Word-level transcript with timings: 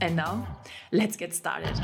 And 0.00 0.14
now, 0.14 0.46
let's 0.92 1.16
get 1.16 1.34
started. 1.34 1.74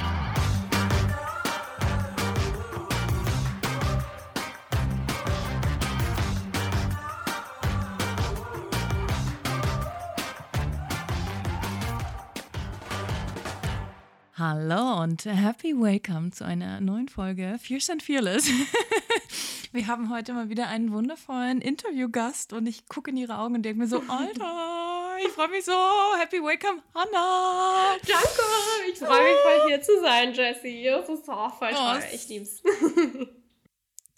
Hallo 14.37 15.02
und 15.02 15.24
happy 15.24 15.73
welcome 15.74 16.30
zu 16.30 16.45
einer 16.45 16.80
neuen 16.80 17.09
Folge 17.09 17.57
Fierce 17.59 17.91
and 17.91 18.02
Fearless. 18.02 18.49
Wir 19.73 19.88
haben 19.88 20.09
heute 20.09 20.35
mal 20.35 20.49
wieder 20.51 20.69
einen 20.69 20.93
wundervollen 20.93 21.60
Interviewgast 21.60 22.52
und 22.52 22.69
ich 22.69 22.87
gucke 22.87 23.10
in 23.10 23.16
ihre 23.16 23.38
Augen 23.38 23.57
und 23.57 23.62
denke 23.65 23.80
mir 23.80 23.88
so, 23.88 24.05
Alter, 24.09 24.94
ich 25.23 25.28
freue 25.32 25.48
mich 25.48 25.64
so. 25.64 25.73
Happy 26.18 26.42
welcome, 26.42 26.82
Hannah. 26.95 27.96
Danke, 28.06 28.92
ich 28.92 28.98
freue 28.98 29.23
mich 29.23 29.40
voll 29.42 29.68
hier 29.68 29.82
zu 29.82 30.00
sein, 30.00 30.32
Jessie. 30.32 30.84
Das 30.84 31.09
ist 31.09 31.28
auch 31.28 31.59
voll 31.59 31.70
toll. 31.70 32.01
Oh, 32.01 32.15
ich 32.15 32.29
lieb's. 32.29 32.62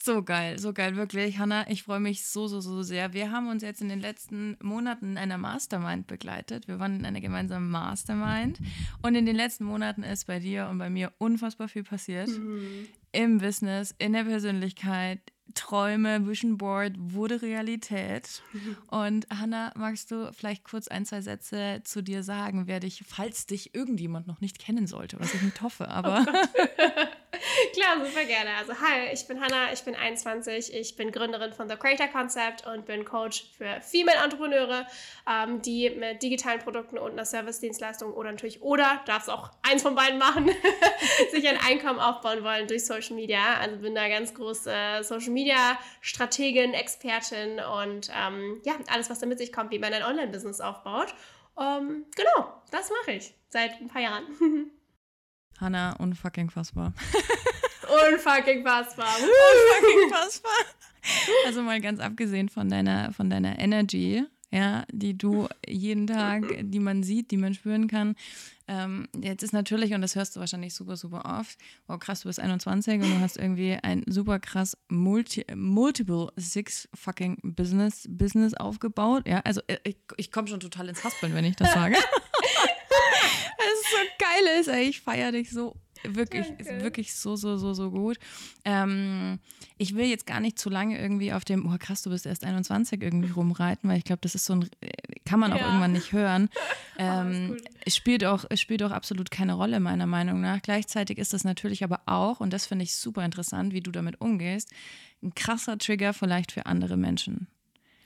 So 0.07 0.23
geil, 0.23 0.57
so 0.61 0.73
geil, 0.73 0.95
wirklich. 0.95 1.39
Hanna, 1.39 1.69
ich 1.69 1.83
freue 1.83 1.99
mich 1.99 2.29
so, 2.29 2.47
so, 2.47 2.61
so 2.61 2.83
sehr. 2.83 3.13
Wir 3.13 3.33
haben 3.33 3.49
uns 3.49 3.65
jetzt 3.65 3.81
in 3.81 3.89
den 3.89 3.99
letzten 3.99 4.57
Monaten 4.63 5.11
in 5.11 5.19
einer 5.19 5.37
Mastermind 5.37 6.07
begleitet. 6.07 6.69
Wir 6.69 6.79
waren 6.79 7.01
in 7.01 7.05
einer 7.05 7.21
gemeinsamen 7.21 7.69
Mastermind. 7.69 8.61
Und 9.03 9.17
in 9.17 9.27
den 9.27 9.35
letzten 9.35 9.65
Monaten 9.65 10.05
ist 10.05 10.29
bei 10.29 10.39
dir 10.39 10.69
und 10.69 10.79
bei 10.79 10.91
mir 10.91 11.13
unfassbar 11.19 11.67
viel 11.67 11.83
passiert. 11.83 12.29
Mhm. 12.29 12.87
Im 13.11 13.39
Business, 13.39 13.97
in 13.99 14.13
der 14.13 14.23
Persönlichkeit, 14.23 15.19
Träume, 15.57 16.27
Vision 16.27 16.59
Board 16.59 16.93
wurde 16.97 17.43
Realität. 17.43 18.43
Mhm. 18.53 18.77
Und 18.89 19.27
Hanna, 19.31 19.73
magst 19.77 20.11
du 20.11 20.33
vielleicht 20.33 20.65
kurz 20.65 20.89
ein, 20.89 21.05
zwei 21.05 21.21
Sätze 21.21 21.81
zu 21.85 22.03
dir 22.03 22.23
sagen, 22.23 22.67
wer 22.67 22.81
dich, 22.81 23.03
falls 23.07 23.47
dich 23.47 23.75
irgendjemand 23.75 24.27
noch 24.27 24.41
nicht 24.41 24.59
kennen 24.59 24.87
sollte, 24.87 25.19
was 25.19 25.35
ich 25.35 25.43
nicht 25.43 25.61
hoffe, 25.61 25.89
aber. 25.89 26.25
Oh 26.29 27.07
Klar, 27.73 28.05
super 28.05 28.25
gerne. 28.25 28.51
Also, 28.59 28.73
hi, 28.75 29.13
ich 29.13 29.27
bin 29.27 29.41
Hanna, 29.41 29.73
ich 29.73 29.83
bin 29.83 29.95
21, 29.95 30.75
ich 30.75 30.97
bin 30.97 31.13
Gründerin 31.13 31.53
von 31.53 31.69
The 31.69 31.77
Creator 31.77 32.09
Concept 32.09 32.67
und 32.67 32.87
bin 32.87 33.05
Coach 33.05 33.45
für 33.57 33.81
Female 33.81 34.19
Entrepreneure, 34.23 34.87
ähm, 35.31 35.63
die 35.63 35.91
mit 35.91 36.23
digitalen 36.23 36.61
Produkten 36.61 36.99
und 36.99 37.13
einer 37.13 37.25
Service-Dienstleistung 37.25 38.13
oder 38.13 38.31
natürlich 38.31 38.63
oder, 38.63 39.01
darfst 39.07 39.31
auch 39.31 39.51
eins 39.63 39.83
von 39.83 39.95
beiden 39.95 40.19
machen, 40.19 40.51
sich 41.31 41.47
ein 41.49 41.59
Einkommen 41.59 42.01
aufbauen 42.01 42.43
wollen 42.43 42.67
durch 42.67 42.85
Social 42.85 43.15
Media. 43.15 43.59
Also, 43.61 43.79
bin 43.79 43.95
da 43.95 44.09
ganz 44.09 44.35
große 44.35 45.01
Social 45.03 45.31
Media 45.31 45.79
Strategin, 46.01 46.75
Expertin 46.75 47.61
und 47.61 48.11
ähm, 48.17 48.61
ja, 48.65 48.75
alles, 48.93 49.11
was 49.11 49.21
damit 49.21 49.39
sich 49.39 49.53
kommt, 49.53 49.71
wie 49.71 49.79
man 49.79 49.93
ein 49.93 50.03
Online-Business 50.03 50.61
aufbaut. 50.61 51.15
Ähm, 51.59 52.05
genau, 52.15 52.63
das 52.71 52.91
mache 52.91 53.17
ich 53.17 53.35
seit 53.49 53.81
ein 53.81 53.89
paar 53.89 54.03
Jahren. 54.03 54.71
Hanna, 55.61 55.97
unfucking 55.99 56.51
fassbar. 56.51 56.93
unfucking 58.13 58.63
fassbar. 58.63 59.07
unfucking 59.17 60.11
fassbar. 60.11 60.53
Also 61.47 61.63
mal 61.63 61.81
ganz 61.81 62.01
abgesehen 62.01 62.49
von 62.49 62.69
deiner, 62.69 63.13
von 63.13 63.31
deiner 63.31 63.59
Energy, 63.59 64.25
ja, 64.51 64.85
die 64.91 65.17
du 65.17 65.49
jeden 65.67 66.07
Tag, 66.07 66.45
die 66.61 66.79
man 66.79 67.03
sieht, 67.03 67.31
die 67.31 67.37
man 67.37 67.55
spüren 67.55 67.89
kann. 67.89 68.17
Ähm, 68.69 69.07
jetzt 69.21 69.43
ist 69.43 69.53
natürlich, 69.53 69.95
und 69.95 70.03
das 70.03 70.17
hörst 70.17 70.35
du 70.35 70.41
wahrscheinlich 70.41 70.75
super, 70.75 70.97
super 70.97 71.39
oft, 71.39 71.59
wow, 71.87 71.99
krass, 71.99 72.23
du 72.23 72.29
bist 72.29 72.41
21 72.41 72.95
und 72.95 73.11
du 73.11 73.21
hast 73.21 73.37
irgendwie 73.37 73.79
ein 73.83 74.03
super 74.07 74.41
krass 74.41 74.77
multi, 74.89 75.45
multiple 75.55 76.33
six 76.37 76.89
fucking 76.95 77.39
Business, 77.43 78.07
Business 78.09 78.55
aufgebaut. 78.55 79.27
Ja, 79.27 79.41
also 79.45 79.61
äh, 79.69 79.79
ich, 79.85 79.99
ich 80.17 80.33
komme 80.33 80.49
schon 80.49 80.61
total 80.61 80.89
ins 80.89 81.05
Haspeln, 81.05 81.35
wenn 81.35 81.45
ich 81.45 81.57
das 81.57 81.73
sage. 81.73 81.97
es 83.73 83.81
ist 83.81 83.91
so 83.91 83.97
geil 84.19 84.61
ist, 84.61 84.69
ey. 84.69 84.85
Ich 84.85 85.01
feiere 85.01 85.33
dich 85.33 85.51
so 85.51 85.77
wirklich, 86.05 86.47
wirklich 86.81 87.15
so, 87.15 87.37
so, 87.37 87.57
so, 87.57 87.75
so 87.75 87.91
gut. 87.91 88.19
Ähm, 88.65 89.39
ich 89.79 89.95
will 89.95 90.07
jetzt 90.07 90.27
gar 90.27 90.41
nicht 90.41 90.59
zu 90.59 90.71
lange 90.71 90.99
irgendwie 91.01 91.33
auf 91.33 91.45
dem, 91.45 91.67
oh 91.73 91.77
krass, 91.79 92.03
du 92.03 92.11
bist 92.11 92.27
erst 92.27 92.45
21 92.45 93.03
irgendwie 93.03 93.31
rumreiten, 93.31 93.89
weil 93.89 93.99
ich 93.99 94.05
glaube, 94.05 94.21
das 94.23 94.35
ist 94.35 94.45
so 94.45 94.55
ein, 94.55 94.69
kann 95.25 95.41
man 95.41 95.53
auch 95.53 95.59
ja. 95.59 95.67
irgendwann 95.67 95.93
nicht 95.93 96.13
hören. 96.13 96.49
Ähm, 96.99 97.59
es 97.85 97.95
spielt 97.95 98.25
auch, 98.25 98.47
es 98.49 98.59
spielt 98.59 98.83
auch 98.83 98.91
absolut 98.91 99.31
keine 99.31 99.53
Rolle, 99.53 99.81
meiner 99.81 100.07
Meinung 100.07 100.41
nach. 100.41 100.63
Gleichzeitig 100.63 101.19
ist 101.19 101.35
das 101.35 101.45
natürlich 101.45 101.85
aber 101.85 102.01
auch, 102.07 102.41
und 102.41 102.55
das 102.55 102.65
finde 102.65 102.85
ich 102.85 102.97
super 102.97 103.23
interessant, 103.23 103.75
wie 103.75 103.83
du 103.83 103.91
damit 103.91 104.19
umgehst, 104.23 104.71
ein 105.23 105.35
krasser 105.35 105.77
Trigger 105.77 106.15
vielleicht 106.15 106.53
für 106.53 106.65
andere 106.65 106.97
Menschen. 106.97 107.49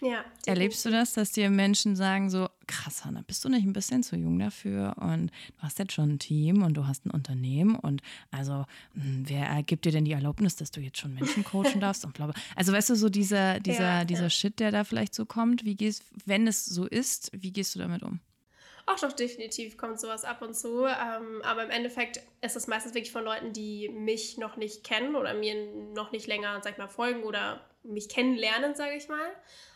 Ja. 0.00 0.24
Erlebst 0.46 0.84
du 0.84 0.90
das, 0.90 1.12
dass 1.12 1.32
dir 1.32 1.50
Menschen 1.50 1.94
sagen 1.94 2.30
so, 2.30 2.48
krass, 2.66 3.04
Hanna, 3.04 3.22
bist 3.26 3.44
du 3.44 3.50
nicht 3.50 3.66
ein 3.66 3.74
bisschen 3.74 4.02
zu 4.02 4.16
jung 4.16 4.38
dafür 4.38 4.94
und 4.98 5.28
du 5.28 5.62
hast 5.62 5.78
jetzt 5.78 5.92
schon 5.92 6.12
ein 6.12 6.18
Team 6.18 6.62
und 6.62 6.74
du 6.74 6.86
hast 6.86 7.04
ein 7.04 7.10
Unternehmen 7.10 7.74
und 7.76 8.00
also 8.30 8.64
hm, 8.94 9.24
wer 9.26 9.62
gibt 9.62 9.84
dir 9.84 9.92
denn 9.92 10.06
die 10.06 10.12
Erlaubnis, 10.12 10.56
dass 10.56 10.70
du 10.70 10.80
jetzt 10.80 10.98
schon 10.98 11.14
Menschen 11.14 11.44
coachen 11.44 11.80
darfst 11.80 12.04
und 12.04 12.14
bla 12.14 12.26
bla. 12.26 12.34
Also 12.56 12.72
weißt 12.72 12.90
du, 12.90 12.94
so 12.94 13.10
dieser, 13.10 13.60
dieser, 13.60 13.98
ja, 13.98 14.04
dieser 14.04 14.24
ja. 14.24 14.30
Shit, 14.30 14.58
der 14.58 14.70
da 14.70 14.84
vielleicht 14.84 15.14
so 15.14 15.26
kommt, 15.26 15.64
wie 15.64 15.74
gehst, 15.74 16.02
wenn 16.24 16.46
es 16.46 16.64
so 16.64 16.86
ist, 16.86 17.30
wie 17.34 17.52
gehst 17.52 17.74
du 17.74 17.78
damit 17.78 18.02
um? 18.02 18.20
Auch 18.86 18.98
doch 18.98 19.12
definitiv 19.12 19.76
kommt 19.76 20.00
sowas 20.00 20.24
ab 20.24 20.40
und 20.42 20.56
zu. 20.56 20.86
Ähm, 20.86 21.42
aber 21.42 21.64
im 21.64 21.70
Endeffekt 21.70 22.22
ist 22.40 22.56
es 22.56 22.66
meistens 22.66 22.94
wirklich 22.94 23.12
von 23.12 23.22
Leuten, 23.22 23.52
die 23.52 23.88
mich 23.90 24.38
noch 24.38 24.56
nicht 24.56 24.82
kennen 24.82 25.14
oder 25.14 25.34
mir 25.34 25.54
noch 25.94 26.10
nicht 26.10 26.26
länger, 26.26 26.60
sag 26.62 26.72
ich 26.72 26.78
mal, 26.78 26.88
folgen 26.88 27.22
oder 27.22 27.64
mich 27.84 28.08
kennenlernen, 28.08 28.74
sage 28.74 28.96
ich 28.96 29.08
mal 29.08 29.30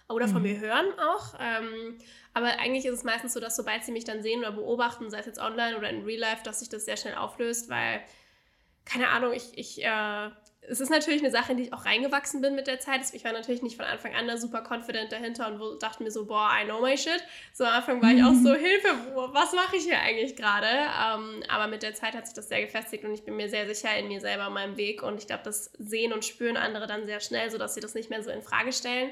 oder 0.09 0.29
von 0.29 0.43
mhm. 0.43 0.51
mir 0.51 0.61
hören 0.61 0.87
auch. 0.99 1.35
Ähm, 1.41 1.99
aber 2.35 2.59
eigentlich 2.59 2.85
ist 2.85 2.95
es 2.95 3.05
meistens 3.05 3.33
so, 3.33 3.41
dass 3.41 3.57
sobald 3.57 3.85
sie 3.85 3.93
mich 3.93 4.05
dann 4.05 4.23
sehen 4.23 4.41
oder 4.41 4.53
beobachten, 4.53 5.11
sei 5.11 5.21
es 5.21 5.27
jetzt 5.27 5.39
online 5.39 5.77
oder 5.77 5.89
in 5.89 6.05
Real 6.05 6.21
Life, 6.21 6.43
dass 6.45 6.61
sich 6.61 6.69
das 6.69 6.85
sehr 6.85 6.97
schnell 6.97 7.15
auflöst, 7.15 7.69
weil, 7.69 8.01
keine 8.85 9.09
Ahnung, 9.09 9.33
ich, 9.33 9.57
ich 9.57 9.85
äh, 9.85 10.31
es 10.69 10.81
ist 10.81 10.91
natürlich 10.91 11.21
eine 11.21 11.31
Sache, 11.31 11.53
in 11.53 11.59
die 11.59 11.65
ich 11.65 11.73
auch 11.73 11.85
reingewachsen 11.85 12.41
bin 12.41 12.55
mit 12.55 12.67
der 12.67 12.81
Zeit. 12.81 13.03
Ich 13.13 13.25
war 13.25 13.33
natürlich 13.33 13.63
nicht 13.63 13.77
von 13.77 13.85
Anfang 13.85 14.15
an 14.15 14.27
da 14.27 14.37
super 14.37 14.63
confident 14.63 15.13
dahinter 15.13 15.49
und 15.49 15.83
dachte 15.83 16.03
mir 16.03 16.11
so, 16.11 16.27
boah, 16.27 16.51
I 16.61 16.65
know 16.65 16.81
my 16.81 16.97
shit. 16.97 17.23
So 17.53 17.65
am 17.65 17.75
Anfang 17.75 18.03
war 18.03 18.11
ich 18.11 18.23
auch 18.23 18.33
so, 18.33 18.51
mhm. 18.51 18.65
Hilfe, 18.65 18.89
was 19.33 19.53
mache 19.53 19.77
ich 19.77 19.85
hier 19.85 19.99
eigentlich 20.01 20.37
gerade? 20.37 20.67
Ähm, 20.67 21.43
aber 21.49 21.67
mit 21.67 21.83
der 21.83 21.95
Zeit 21.95 22.15
hat 22.15 22.27
sich 22.27 22.35
das 22.35 22.49
sehr 22.49 22.63
gefestigt 22.63 23.05
und 23.05 23.13
ich 23.13 23.25
bin 23.25 23.37
mir 23.37 23.49
sehr 23.49 23.67
sicher 23.67 23.97
in 23.97 24.09
mir 24.09 24.21
selber, 24.21 24.47
in 24.47 24.53
meinem 24.53 24.77
Weg. 24.77 25.03
Und 25.03 25.19
ich 25.19 25.27
glaube, 25.27 25.43
das 25.45 25.71
sehen 25.79 26.13
und 26.13 26.25
spüren 26.25 26.57
andere 26.57 26.87
dann 26.87 27.07
sehr 27.07 27.21
schnell, 27.21 27.51
sodass 27.51 27.75
sie 27.75 27.81
das 27.81 27.95
nicht 27.95 28.11
mehr 28.11 28.23
so 28.23 28.31
in 28.31 28.43
Frage 28.43 28.73
stellen. 28.73 29.11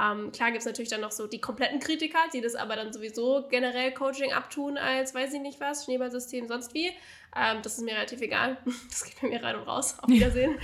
Ähm, 0.00 0.32
klar 0.32 0.50
gibt 0.50 0.60
es 0.60 0.66
natürlich 0.66 0.90
dann 0.90 1.00
noch 1.00 1.12
so 1.12 1.28
die 1.28 1.40
kompletten 1.40 1.78
Kritiker, 1.78 2.18
die 2.32 2.40
das 2.40 2.56
aber 2.56 2.74
dann 2.74 2.92
sowieso 2.92 3.46
generell 3.48 3.92
Coaching 3.92 4.32
abtun 4.32 4.76
als 4.76 5.14
weiß 5.14 5.32
ich 5.34 5.40
nicht 5.40 5.60
was, 5.60 5.84
Schneeballsystem, 5.84 6.48
sonst 6.48 6.74
wie. 6.74 6.90
Ähm, 7.36 7.62
das 7.62 7.78
ist 7.78 7.84
mir 7.84 7.94
relativ 7.94 8.20
egal. 8.20 8.56
Das 8.88 9.04
geht 9.04 9.20
bei 9.20 9.28
mir 9.28 9.42
rein 9.42 9.56
und 9.56 9.66
raus. 9.66 9.96
Auf 10.00 10.08
Wiedersehen. 10.08 10.58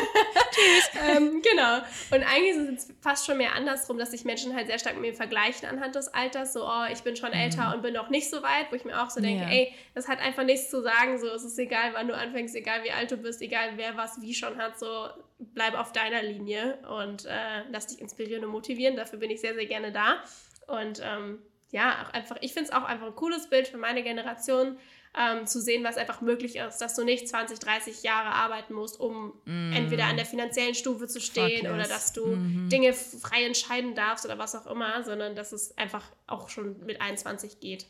Tschüss. 0.50 0.90
ähm, 1.16 1.42
genau. 1.42 1.78
Und 2.10 2.22
eigentlich 2.24 2.56
ist 2.56 2.88
es 2.88 2.94
fast 3.00 3.26
schon 3.26 3.38
mehr 3.38 3.54
andersrum, 3.54 3.98
dass 3.98 4.10
sich 4.10 4.24
Menschen 4.24 4.54
halt 4.54 4.66
sehr 4.66 4.78
stark 4.78 4.94
mit 4.94 5.02
mir 5.02 5.14
vergleichen 5.14 5.68
anhand 5.68 5.94
des 5.94 6.08
Alters. 6.08 6.52
So, 6.52 6.66
oh, 6.66 6.84
ich 6.92 7.00
bin 7.02 7.16
schon 7.16 7.32
älter 7.32 7.68
mhm. 7.68 7.74
und 7.74 7.82
bin 7.82 7.94
noch 7.94 8.10
nicht 8.10 8.28
so 8.28 8.42
weit, 8.42 8.70
wo 8.70 8.76
ich 8.76 8.84
mir 8.84 9.02
auch 9.02 9.10
so 9.10 9.20
denke, 9.20 9.44
ja. 9.44 9.50
ey, 9.50 9.74
das 9.94 10.08
hat 10.08 10.20
einfach 10.20 10.44
nichts 10.44 10.70
zu 10.70 10.82
sagen. 10.82 11.18
So, 11.18 11.28
es 11.28 11.44
ist 11.44 11.58
egal, 11.58 11.94
wann 11.94 12.08
du 12.08 12.14
anfängst, 12.14 12.54
egal 12.54 12.84
wie 12.84 12.92
alt 12.92 13.10
du 13.10 13.16
bist, 13.16 13.40
egal 13.40 13.72
wer 13.76 13.96
was 13.96 14.20
wie 14.20 14.34
schon 14.34 14.58
hat. 14.58 14.78
So, 14.78 15.08
bleib 15.40 15.74
auf 15.74 15.92
deiner 15.92 16.22
Linie 16.22 16.78
und 16.88 17.26
äh, 17.26 17.62
lass 17.70 17.88
dich 17.88 18.00
inspirieren 18.00 18.44
und 18.44 18.50
motivieren. 18.50 18.96
Dafür 18.96 19.18
bin 19.18 19.30
ich 19.30 19.40
sehr, 19.40 19.54
sehr 19.54 19.66
gerne 19.66 19.92
da. 19.92 20.22
Und 20.66 21.00
ähm, 21.04 21.38
ja, 21.70 22.04
auch 22.04 22.12
einfach, 22.12 22.36
ich 22.40 22.52
finde 22.52 22.70
es 22.70 22.74
auch 22.74 22.84
einfach 22.84 23.06
ein 23.06 23.16
cooles 23.16 23.48
Bild 23.48 23.68
für 23.68 23.78
meine 23.78 24.02
Generation 24.02 24.78
ähm, 25.18 25.46
zu 25.46 25.60
sehen, 25.60 25.82
was 25.82 25.96
einfach 25.96 26.20
möglich 26.20 26.56
ist, 26.56 26.78
dass 26.78 26.94
du 26.94 27.04
nicht 27.04 27.28
20, 27.28 27.58
30 27.58 28.02
Jahre 28.02 28.32
arbeiten 28.32 28.74
musst, 28.74 29.00
um 29.00 29.32
mm. 29.44 29.72
entweder 29.72 30.04
an 30.04 30.16
der 30.16 30.26
finanziellen 30.26 30.74
Stufe 30.74 31.08
zu 31.08 31.20
stehen 31.20 31.64
yes. 31.64 31.72
oder 31.72 31.82
dass 31.84 32.12
du 32.12 32.26
mm 32.26 32.34
-hmm. 32.34 32.68
Dinge 32.68 32.92
frei 32.92 33.44
entscheiden 33.44 33.94
darfst 33.94 34.24
oder 34.24 34.38
was 34.38 34.54
auch 34.54 34.66
immer, 34.66 35.02
sondern 35.02 35.34
dass 35.34 35.52
es 35.52 35.76
einfach 35.76 36.04
auch 36.26 36.48
schon 36.48 36.84
mit 36.86 37.00
21 37.00 37.58
geht. 37.58 37.86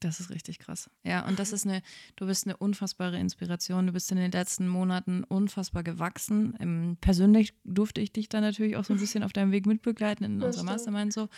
Das 0.00 0.20
ist 0.20 0.30
richtig 0.30 0.58
krass. 0.58 0.90
Ja, 1.04 1.26
und 1.26 1.38
das 1.38 1.52
ist 1.52 1.66
eine, 1.66 1.82
du 2.16 2.26
bist 2.26 2.46
eine 2.46 2.56
unfassbare 2.56 3.18
Inspiration. 3.18 3.86
Du 3.86 3.92
bist 3.92 4.10
in 4.10 4.18
den 4.18 4.30
letzten 4.30 4.68
Monaten 4.68 5.24
unfassbar 5.24 5.82
gewachsen. 5.82 6.56
Ähm, 6.60 6.96
persönlich 7.00 7.54
durfte 7.64 8.00
ich 8.00 8.12
dich 8.12 8.28
da 8.28 8.40
natürlich 8.40 8.76
auch 8.76 8.84
so 8.84 8.94
ein 8.94 9.00
bisschen 9.00 9.22
auf 9.22 9.32
deinem 9.32 9.52
Weg 9.52 9.66
mitbegleiten 9.66 10.24
in 10.24 10.42
unserer 10.42 10.64
Mastermind 10.64 11.12
so. 11.12 11.28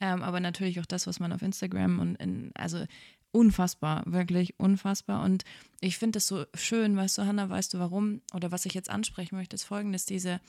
Ähm, 0.00 0.22
aber 0.22 0.40
natürlich 0.40 0.80
auch 0.80 0.86
das, 0.86 1.06
was 1.06 1.20
man 1.20 1.32
auf 1.32 1.42
Instagram 1.42 1.98
und 1.98 2.16
in, 2.16 2.50
also 2.54 2.84
unfassbar, 3.32 4.02
wirklich 4.06 4.58
unfassbar. 4.58 5.24
Und 5.24 5.44
ich 5.80 5.98
finde 5.98 6.18
es 6.18 6.26
so 6.26 6.44
schön, 6.54 6.96
weißt 6.96 7.18
du, 7.18 7.26
Hannah, 7.26 7.48
weißt 7.48 7.74
du 7.74 7.78
warum? 7.78 8.22
Oder 8.34 8.50
was 8.52 8.66
ich 8.66 8.74
jetzt 8.74 8.90
ansprechen 8.90 9.36
möchte, 9.36 9.54
ist 9.54 9.64
folgendes: 9.64 10.06
diese, 10.06 10.40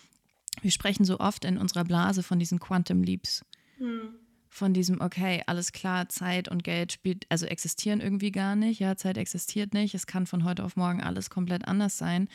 wir 0.62 0.72
sprechen 0.72 1.06
so 1.06 1.20
oft 1.20 1.46
in 1.46 1.58
unserer 1.58 1.84
Blase 1.84 2.24
von 2.24 2.40
diesen 2.40 2.60
Quantum 2.60 3.04
Leaps. 3.04 3.46
Hm. 3.78 4.16
Von 4.52 4.74
diesem, 4.74 5.00
okay, 5.00 5.44
alles 5.46 5.72
klar, 5.72 6.10
Zeit 6.10 6.50
und 6.50 6.64
Geld 6.64 6.92
spielt, 6.92 7.26
also 7.30 7.46
existieren 7.46 8.02
irgendwie 8.02 8.32
gar 8.32 8.56
nicht. 8.56 8.80
Ja, 8.80 8.96
Zeit 8.96 9.18
existiert 9.18 9.74
nicht. 9.74 9.94
Es 9.94 10.08
kann 10.08 10.26
von 10.26 10.44
heute 10.44 10.64
auf 10.64 10.76
morgen 10.76 11.02
alles 11.02 11.30
komplett 11.30 11.68
anders 11.68 11.98
sein. 11.98 12.28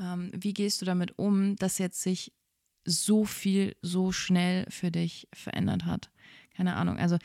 Ähm, 0.00 0.30
wie 0.34 0.54
gehst 0.54 0.80
du 0.80 0.86
damit 0.86 1.18
um, 1.18 1.56
dass 1.56 1.78
jetzt 1.78 2.00
sich 2.00 2.32
so 2.84 3.26
viel 3.26 3.76
so 3.82 4.12
schnell 4.12 4.64
für 4.70 4.90
dich 4.90 5.28
verändert 5.34 5.84
hat? 5.84 6.10
Keine 6.56 6.74
Ahnung. 6.74 6.98
Also 6.98 7.18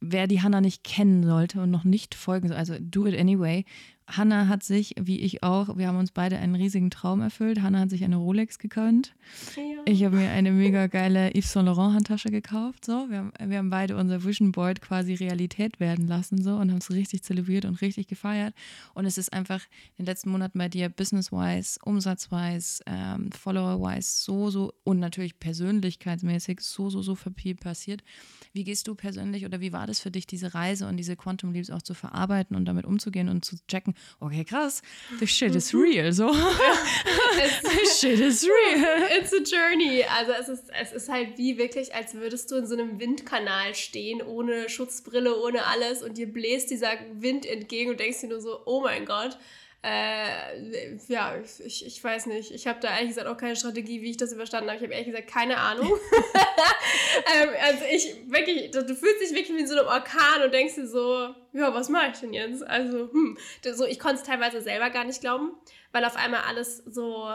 wer 0.00 0.26
die 0.26 0.42
Hannah 0.42 0.60
nicht 0.60 0.84
kennen 0.84 1.24
sollte 1.24 1.62
und 1.62 1.70
noch 1.70 1.84
nicht 1.84 2.14
folgen 2.14 2.48
soll, 2.48 2.56
also 2.56 2.76
do 2.78 3.06
it 3.06 3.18
anyway. 3.18 3.64
Hannah 4.08 4.46
hat 4.46 4.62
sich, 4.62 4.94
wie 5.00 5.18
ich 5.20 5.42
auch, 5.42 5.76
wir 5.76 5.88
haben 5.88 5.98
uns 5.98 6.12
beide 6.12 6.38
einen 6.38 6.54
riesigen 6.54 6.90
Traum 6.90 7.20
erfüllt. 7.20 7.60
Hannah 7.60 7.80
hat 7.80 7.90
sich 7.90 8.04
eine 8.04 8.16
Rolex 8.16 8.58
gekönnt. 8.58 9.14
Ja. 9.56 9.62
Ich 9.84 10.04
habe 10.04 10.16
mir 10.16 10.30
eine 10.30 10.52
mega 10.52 10.86
geile 10.86 11.30
Yves 11.34 11.52
Saint 11.52 11.66
Laurent 11.66 11.94
Handtasche 11.94 12.30
gekauft. 12.30 12.84
So. 12.84 13.06
Wir, 13.10 13.18
haben, 13.18 13.32
wir 13.44 13.58
haben 13.58 13.70
beide 13.70 13.96
unser 13.96 14.24
Vision 14.24 14.52
Board 14.52 14.80
quasi 14.80 15.14
Realität 15.14 15.80
werden 15.80 16.06
lassen 16.06 16.40
so, 16.40 16.54
und 16.54 16.70
haben 16.70 16.78
es 16.78 16.90
richtig 16.90 17.24
zelebriert 17.24 17.64
und 17.64 17.80
richtig 17.80 18.06
gefeiert. 18.06 18.54
Und 18.94 19.06
es 19.06 19.18
ist 19.18 19.32
einfach 19.32 19.62
in 19.96 20.04
den 20.04 20.06
letzten 20.06 20.30
Monaten 20.30 20.56
bei 20.56 20.68
dir 20.68 20.88
business-wise, 20.88 21.80
umsatz-wise, 21.82 22.84
ähm, 22.86 23.30
follower-wise 23.32 24.22
so, 24.22 24.50
so 24.50 24.72
und 24.84 25.00
natürlich 25.00 25.40
persönlichkeitsmäßig 25.40 26.60
so, 26.60 26.90
so, 26.90 27.02
so 27.02 27.16
viel 27.16 27.56
passiert. 27.56 28.04
Wie 28.52 28.62
gehst 28.62 28.86
du 28.86 28.94
persönlich 28.94 29.44
oder 29.44 29.60
wie 29.60 29.72
war 29.72 29.88
das 29.88 29.98
für 29.98 30.12
dich, 30.12 30.28
diese 30.28 30.54
Reise 30.54 30.86
und 30.86 30.96
diese 30.96 31.16
Quantum 31.16 31.52
Leaps 31.52 31.70
auch 31.70 31.82
zu 31.82 31.94
verarbeiten 31.94 32.56
und 32.56 32.66
damit 32.66 32.84
umzugehen 32.84 33.28
und 33.28 33.44
zu 33.44 33.56
checken, 33.66 33.95
okay, 34.20 34.44
krass, 34.44 34.82
the 35.18 35.26
shit 35.26 35.54
is 35.54 35.72
real, 35.74 36.12
so. 36.12 36.32
the 36.32 37.88
shit 37.98 38.20
is 38.20 38.44
real. 38.44 39.06
It's 39.10 39.32
a 39.32 39.40
journey. 39.40 40.04
Also 40.04 40.32
es 40.32 40.48
ist, 40.48 40.64
es 40.80 40.92
ist 40.92 41.08
halt 41.08 41.38
wie 41.38 41.58
wirklich, 41.58 41.94
als 41.94 42.14
würdest 42.14 42.50
du 42.50 42.56
in 42.56 42.66
so 42.66 42.74
einem 42.74 42.98
Windkanal 43.00 43.74
stehen, 43.74 44.22
ohne 44.22 44.68
Schutzbrille, 44.68 45.40
ohne 45.42 45.66
alles 45.66 46.02
und 46.02 46.18
dir 46.18 46.32
bläst 46.32 46.70
dieser 46.70 46.92
Wind 47.14 47.46
entgegen 47.46 47.90
und 47.90 48.00
denkst 48.00 48.20
dir 48.20 48.28
nur 48.28 48.40
so, 48.40 48.60
oh 48.64 48.80
mein 48.80 49.04
Gott. 49.04 49.38
Äh, 49.88 50.96
ja, 51.06 51.36
ich, 51.64 51.86
ich 51.86 52.02
weiß 52.02 52.26
nicht. 52.26 52.50
Ich 52.50 52.66
habe 52.66 52.80
da 52.80 52.88
ehrlich 52.88 53.10
gesagt 53.10 53.28
auch 53.28 53.36
keine 53.36 53.54
Strategie, 53.54 54.02
wie 54.02 54.10
ich 54.10 54.16
das 54.16 54.32
überstanden 54.32 54.68
habe. 54.68 54.78
Ich 54.78 54.82
habe 54.82 54.92
ehrlich 54.92 55.14
gesagt 55.14 55.30
keine 55.30 55.58
Ahnung. 55.58 55.86
ähm, 57.40 57.48
also 57.62 57.84
ich 57.92 58.16
wirklich, 58.26 58.72
du 58.72 58.82
fühlst 58.96 59.20
dich 59.20 59.30
wirklich 59.30 59.56
wie 59.56 59.60
in 59.60 59.68
so 59.68 59.78
einem 59.78 59.86
Orkan 59.86 60.42
und 60.44 60.52
denkst 60.52 60.74
dir 60.74 60.88
so, 60.88 61.32
ja, 61.52 61.72
was 61.72 61.88
mache 61.88 62.10
ich 62.12 62.18
denn 62.18 62.32
jetzt? 62.32 62.66
Also, 62.66 63.12
hm. 63.12 63.38
So, 63.74 63.86
ich 63.86 64.00
konnte 64.00 64.16
es 64.16 64.24
teilweise 64.24 64.60
selber 64.60 64.90
gar 64.90 65.04
nicht 65.04 65.20
glauben, 65.20 65.52
weil 65.92 66.04
auf 66.04 66.16
einmal 66.16 66.40
alles 66.48 66.78
so 66.78 67.32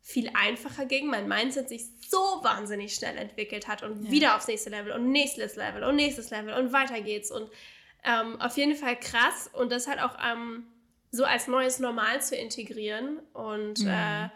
viel 0.00 0.28
einfacher 0.34 0.86
ging, 0.86 1.06
mein 1.06 1.28
Mindset 1.28 1.68
sich 1.68 1.84
so 2.08 2.18
wahnsinnig 2.42 2.96
schnell 2.96 3.16
entwickelt 3.16 3.68
hat 3.68 3.84
und 3.84 4.06
ja. 4.06 4.10
wieder 4.10 4.34
aufs 4.34 4.48
nächste 4.48 4.70
Level 4.70 4.90
und 4.90 5.12
nächstes 5.12 5.54
Level 5.54 5.84
und 5.84 5.94
nächstes 5.94 6.30
Level 6.30 6.52
und 6.54 6.72
weiter 6.72 7.00
geht's 7.00 7.30
und 7.30 7.48
ähm, 8.02 8.40
auf 8.40 8.56
jeden 8.56 8.74
Fall 8.74 8.98
krass 8.98 9.48
und 9.52 9.70
das 9.70 9.86
halt 9.86 10.02
auch 10.02 10.16
ähm, 10.20 10.66
so 11.12 11.24
als 11.24 11.46
neues 11.46 11.78
Normal 11.78 12.20
zu 12.22 12.34
integrieren. 12.34 13.20
Und 13.34 13.80
mhm. 13.80 13.88
äh, 13.88 14.28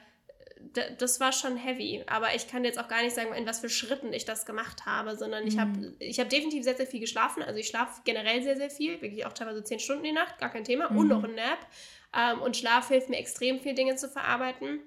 das 0.99 1.21
war 1.21 1.33
schon 1.33 1.57
heavy. 1.57 2.05
Aber 2.07 2.35
ich 2.35 2.49
kann 2.49 2.65
jetzt 2.65 2.79
auch 2.79 2.89
gar 2.89 3.03
nicht 3.03 3.15
sagen, 3.15 3.35
in 3.35 3.47
was 3.47 3.61
für 3.61 3.71
Schritten 3.71 4.13
ich 4.13 4.27
das 4.27 4.45
gemacht 4.45 4.85
habe, 4.85 5.17
sondern 5.17 5.47
ich 5.47 5.57
mhm. 5.57 5.61
habe 5.61 5.93
ich 5.99 6.21
hab 6.21 6.29
definitiv 6.29 6.65
sehr, 6.65 6.77
sehr 6.77 6.87
viel 6.87 7.01
geschlafen. 7.01 7.43
Also 7.43 7.59
ich 7.59 7.67
schlafe 7.67 8.03
generell 8.05 8.43
sehr, 8.43 8.57
sehr 8.57 8.71
viel, 8.71 9.01
wirklich 9.01 9.25
auch 9.25 9.33
teilweise 9.33 9.65
zehn 9.65 9.79
Stunden 9.79 10.05
die 10.05 10.13
Nacht, 10.13 10.39
gar 10.39 10.51
kein 10.51 10.65
Thema. 10.65 10.91
Mhm. 10.91 10.99
Und 10.99 11.09
noch 11.09 11.25
ein 11.25 11.35
Nap. 11.35 11.67
Ähm, 12.15 12.43
und 12.43 12.57
Schlaf 12.57 12.89
hilft 12.89 13.09
mir 13.09 13.17
extrem 13.17 13.59
viel 13.59 13.75
Dinge 13.75 13.97
zu 13.97 14.09
verarbeiten. 14.09 14.81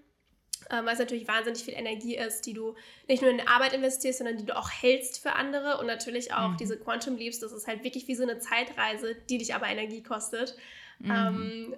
Ähm, 0.70 0.86
weil 0.86 0.94
es 0.94 1.00
natürlich 1.00 1.28
wahnsinnig 1.28 1.64
viel 1.64 1.74
Energie 1.74 2.18
ist, 2.18 2.46
die 2.46 2.54
du 2.54 2.76
nicht 3.08 3.22
nur 3.22 3.32
in 3.32 3.48
Arbeit 3.48 3.74
investierst, 3.74 4.20
sondern 4.20 4.38
die 4.38 4.46
du 4.46 4.56
auch 4.56 4.70
hältst 4.70 5.20
für 5.20 5.34
andere. 5.34 5.80
Und 5.80 5.88
natürlich 5.88 6.34
auch 6.34 6.50
mhm. 6.50 6.58
diese 6.58 6.78
Quantum 6.78 7.18
Leaps, 7.18 7.40
das 7.40 7.52
ist 7.52 7.66
halt 7.66 7.84
wirklich 7.84 8.08
wie 8.08 8.16
so 8.16 8.24
eine 8.24 8.38
Zeitreise, 8.38 9.16
die 9.30 9.40
dich 9.40 9.56
aber 9.56 9.68
Energie 9.68 10.04
kostet. 10.04 10.56
Mhm. 11.00 11.12
Ähm, 11.12 11.76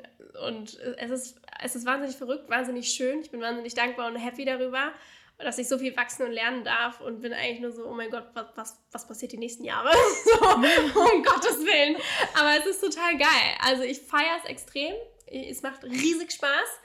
und 0.47 0.79
es 0.97 1.11
ist, 1.11 1.41
es 1.63 1.75
ist 1.75 1.85
wahnsinnig 1.85 2.15
verrückt, 2.15 2.49
wahnsinnig 2.49 2.89
schön. 2.89 3.21
Ich 3.21 3.31
bin 3.31 3.41
wahnsinnig 3.41 3.73
dankbar 3.73 4.07
und 4.07 4.15
happy 4.15 4.45
darüber, 4.45 4.91
dass 5.37 5.57
ich 5.57 5.67
so 5.67 5.77
viel 5.77 5.95
wachsen 5.95 6.25
und 6.25 6.31
lernen 6.31 6.63
darf 6.63 7.01
und 7.01 7.21
bin 7.21 7.33
eigentlich 7.33 7.59
nur 7.59 7.71
so, 7.71 7.87
oh 7.87 7.93
mein 7.93 8.09
Gott, 8.09 8.25
was, 8.33 8.47
was, 8.55 8.79
was 8.91 9.07
passiert 9.07 9.31
die 9.31 9.37
nächsten 9.37 9.63
Jahre? 9.63 9.91
so, 10.23 10.45
um 10.45 10.61
Gottes 11.23 11.59
Willen. 11.59 11.97
Aber 12.37 12.57
es 12.59 12.65
ist 12.65 12.81
total 12.81 13.17
geil. 13.17 13.55
Also 13.59 13.83
ich 13.83 13.99
feiere 13.99 14.37
es 14.43 14.49
extrem. 14.49 14.93
Es 15.27 15.61
macht 15.61 15.83
riesig 15.83 16.31
Spaß. 16.31 16.79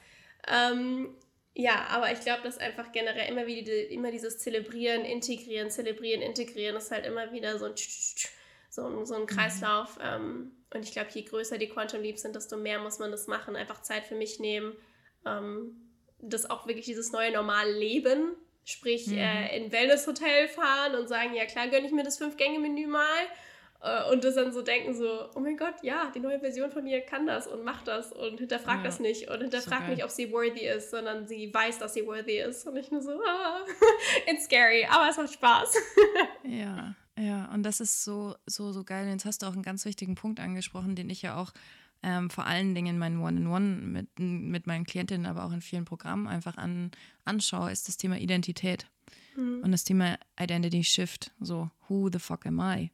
Ähm, 0.48 1.16
ja, 1.54 1.86
aber 1.88 2.12
ich 2.12 2.20
glaube, 2.20 2.42
dass 2.42 2.58
einfach 2.58 2.92
generell 2.92 3.30
immer 3.30 3.46
wieder 3.46 3.88
immer 3.88 4.10
dieses 4.10 4.38
Zelebrieren, 4.38 5.04
Integrieren, 5.04 5.70
Zelebrieren, 5.70 6.20
Integrieren 6.20 6.76
ist 6.76 6.90
halt 6.90 7.06
immer 7.06 7.32
wieder 7.32 7.58
so 7.58 7.64
ein 7.64 7.74
so 8.76 8.86
ein, 8.86 9.06
so 9.06 9.14
ein 9.14 9.22
mhm. 9.22 9.26
Kreislauf. 9.26 9.98
Ähm, 10.00 10.52
und 10.72 10.84
ich 10.84 10.92
glaube, 10.92 11.08
je 11.12 11.22
größer 11.22 11.58
die 11.58 11.68
Quantum 11.68 12.02
Leaps 12.02 12.22
sind, 12.22 12.36
desto 12.36 12.56
mehr 12.56 12.78
muss 12.78 12.98
man 12.98 13.10
das 13.10 13.26
machen. 13.26 13.56
Einfach 13.56 13.82
Zeit 13.82 14.04
für 14.04 14.14
mich 14.14 14.38
nehmen. 14.38 14.76
Ähm, 15.24 15.74
das 16.20 16.48
auch 16.48 16.66
wirklich 16.66 16.86
dieses 16.86 17.10
neue 17.12 17.32
Normal 17.32 17.70
leben. 17.72 18.36
Sprich, 18.64 19.08
mhm. 19.08 19.18
äh, 19.18 19.56
in 19.56 19.72
Wellness-Hotel 19.72 20.48
fahren 20.48 20.94
und 20.94 21.08
sagen, 21.08 21.34
ja 21.34 21.46
klar, 21.46 21.68
gönne 21.68 21.86
ich 21.86 21.92
mir 21.92 22.04
das 22.04 22.18
Fünf-Gänge-Menü 22.18 22.86
mal. 22.86 23.04
Äh, 23.80 24.10
und 24.10 24.24
das 24.24 24.34
dann 24.34 24.52
so 24.52 24.62
denken, 24.62 24.94
so, 24.94 25.30
oh 25.34 25.40
mein 25.40 25.56
Gott, 25.56 25.74
ja, 25.82 26.10
die 26.14 26.20
neue 26.20 26.40
Version 26.40 26.70
von 26.70 26.84
mir 26.84 27.00
kann 27.00 27.26
das 27.26 27.46
und 27.46 27.64
macht 27.64 27.88
das 27.88 28.12
und 28.12 28.38
hinterfragt 28.38 28.80
ja. 28.80 28.84
das 28.84 29.00
nicht 29.00 29.30
und 29.30 29.40
hinterfragt 29.40 29.86
so 29.86 29.92
nicht, 29.92 30.04
ob 30.04 30.10
sie 30.10 30.32
worthy 30.32 30.66
ist, 30.66 30.90
sondern 30.90 31.26
sie 31.26 31.52
weiß, 31.52 31.78
dass 31.78 31.94
sie 31.94 32.06
worthy 32.06 32.40
ist. 32.40 32.66
Und 32.66 32.76
ich 32.76 32.90
nur 32.90 33.00
so, 33.00 33.12
ah, 33.12 33.64
it's 34.26 34.44
scary, 34.44 34.86
aber 34.90 35.08
es 35.08 35.16
macht 35.16 35.32
Spaß. 35.32 35.76
ja. 36.44 36.94
Ja, 37.18 37.52
und 37.52 37.62
das 37.62 37.80
ist 37.80 38.04
so, 38.04 38.34
so, 38.46 38.72
so 38.72 38.84
geil. 38.84 39.08
Jetzt 39.08 39.24
hast 39.24 39.42
du 39.42 39.46
auch 39.46 39.54
einen 39.54 39.62
ganz 39.62 39.84
wichtigen 39.84 40.14
Punkt 40.14 40.38
angesprochen, 40.38 40.96
den 40.96 41.08
ich 41.08 41.22
ja 41.22 41.36
auch 41.36 41.52
ähm, 42.02 42.28
vor 42.28 42.46
allen 42.46 42.74
Dingen 42.74 42.94
in 42.94 42.98
meinen 42.98 43.20
One-in-One 43.20 43.64
mit, 43.64 44.18
mit 44.18 44.66
meinen 44.66 44.84
Klientinnen, 44.84 45.26
aber 45.26 45.44
auch 45.44 45.52
in 45.52 45.62
vielen 45.62 45.86
Programmen 45.86 46.26
einfach 46.26 46.56
an, 46.56 46.90
anschaue, 47.24 47.72
ist 47.72 47.88
das 47.88 47.96
Thema 47.96 48.18
Identität. 48.18 48.86
Mhm. 49.36 49.62
Und 49.62 49.72
das 49.72 49.84
Thema 49.84 50.18
Identity 50.38 50.84
Shift. 50.84 51.32
So, 51.40 51.70
who 51.88 52.10
the 52.12 52.18
fuck 52.18 52.46
am 52.46 52.60
I? 52.60 52.90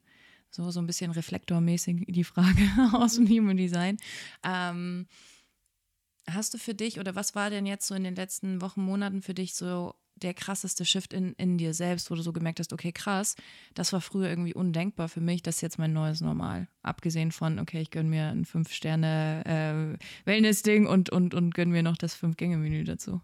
So, 0.49 0.69
so 0.71 0.79
ein 0.79 0.87
bisschen 0.87 1.11
reflektormäßig 1.11 2.05
die 2.07 2.23
Frage 2.23 2.69
aus 2.93 3.15
dem 3.15 3.27
Human 3.27 3.57
Design. 3.57 3.97
Ähm, 4.43 5.07
hast 6.29 6.53
du 6.53 6.57
für 6.57 6.73
dich 6.73 6.99
oder 6.99 7.15
was 7.15 7.35
war 7.35 7.49
denn 7.49 7.65
jetzt 7.65 7.87
so 7.87 7.95
in 7.95 8.03
den 8.03 8.15
letzten 8.15 8.61
Wochen, 8.61 8.81
Monaten 8.81 9.21
für 9.21 9.33
dich 9.33 9.55
so 9.55 9.95
der 10.15 10.33
krasseste 10.33 10.85
Shift 10.85 11.13
in, 11.13 11.33
in 11.33 11.57
dir 11.57 11.73
selbst, 11.73 12.09
wo 12.11 12.15
du 12.15 12.21
so 12.21 12.31
gemerkt 12.33 12.59
hast, 12.59 12.73
okay, 12.73 12.91
krass, 12.91 13.37
das 13.73 13.93
war 13.93 14.01
früher 14.01 14.27
irgendwie 14.29 14.53
undenkbar 14.53 15.07
für 15.09 15.21
mich, 15.21 15.41
das 15.41 15.55
ist 15.55 15.61
jetzt 15.61 15.79
mein 15.79 15.93
neues 15.93 16.19
Normal. 16.21 16.67
Abgesehen 16.81 17.31
von, 17.31 17.59
okay, 17.59 17.81
ich 17.81 17.91
gönne 17.91 18.09
mir 18.09 18.27
ein 18.27 18.45
Fünf-Sterne-Wellness-Ding 18.45 20.85
äh, 20.85 20.89
und, 20.89 21.09
und, 21.09 21.33
und 21.33 21.53
gönne 21.53 21.71
mir 21.71 21.83
noch 21.83 21.97
das 21.97 22.15
Fünf-Gänge-Menü 22.15 22.83
dazu. 22.83 23.21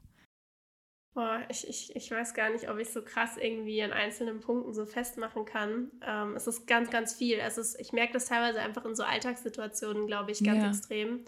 Boah, 1.14 1.42
ich, 1.50 1.68
ich, 1.68 1.96
ich 1.96 2.12
weiß 2.12 2.34
gar 2.34 2.52
nicht, 2.52 2.70
ob 2.70 2.78
ich 2.78 2.92
so 2.92 3.02
krass 3.02 3.38
irgendwie 3.38 3.82
an 3.82 3.92
einzelnen 3.92 4.40
Punkten 4.40 4.74
so 4.74 4.86
festmachen 4.86 5.46
kann. 5.46 5.92
Ähm, 6.06 6.36
es 6.36 6.48
ist 6.48 6.68
ganz, 6.68 6.92
ganz 6.92 7.14
viel. 7.14 7.40
Es 7.40 7.58
ist, 7.58 7.80
ich 7.80 7.92
merke 7.92 8.14
das 8.14 8.26
teilweise 8.26 8.62
einfach 8.62 8.86
in 8.86 8.96
so 8.96 9.04
Alltagssituationen, 9.04 10.08
glaube 10.08 10.32
ich, 10.32 10.44
ganz 10.44 10.62
ja. 10.62 10.70
extrem. 10.70 11.26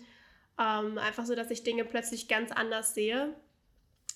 Ähm, 0.59 0.97
einfach 0.97 1.25
so, 1.25 1.35
dass 1.35 1.51
ich 1.51 1.63
Dinge 1.63 1.83
plötzlich 1.83 2.27
ganz 2.27 2.51
anders 2.51 2.93
sehe 2.93 3.35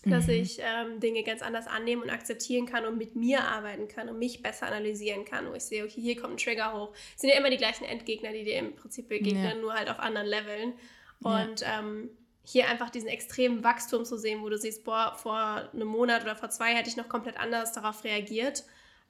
dass 0.05 0.27
mhm. 0.27 0.33
ich 0.33 0.59
ähm, 0.59 0.99
Dinge 0.99 1.23
ganz 1.23 1.41
anders 1.41 1.67
annehmen 1.67 2.03
und 2.03 2.09
akzeptieren 2.09 2.65
kann 2.65 2.85
und 2.85 2.97
mit 2.97 3.15
mir 3.15 3.43
arbeiten 3.43 3.87
kann 3.87 4.07
und 4.07 4.19
mich 4.19 4.41
besser 4.41 4.67
analysieren 4.67 5.25
kann, 5.25 5.49
wo 5.49 5.53
ich 5.53 5.63
sehe, 5.63 5.83
okay, 5.83 6.01
hier 6.01 6.15
kommt 6.19 6.35
ein 6.35 6.37
Trigger 6.37 6.73
hoch. 6.73 6.93
Es 7.15 7.21
sind 7.21 7.31
ja 7.31 7.37
immer 7.37 7.49
die 7.49 7.57
gleichen 7.57 7.85
Endgegner, 7.85 8.31
die 8.31 8.43
dir 8.43 8.59
im 8.59 8.75
Prinzip 8.75 9.09
begegnen, 9.09 9.43
ja. 9.43 9.55
nur 9.55 9.73
halt 9.73 9.89
auf 9.89 9.99
anderen 9.99 10.27
Leveln. 10.27 10.73
Und 11.21 11.61
ja. 11.61 11.79
ähm, 11.79 12.09
hier 12.43 12.69
einfach 12.69 12.91
diesen 12.91 13.09
extremen 13.09 13.63
Wachstum 13.63 14.05
zu 14.05 14.17
sehen, 14.17 14.41
wo 14.41 14.49
du 14.49 14.57
siehst, 14.57 14.83
boah, 14.83 15.15
vor 15.17 15.69
einem 15.73 15.87
Monat 15.87 16.23
oder 16.23 16.35
vor 16.35 16.49
zwei 16.49 16.75
hätte 16.75 16.89
ich 16.89 16.97
noch 16.97 17.09
komplett 17.09 17.37
anders 17.39 17.71
darauf 17.73 18.03
reagiert. 18.03 18.63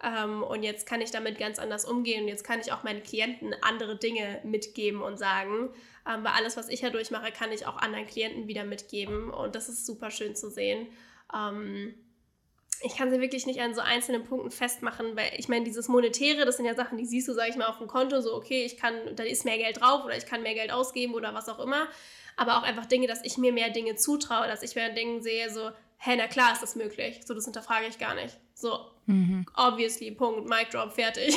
Ähm, 0.03 0.43
und 0.43 0.63
jetzt 0.63 0.87
kann 0.87 1.01
ich 1.01 1.11
damit 1.11 1.39
ganz 1.39 1.57
anders 1.57 1.85
umgehen 1.85 2.23
und 2.23 2.27
jetzt 2.27 2.43
kann 2.43 2.59
ich 2.59 2.71
auch 2.71 2.83
meinen 2.83 3.03
Klienten 3.03 3.55
andere 3.61 3.97
Dinge 3.97 4.41
mitgeben 4.43 5.01
und 5.01 5.17
sagen. 5.17 5.69
Ähm, 6.07 6.23
weil 6.23 6.33
alles, 6.33 6.57
was 6.57 6.69
ich 6.69 6.81
ja 6.81 6.89
durchmache, 6.89 7.31
kann 7.31 7.51
ich 7.51 7.65
auch 7.65 7.77
anderen 7.77 8.05
Klienten 8.05 8.47
wieder 8.47 8.65
mitgeben. 8.65 9.31
Und 9.31 9.55
das 9.55 9.69
ist 9.69 9.85
super 9.85 10.11
schön 10.11 10.35
zu 10.35 10.49
sehen. 10.49 10.87
Ähm, 11.33 11.95
ich 12.81 12.97
kann 12.97 13.09
sie 13.09 13.21
wirklich 13.21 13.45
nicht 13.45 13.61
an 13.61 13.73
so 13.73 13.81
einzelnen 13.81 14.23
Punkten 14.23 14.51
festmachen, 14.51 15.15
weil 15.15 15.31
ich 15.37 15.47
meine, 15.47 15.63
dieses 15.63 15.87
Monetäre, 15.87 16.45
das 16.45 16.57
sind 16.57 16.65
ja 16.65 16.75
Sachen, 16.75 16.97
die 16.97 17.05
siehst 17.05 17.27
du, 17.27 17.33
sage 17.33 17.49
ich 17.49 17.55
mal, 17.55 17.67
auf 17.67 17.77
dem 17.77 17.87
Konto, 17.87 18.19
so 18.21 18.35
okay, 18.35 18.65
ich 18.65 18.77
kann, 18.77 18.93
da 19.15 19.23
ist 19.23 19.45
mehr 19.45 19.57
Geld 19.57 19.81
drauf 19.81 20.03
oder 20.03 20.17
ich 20.17 20.25
kann 20.25 20.43
mehr 20.43 20.53
Geld 20.53 20.71
ausgeben 20.71 21.13
oder 21.13 21.33
was 21.33 21.47
auch 21.47 21.59
immer. 21.59 21.87
Aber 22.35 22.57
auch 22.57 22.63
einfach 22.63 22.85
Dinge, 22.85 23.07
dass 23.07 23.23
ich 23.23 23.37
mir 23.37 23.53
mehr 23.53 23.69
Dinge 23.69 23.95
zutraue, 23.95 24.47
dass 24.47 24.61
ich 24.61 24.75
mehr 24.75 24.89
Dinge 24.89 25.21
sehe, 25.21 25.49
so, 25.49 25.71
hä, 25.97 26.15
na 26.17 26.27
klar 26.27 26.51
ist 26.51 26.61
das 26.61 26.75
möglich. 26.75 27.21
So, 27.25 27.33
das 27.33 27.45
hinterfrage 27.45 27.87
ich 27.87 27.97
gar 27.97 28.13
nicht. 28.13 28.37
So, 28.53 28.77
Mhm. 29.07 29.45
Obviously, 29.55 30.11
Punkt, 30.11 30.49
Mic 30.49 30.69
Drop, 30.71 30.91
fertig. 30.91 31.35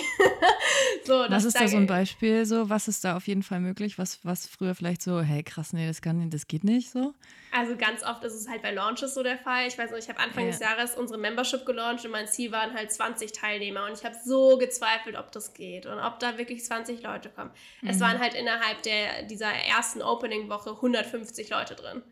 so, 1.05 1.25
was 1.29 1.45
ist 1.45 1.61
da 1.61 1.69
so 1.69 1.77
ein 1.77 1.87
Beispiel? 1.87 2.47
So, 2.47 2.71
was 2.71 2.89
ist 2.89 3.05
da 3.05 3.17
auf 3.17 3.27
jeden 3.27 3.43
Fall 3.43 3.61
möglich? 3.61 3.99
Was, 3.99 4.21
was 4.25 4.47
früher 4.47 4.75
vielleicht 4.75 5.03
so, 5.03 5.21
hey 5.21 5.43
krass, 5.43 5.73
nee, 5.73 5.87
das 5.87 6.01
kann 6.01 6.31
das 6.31 6.47
geht 6.47 6.65
nicht 6.65 6.91
so? 6.91 7.15
Also 7.53 7.77
ganz 7.77 8.03
oft 8.03 8.25
ist 8.25 8.35
es 8.35 8.49
halt 8.49 8.63
bei 8.63 8.73
Launches 8.73 9.15
so 9.15 9.23
der 9.23 9.39
Fall. 9.39 9.67
Ich 9.67 9.77
weiß 9.77 9.91
noch, 9.91 9.99
ich 9.99 10.09
habe 10.09 10.19
Anfang 10.19 10.45
ja. 10.45 10.51
des 10.51 10.61
Jahres 10.61 10.95
unsere 10.95 11.19
Membership 11.19 11.67
gelauncht 11.67 12.05
und 12.05 12.11
mein 12.11 12.27
Ziel 12.27 12.53
waren 12.53 12.73
halt 12.75 12.91
20 12.91 13.33
Teilnehmer 13.33 13.87
und 13.87 13.99
ich 13.99 14.05
habe 14.05 14.17
so 14.25 14.57
gezweifelt, 14.57 15.17
ob 15.17 15.31
das 15.33 15.53
geht 15.53 15.87
und 15.87 15.99
ob 15.99 16.19
da 16.21 16.39
wirklich 16.39 16.65
20 16.65 17.03
Leute 17.03 17.29
kommen. 17.29 17.51
Mhm. 17.83 17.89
Es 17.91 18.01
waren 18.01 18.19
halt 18.19 18.35
innerhalb 18.35 18.83
der, 18.83 19.25
dieser 19.25 19.51
ersten 19.51 20.03
Opening-Woche 20.03 20.71
150 20.71 21.51
Leute 21.51 21.75
drin. 21.75 22.03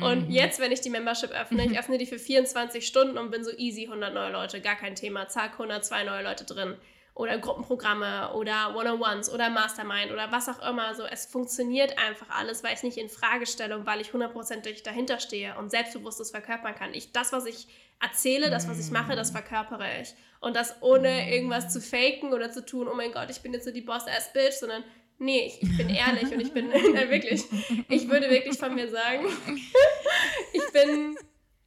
Und 0.00 0.28
mhm. 0.28 0.30
jetzt, 0.30 0.58
wenn 0.58 0.72
ich 0.72 0.80
die 0.80 0.90
Membership 0.90 1.30
öffne, 1.30 1.64
ich 1.64 1.78
öffne 1.78 1.98
die 1.98 2.06
für 2.06 2.18
24 2.18 2.86
Stunden 2.86 3.16
und 3.16 3.30
bin 3.30 3.44
so 3.44 3.52
easy 3.56 3.84
100 3.84 4.12
neue 4.12 4.32
Leute, 4.32 4.60
gar 4.60 4.74
kein 4.74 4.96
Thema, 4.96 5.28
zack, 5.28 5.52
102 5.52 6.04
neue 6.04 6.24
Leute 6.24 6.44
drin. 6.44 6.76
Oder 7.16 7.38
Gruppenprogramme 7.38 8.32
oder 8.34 8.74
One-on-Ones 8.74 9.32
oder 9.32 9.48
Mastermind 9.48 10.10
oder 10.10 10.32
was 10.32 10.48
auch 10.48 10.68
immer. 10.68 10.96
So, 10.96 11.04
es 11.04 11.26
funktioniert 11.26 11.96
einfach 11.96 12.26
alles, 12.30 12.64
weil 12.64 12.72
ich 12.72 12.78
es 12.78 12.82
nicht 12.82 12.98
in 12.98 13.08
Frage 13.08 13.46
stelle 13.46 13.78
und 13.78 13.86
weil 13.86 14.00
ich 14.00 14.12
hundertprozentig 14.12 14.82
dahinter 14.82 15.20
stehe 15.20 15.56
und 15.56 15.70
selbstbewusstes 15.70 16.32
verkörpern 16.32 16.74
kann. 16.74 16.92
Ich, 16.92 17.12
das, 17.12 17.32
was 17.32 17.46
ich 17.46 17.68
erzähle, 18.02 18.50
das, 18.50 18.68
was 18.68 18.84
ich 18.84 18.90
mache, 18.90 19.14
das 19.14 19.30
verkörpere 19.30 19.86
ich. 20.02 20.14
Und 20.40 20.56
das 20.56 20.82
ohne 20.82 21.32
irgendwas 21.32 21.72
zu 21.72 21.80
faken 21.80 22.32
oder 22.32 22.50
zu 22.50 22.66
tun, 22.66 22.88
oh 22.90 22.94
mein 22.94 23.12
Gott, 23.12 23.30
ich 23.30 23.42
bin 23.42 23.52
jetzt 23.52 23.64
so 23.64 23.70
die 23.70 23.80
Boss-Ass-Bitch, 23.80 24.54
sondern 24.54 24.82
Nee, 25.18 25.46
ich, 25.46 25.62
ich 25.62 25.76
bin 25.76 25.88
ehrlich 25.88 26.32
und 26.32 26.40
ich 26.40 26.52
bin, 26.52 26.68
nein, 26.92 27.10
wirklich, 27.10 27.44
ich 27.88 28.08
würde 28.08 28.30
wirklich 28.30 28.58
von 28.58 28.74
mir 28.74 28.88
sagen, 28.88 29.26
ich 30.52 30.72
bin, 30.72 31.16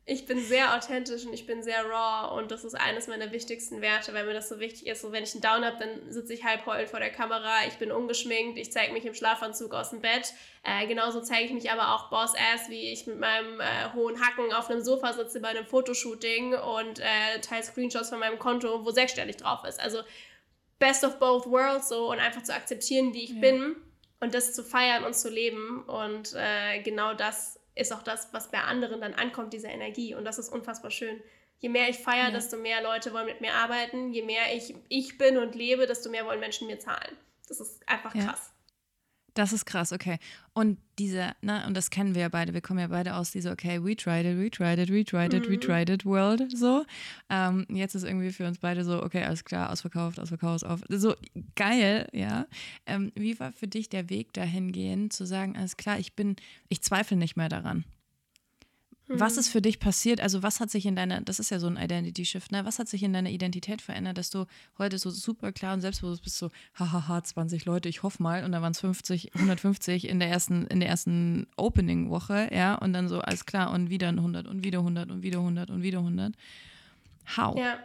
ich 0.06 0.26
bin 0.26 0.40
sehr 0.44 0.76
authentisch 0.76 1.26
und 1.26 1.34
ich 1.34 1.46
bin 1.46 1.64
sehr 1.64 1.84
raw 1.86 2.38
und 2.38 2.52
das 2.52 2.64
ist 2.64 2.76
eines 2.76 3.08
meiner 3.08 3.32
wichtigsten 3.32 3.82
Werte, 3.82 4.14
weil 4.14 4.26
mir 4.26 4.34
das 4.34 4.50
so 4.50 4.60
wichtig 4.60 4.88
ist. 4.88 5.02
So, 5.02 5.12
wenn 5.12 5.24
ich 5.24 5.34
einen 5.34 5.42
Down 5.42 5.66
habe, 5.66 5.78
dann 5.80 6.12
sitze 6.12 6.34
ich 6.34 6.44
halb 6.44 6.66
heulend 6.66 6.90
vor 6.90 7.00
der 7.00 7.12
Kamera, 7.12 7.66
ich 7.68 7.76
bin 7.76 7.92
ungeschminkt, 7.92 8.58
ich 8.58 8.72
zeige 8.72 8.94
mich 8.94 9.06
im 9.06 9.14
Schlafanzug 9.14 9.74
aus 9.74 9.90
dem 9.92 10.02
Bett. 10.02 10.34
Äh, 10.64 10.86
genauso 10.88 11.22
zeige 11.22 11.46
ich 11.46 11.54
mich 11.54 11.72
aber 11.72 11.96
auch 11.96 12.10
Boss-Ass, 12.10 12.70
wie 12.70 12.92
ich 12.92 13.08
mit 13.08 13.20
meinem 13.20 13.60
äh, 13.60 13.94
hohen 13.94 14.22
Hacken 14.22 14.52
auf 14.54 14.70
einem 14.70 14.82
Sofa 14.82 15.14
sitze 15.14 15.40
bei 15.40 15.50
einem 15.50 15.66
Fotoshooting 15.66 16.54
und 16.54 17.00
äh, 17.00 17.40
teile 17.42 17.64
Screenshots 17.64 18.10
von 18.10 18.20
meinem 18.20 18.40
Konto, 18.40 18.86
wo 18.86 18.92
sechsstellig 18.92 19.38
drauf 19.38 19.64
ist. 19.66 19.80
Also 19.80 20.00
Best 20.80 21.04
of 21.04 21.20
both 21.20 21.48
worlds 21.48 21.90
so 21.90 22.12
und 22.12 22.20
einfach 22.20 22.44
zu 22.44 22.54
akzeptieren, 22.54 23.14
wie 23.14 23.24
ich 23.24 23.32
ja. 23.32 23.42
bin 23.42 23.76
und 24.20 24.34
das 24.34 24.54
zu 24.54 24.64
feiern 24.64 25.04
und 25.04 25.16
zu 25.16 25.30
leben. 25.30 25.84
Und 25.84 26.34
äh, 26.36 26.82
genau 26.82 27.14
das 27.14 27.60
ist 27.76 27.94
auch 27.94 28.04
das, 28.04 28.30
was 28.32 28.52
bei 28.52 28.60
anderen 28.60 29.02
dann 29.02 29.14
ankommt, 29.14 29.54
diese 29.54 29.68
Energie. 29.68 30.14
Und 30.16 30.26
das 30.26 30.40
ist 30.40 30.50
unfassbar 30.50 30.92
schön. 30.92 31.22
Je 31.60 31.70
mehr 31.70 31.90
ich 31.90 31.98
feiere, 31.98 32.26
ja. 32.26 32.32
desto 32.32 32.58
mehr 32.58 32.84
Leute 32.84 33.14
wollen 33.14 33.26
mit 33.26 33.42
mir 33.42 33.54
arbeiten. 33.54 34.14
Je 34.14 34.24
mehr 34.24 34.56
ich 34.56 34.76
ich 34.90 35.18
bin 35.18 35.38
und 35.38 35.56
lebe, 35.56 35.88
desto 35.88 36.10
mehr 36.10 36.26
wollen 36.26 36.40
Menschen 36.40 36.68
mir 36.68 36.80
zahlen. 36.80 37.18
Das 37.48 37.60
ist 37.60 37.88
einfach 37.88 38.14
krass. 38.14 38.52
Das 39.38 39.54
ist 39.54 39.66
krass, 39.66 39.94
okay. 39.94 40.18
Und 40.54 40.80
diese, 40.98 41.34
ne, 41.42 41.64
und 41.68 41.78
das 41.78 41.92
kennen 41.92 42.16
wir 42.16 42.24
ja 42.24 42.30
beide, 42.30 42.56
wir 42.56 42.62
kommen 42.62 42.80
ja 42.80 42.88
beide 42.88 43.14
aus 43.14 43.30
dieser, 43.30 43.52
okay, 43.52 43.84
we 43.84 43.96
tried 43.96 44.26
it, 44.26 44.36
we 44.36 44.50
tried 44.50 44.80
it, 44.80 44.90
we 44.90 45.06
tried 45.06 45.32
it, 45.32 45.48
mhm. 45.48 45.52
we 45.52 45.60
tried 45.60 45.92
it 45.92 46.06
world, 46.06 46.44
so. 46.58 46.88
Ähm, 47.30 47.68
jetzt 47.70 47.94
ist 47.94 48.04
irgendwie 48.04 48.32
für 48.32 48.48
uns 48.48 48.58
beide 48.58 48.84
so, 48.84 49.04
okay, 49.04 49.24
alles 49.24 49.46
klar, 49.46 49.72
ausverkauft, 49.72 50.20
ausverkauft, 50.20 50.66
auf, 50.66 50.82
so 50.90 51.14
geil, 51.54 52.10
ja. 52.14 52.48
Ähm, 52.88 53.12
wie 53.14 53.40
war 53.40 53.52
für 53.52 53.68
dich 53.68 53.90
der 53.90 54.10
Weg 54.10 54.34
dahingehend, 54.34 55.14
zu 55.14 55.28
sagen, 55.28 55.56
alles 55.56 55.78
klar, 55.78 56.00
ich 56.00 56.14
bin, 56.14 56.36
ich 56.68 56.82
zweifle 56.82 57.16
nicht 57.16 57.38
mehr 57.38 57.50
daran. 57.50 57.86
Was 59.08 59.34
mhm. 59.34 59.40
ist 59.40 59.50
für 59.50 59.62
dich 59.62 59.80
passiert? 59.80 60.20
Also, 60.20 60.44
was 60.44 60.60
hat 60.60 60.70
sich 60.70 60.86
in 60.86 60.96
deiner, 60.96 61.22
das 61.22 61.40
ist 61.40 61.50
ja 61.50 61.60
so 61.60 61.68
ein 61.68 61.78
Identity-Shift, 61.78 62.52
ne? 62.52 62.66
Was 62.66 62.78
hat 62.78 62.90
sich 62.90 63.04
in 63.04 63.14
deiner 63.14 63.30
Identität 63.30 63.82
verändert, 63.82 64.18
dass 64.18 64.30
du 64.30 64.46
heute 64.78 64.98
so 64.98 65.10
super 65.10 65.52
klar 65.54 65.74
und 65.74 65.82
selbstbewusst 65.82 66.24
bist, 66.24 66.38
so, 66.38 66.52
hahaha, 66.76 67.24
20 67.24 67.66
Leute, 67.66 67.88
ich 67.88 68.04
hoffe 68.04 68.22
mal, 68.22 68.44
und 68.44 68.52
dann 68.52 68.62
waren 68.62 68.74
es 68.74 68.82
50, 68.82 69.34
150 69.36 70.10
in 70.10 70.20
der 70.20 70.30
ersten, 70.30 70.68
in 70.68 70.82
der 70.82 70.90
ersten 70.90 71.48
Opening-Woche, 71.56 72.50
ja, 72.54 72.76
und 72.76 72.92
dann 72.92 73.08
so, 73.08 73.22
alles 73.22 73.46
klar, 73.46 73.72
und 73.72 73.90
wieder 73.90 74.10
100 74.10 74.46
und 74.46 74.64
wieder 74.64 74.80
100 74.80 75.10
und 75.10 75.24
wieder 75.24 75.40
100 75.40 75.70
und 75.70 75.84
wieder 75.84 76.00
100. 76.00 76.34
How? 77.38 77.58
Ja. 77.58 77.80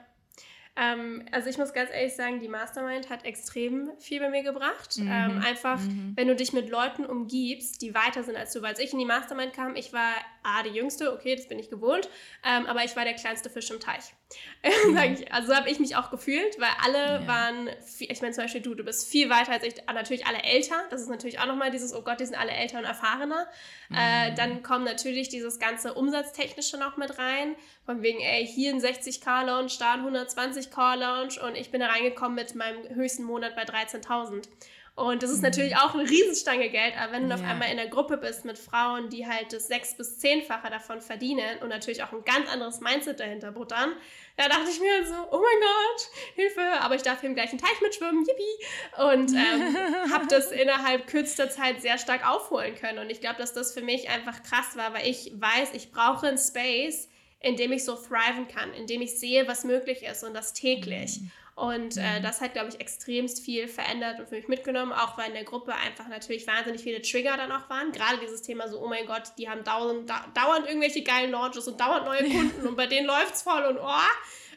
Ähm, 0.75 1.27
also 1.33 1.51
ich 1.51 1.59
muss 1.59 1.75
ganz 1.75 1.91
ehrlich 1.93 2.15
sagen, 2.15 2.41
die 2.41 2.49
Mastermind 2.49 3.11
hat 3.11 3.25
extrem 3.25 3.91
viel 3.99 4.21
bei 4.21 4.31
mir 4.31 4.43
gebracht. 4.43 4.97
Mhm. 4.99 5.09
Ähm, 5.11 5.43
einfach, 5.45 5.79
mhm. 5.79 6.13
wenn 6.17 6.29
du 6.29 6.35
dich 6.35 6.53
mit 6.53 6.71
Leuten 6.71 7.05
umgibst, 7.05 7.83
die 7.83 7.95
weiter 7.95 8.23
sind 8.23 8.37
als 8.37 8.53
du. 8.53 8.63
Weil 8.63 8.71
als 8.71 8.79
ich 8.79 8.93
in 8.93 8.99
die 8.99 9.05
Mastermind 9.05 9.53
kam, 9.53 9.77
ich 9.77 9.93
war 9.93 10.15
A, 10.43 10.63
die 10.63 10.71
Jüngste, 10.71 11.13
okay, 11.13 11.37
das 11.37 11.49
bin 11.49 11.59
ich 11.59 11.71
gewohnt, 11.71 12.09
ähm, 12.45 12.67
aber 12.67 12.85
ich 12.85 12.97
war 12.97 13.05
der 13.05 13.15
kleinste 13.15 13.51
Fisch 13.51 13.71
im 13.71 13.81
Teich. 13.81 14.15
Mhm. 14.87 14.97
also 15.31 15.49
so 15.49 15.55
habe 15.55 15.69
ich 15.69 15.79
mich 15.79 15.97
auch 15.97 16.11
gefühlt, 16.11 16.59
weil 16.59 16.71
alle 16.83 17.21
ja. 17.21 17.27
waren, 17.27 17.69
viel, 17.85 18.11
ich 18.11 18.23
meine 18.23 18.33
zum 18.33 18.45
Beispiel 18.45 18.63
du, 18.63 18.75
du 18.75 18.85
bist 18.85 19.09
viel 19.09 19.29
weiter 19.29 19.53
als 19.53 19.65
ich, 19.65 19.75
natürlich 19.93 20.27
alle 20.27 20.43
älter, 20.43 20.77
das 20.89 21.03
ist 21.03 21.09
natürlich 21.09 21.41
auch 21.41 21.47
nochmal 21.47 21.71
dieses, 21.71 21.93
oh 21.93 22.03
Gott, 22.03 22.21
die 22.21 22.27
sind 22.27 22.37
alle 22.37 22.53
älter 22.53 22.79
und 22.79 22.85
erfahrener. 22.85 23.47
Äh, 23.95 24.31
mhm. 24.31 24.35
dann 24.37 24.63
kommt 24.63 24.85
natürlich 24.85 25.29
dieses 25.29 25.59
ganze 25.59 25.95
Umsatztechnische 25.95 26.79
noch 26.79 26.97
mit 26.97 27.19
rein, 27.19 27.57
von 27.85 28.03
wegen, 28.03 28.21
ey, 28.21 28.47
hier 28.47 28.73
ein 28.73 28.81
60k 28.81 29.45
Launch, 29.45 29.79
da 29.79 29.95
ein 29.95 30.07
120k 30.07 30.97
Launch 30.97 31.43
und 31.43 31.57
ich 31.57 31.71
bin 31.71 31.81
da 31.81 31.89
reingekommen 31.89 32.35
mit 32.35 32.55
meinem 32.55 32.89
höchsten 32.95 33.25
Monat 33.25 33.55
bei 33.57 33.65
13.000. 33.65 34.49
Und 34.95 35.23
das 35.23 35.31
ist 35.31 35.41
natürlich 35.41 35.75
auch 35.77 35.95
eine 35.95 36.09
Riesenstange 36.09 36.69
Geld, 36.69 36.95
aber 37.01 37.13
wenn 37.13 37.23
du 37.23 37.31
ja. 37.31 37.37
auf 37.37 37.43
einmal 37.43 37.71
in 37.71 37.79
der 37.79 37.89
Gruppe 37.89 38.19
bist 38.19 38.45
mit 38.45 38.59
Frauen, 38.59 39.09
die 39.09 39.27
halt 39.27 39.51
das 39.55 39.67
sechs- 39.67 39.97
bis 39.97 40.19
zehnfache 40.19 40.69
davon 40.69 41.01
verdienen 41.01 41.61
und 41.63 41.71
natürlich 41.71 42.03
auch 42.03 42.13
ein 42.13 42.23
ganz 42.25 42.51
anderes 42.51 42.81
Mindset 42.81 43.19
dahinter 43.19 43.53
buttern, 43.53 43.95
da 44.37 44.49
dachte 44.49 44.69
ich 44.71 44.81
mir 44.81 45.07
so, 45.07 45.15
oh 45.15 45.39
mein 45.39 45.61
Gott, 45.61 46.11
Hilfe, 46.35 46.81
aber 46.81 46.95
ich 46.95 47.03
darf 47.03 47.21
hier 47.21 47.31
im 47.31 47.35
gleichen 47.35 47.59
Teich 47.59 47.81
mitschwimmen, 47.81 48.27
yippie. 48.27 49.11
Und 49.11 49.33
ähm, 49.33 49.77
habe 50.13 50.27
das 50.29 50.53
innerhalb 50.53 51.07
kürzester 51.07 51.49
Zeit 51.49 51.81
sehr 51.81 51.97
stark 51.97 52.29
aufholen 52.29 52.75
können. 52.75 52.99
Und 52.99 53.09
ich 53.09 53.21
glaube, 53.21 53.39
dass 53.39 53.55
das 53.55 53.73
für 53.73 53.83
mich 53.83 54.11
einfach 54.11 54.43
krass 54.43 54.77
war, 54.77 54.93
weil 54.93 55.09
ich 55.09 55.33
weiß, 55.35 55.71
ich 55.73 55.91
brauche 55.91 56.29
einen 56.29 56.39
Space, 56.39 57.09
in 57.41 57.57
dem 57.57 57.73
ich 57.73 57.85
so 57.85 57.95
thriven 57.95 58.47
kann, 58.47 58.75
in 58.75 58.87
dem 58.87 59.01
ich 59.01 59.19
sehe, 59.19 59.49
was 59.49 59.65
möglich 59.65 60.03
ist 60.03 60.23
und 60.23 60.35
das 60.35 60.53
täglich. 60.53 61.21
Mhm. 61.21 61.31
Und 61.55 61.99
äh, 61.99 62.19
mhm. 62.19 62.23
das 62.23 62.41
hat, 62.41 62.55
glaube 62.55 62.71
ich, 62.71 62.81
extremst 62.81 63.45
viel 63.45 63.69
verändert 63.69 64.19
und 64.19 64.29
für 64.29 64.37
mich 64.37 64.49
mitgenommen, 64.49 64.93
auch 64.93 65.19
weil 65.19 65.29
in 65.29 65.35
der 65.35 65.45
Gruppe 65.45 65.75
einfach 65.75 66.09
natürlich 66.09 66.47
wahnsinnig 66.47 66.83
viele 66.83 67.03
Trigger 67.03 67.37
dann 67.37 67.53
auch 67.53 67.69
waren. 67.69 67.93
Gerade 67.93 68.19
dieses 68.21 68.41
Thema 68.41 68.69
so, 68.69 68.83
oh 68.83 68.89
mein 68.89 69.07
Gott, 69.07 69.33
die 69.37 69.51
haben 69.51 69.63
dauernd, 69.63 70.09
dauernd 70.35 70.67
irgendwelche 70.67 71.03
geilen 71.03 71.31
Launches 71.31 71.69
und 71.69 71.79
dauernd 71.79 72.07
neue 72.07 72.25
Kunden 72.31 72.67
und 72.67 72.77
bei 72.77 72.87
denen 72.87 73.07
läuft 73.07 73.35
es 73.35 73.43
voll 73.43 73.65
und 73.65 73.79
oh. 73.79 73.91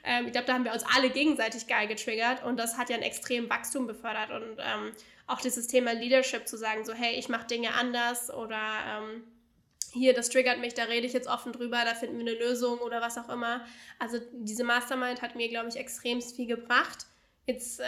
Ähm, 0.07 0.27
ich 0.27 0.33
glaube, 0.33 0.45
da 0.45 0.53
haben 0.53 0.65
wir 0.65 0.71
uns 0.71 0.85
alle 0.95 1.09
gegenseitig 1.09 1.65
geil 1.65 1.87
getriggert 1.87 2.43
und 2.43 2.57
das 2.57 2.77
hat 2.77 2.91
ja 2.91 2.95
ein 2.95 3.01
extremen 3.01 3.49
Wachstum 3.49 3.87
befördert 3.87 4.29
und 4.29 4.59
ähm, 4.59 4.91
auch 5.25 5.41
dieses 5.41 5.67
Thema 5.67 5.93
Leadership 5.93 6.47
zu 6.47 6.57
sagen, 6.57 6.85
so 6.85 6.93
hey, 6.93 7.15
ich 7.15 7.27
mache 7.27 7.47
Dinge 7.47 7.73
anders 7.73 8.31
oder 8.31 8.59
ähm, 8.87 9.23
hier, 9.95 10.13
das 10.13 10.29
triggert 10.29 10.59
mich, 10.59 10.73
da 10.73 10.83
rede 10.83 11.07
ich 11.07 11.13
jetzt 11.13 11.27
offen 11.27 11.53
drüber, 11.53 11.83
da 11.85 11.95
finden 11.95 12.17
wir 12.17 12.31
eine 12.31 12.37
Lösung 12.37 12.79
oder 12.79 13.01
was 13.01 13.17
auch 13.17 13.29
immer. 13.29 13.65
Also 13.97 14.19
diese 14.33 14.63
Mastermind 14.63 15.21
hat 15.21 15.35
mir, 15.35 15.49
glaube 15.49 15.69
ich, 15.69 15.77
extremst 15.77 16.35
viel 16.35 16.47
gebracht. 16.47 17.07
Jetzt 17.47 17.79
äh, 17.79 17.83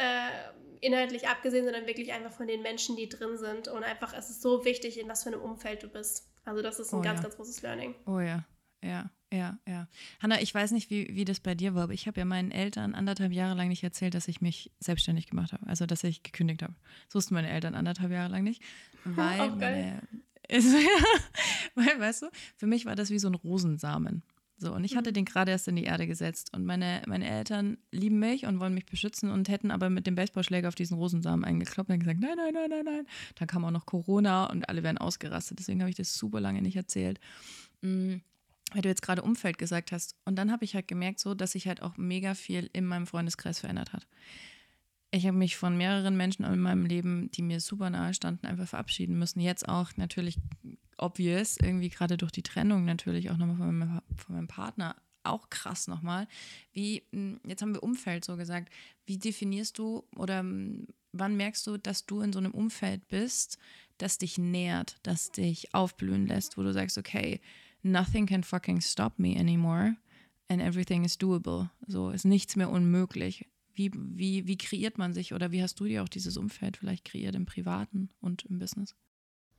inhaltlich 0.81 1.27
abgesehen, 1.27 1.65
sondern 1.65 1.85
wirklich 1.87 2.13
einfach 2.13 2.31
von 2.31 2.47
den 2.47 2.61
Menschen, 2.61 2.95
die 2.95 3.09
drin 3.09 3.37
sind. 3.37 3.67
Und 3.67 3.83
einfach, 3.83 4.13
es 4.13 4.29
ist 4.29 4.41
so 4.41 4.65
wichtig, 4.65 4.99
in 4.99 5.07
was 5.07 5.23
für 5.23 5.29
einem 5.29 5.41
Umfeld 5.41 5.83
du 5.83 5.87
bist. 5.87 6.29
Also 6.45 6.61
das 6.61 6.79
ist 6.79 6.93
ein 6.93 6.99
oh, 6.99 7.03
ganz, 7.03 7.19
ja. 7.19 7.23
ganz 7.23 7.35
großes 7.35 7.61
Learning. 7.61 7.95
Oh 8.05 8.19
ja, 8.19 8.45
ja. 8.83 9.09
Ja, 9.33 9.57
ja. 9.67 9.89
Hanna, 10.21 10.39
ich 10.39 10.55
weiß 10.55 10.71
nicht, 10.71 10.89
wie, 10.89 11.13
wie 11.13 11.25
das 11.25 11.41
bei 11.41 11.53
dir 11.53 11.75
war, 11.75 11.83
aber 11.83 11.93
ich 11.93 12.07
habe 12.07 12.17
ja 12.17 12.23
meinen 12.23 12.49
Eltern 12.49 12.95
anderthalb 12.95 13.33
Jahre 13.33 13.55
lang 13.55 13.67
nicht 13.67 13.83
erzählt, 13.83 14.13
dass 14.13 14.29
ich 14.29 14.39
mich 14.39 14.71
selbstständig 14.79 15.27
gemacht 15.27 15.51
habe. 15.51 15.67
Also, 15.67 15.85
dass 15.85 16.05
ich 16.05 16.23
gekündigt 16.23 16.63
habe. 16.63 16.73
Das 17.07 17.15
wussten 17.15 17.33
meine 17.33 17.49
Eltern 17.49 17.75
anderthalb 17.75 18.11
Jahre 18.11 18.31
lang 18.31 18.43
nicht. 18.43 18.61
Weil 19.03 19.51
meine, 19.51 20.01
ist, 20.47 20.73
weil, 21.75 21.99
weißt 21.99 22.23
du, 22.23 22.27
für 22.55 22.67
mich 22.67 22.85
war 22.85 22.95
das 22.95 23.09
wie 23.09 23.19
so 23.19 23.27
ein 23.27 23.35
Rosensamen. 23.35 24.23
So, 24.59 24.73
und 24.73 24.83
ich 24.83 24.95
hatte 24.95 25.11
mhm. 25.11 25.15
den 25.15 25.25
gerade 25.25 25.51
erst 25.51 25.67
in 25.67 25.75
die 25.75 25.83
Erde 25.83 26.07
gesetzt. 26.07 26.51
Und 26.53 26.65
meine, 26.65 27.03
meine 27.05 27.29
Eltern 27.29 27.77
lieben 27.91 28.17
mich 28.17 28.47
und 28.47 28.59
wollen 28.59 28.73
mich 28.73 28.87
beschützen 28.87 29.29
und 29.29 29.49
hätten 29.49 29.69
aber 29.69 29.91
mit 29.91 30.07
dem 30.07 30.15
Baseballschläger 30.15 30.67
auf 30.67 30.75
diesen 30.75 30.97
Rosensamen 30.97 31.45
eingekloppt 31.45 31.91
und 31.91 31.99
gesagt, 31.99 32.19
nein, 32.19 32.37
nein, 32.37 32.53
nein, 32.53 32.69
nein, 32.69 32.85
nein. 32.85 33.07
Dann 33.35 33.47
kam 33.47 33.65
auch 33.65 33.71
noch 33.71 33.85
Corona 33.85 34.45
und 34.45 34.67
alle 34.67 34.81
werden 34.81 34.97
ausgerastet. 34.97 35.59
Deswegen 35.59 35.81
habe 35.81 35.91
ich 35.91 35.95
das 35.95 36.15
super 36.15 36.39
lange 36.41 36.61
nicht 36.61 36.75
erzählt. 36.75 37.19
Mhm 37.81 38.21
weil 38.73 38.81
du 38.81 38.89
jetzt 38.89 39.01
gerade 39.01 39.21
Umfeld 39.21 39.57
gesagt 39.57 39.93
hast. 39.93 40.17
Und 40.25 40.35
dann 40.35 40.51
habe 40.51 40.65
ich 40.65 40.75
halt 40.75 40.89
gemerkt, 40.89 41.21
so, 41.21 41.33
dass 41.33 41.53
sich 41.53 41.69
halt 41.69 41.81
auch 41.81 41.95
mega 41.95 42.33
viel 42.33 42.69
in 42.73 42.85
meinem 42.85 43.07
Freundeskreis 43.07 43.61
verändert 43.61 43.93
hat 43.93 44.05
ich 45.11 45.25
habe 45.25 45.37
mich 45.37 45.57
von 45.57 45.77
mehreren 45.77 46.17
Menschen 46.17 46.43
in 46.43 46.59
meinem 46.59 46.85
Leben, 46.85 47.31
die 47.31 47.41
mir 47.41 47.59
super 47.59 47.89
nahe 47.89 48.13
standen, 48.13 48.45
einfach 48.45 48.67
verabschieden 48.67 49.17
müssen. 49.17 49.39
Jetzt 49.39 49.67
auch 49.67 49.95
natürlich 49.95 50.37
obvious, 50.97 51.57
irgendwie 51.57 51.89
gerade 51.89 52.17
durch 52.17 52.31
die 52.31 52.43
Trennung 52.43 52.85
natürlich 52.85 53.29
auch 53.29 53.37
nochmal 53.37 53.57
von 53.57 53.77
meinem, 53.77 54.01
von 54.15 54.35
meinem 54.35 54.47
Partner. 54.47 54.95
Auch 55.23 55.49
krass 55.49 55.87
nochmal. 55.87 56.27
Wie, 56.71 57.03
hm, 57.11 57.39
jetzt 57.45 57.61
haben 57.61 57.73
wir 57.73 57.83
Umfeld 57.83 58.25
so 58.25 58.37
gesagt. 58.37 58.71
Wie 59.05 59.17
definierst 59.17 59.77
du 59.77 60.03
oder 60.15 60.39
hm, 60.39 60.87
wann 61.11 61.37
merkst 61.37 61.65
du, 61.67 61.77
dass 61.77 62.05
du 62.05 62.21
in 62.21 62.33
so 62.33 62.39
einem 62.39 62.51
Umfeld 62.51 63.07
bist, 63.07 63.57
das 63.97 64.17
dich 64.17 64.37
nährt, 64.37 64.97
das 65.03 65.31
dich 65.31 65.73
aufblühen 65.73 66.27
lässt, 66.27 66.57
wo 66.57 66.63
du 66.63 66.71
sagst, 66.73 66.97
okay, 66.97 67.41
nothing 67.81 68.25
can 68.25 68.43
fucking 68.43 68.81
stop 68.81 69.17
me 69.19 69.37
anymore. 69.39 69.95
and 70.49 70.61
everything 70.61 71.03
is 71.03 71.17
doable. 71.17 71.69
So 71.87 72.09
ist 72.09 72.25
nichts 72.25 72.55
mehr 72.55 72.69
unmöglich. 72.69 73.45
Wie, 73.77 73.91
wie, 73.93 74.47
wie 74.47 74.57
kreiert 74.57 74.97
man 74.97 75.13
sich 75.13 75.35
oder 75.35 75.51
wie 75.51 75.61
hast 75.61 75.79
du 75.79 75.85
dir 75.85 76.01
auch 76.01 76.09
dieses 76.09 76.35
Umfeld 76.35 76.77
vielleicht 76.77 77.05
kreiert 77.05 77.35
im 77.35 77.45
Privaten 77.45 78.09
und 78.21 78.43
im 78.45 78.57
Business? 78.57 78.95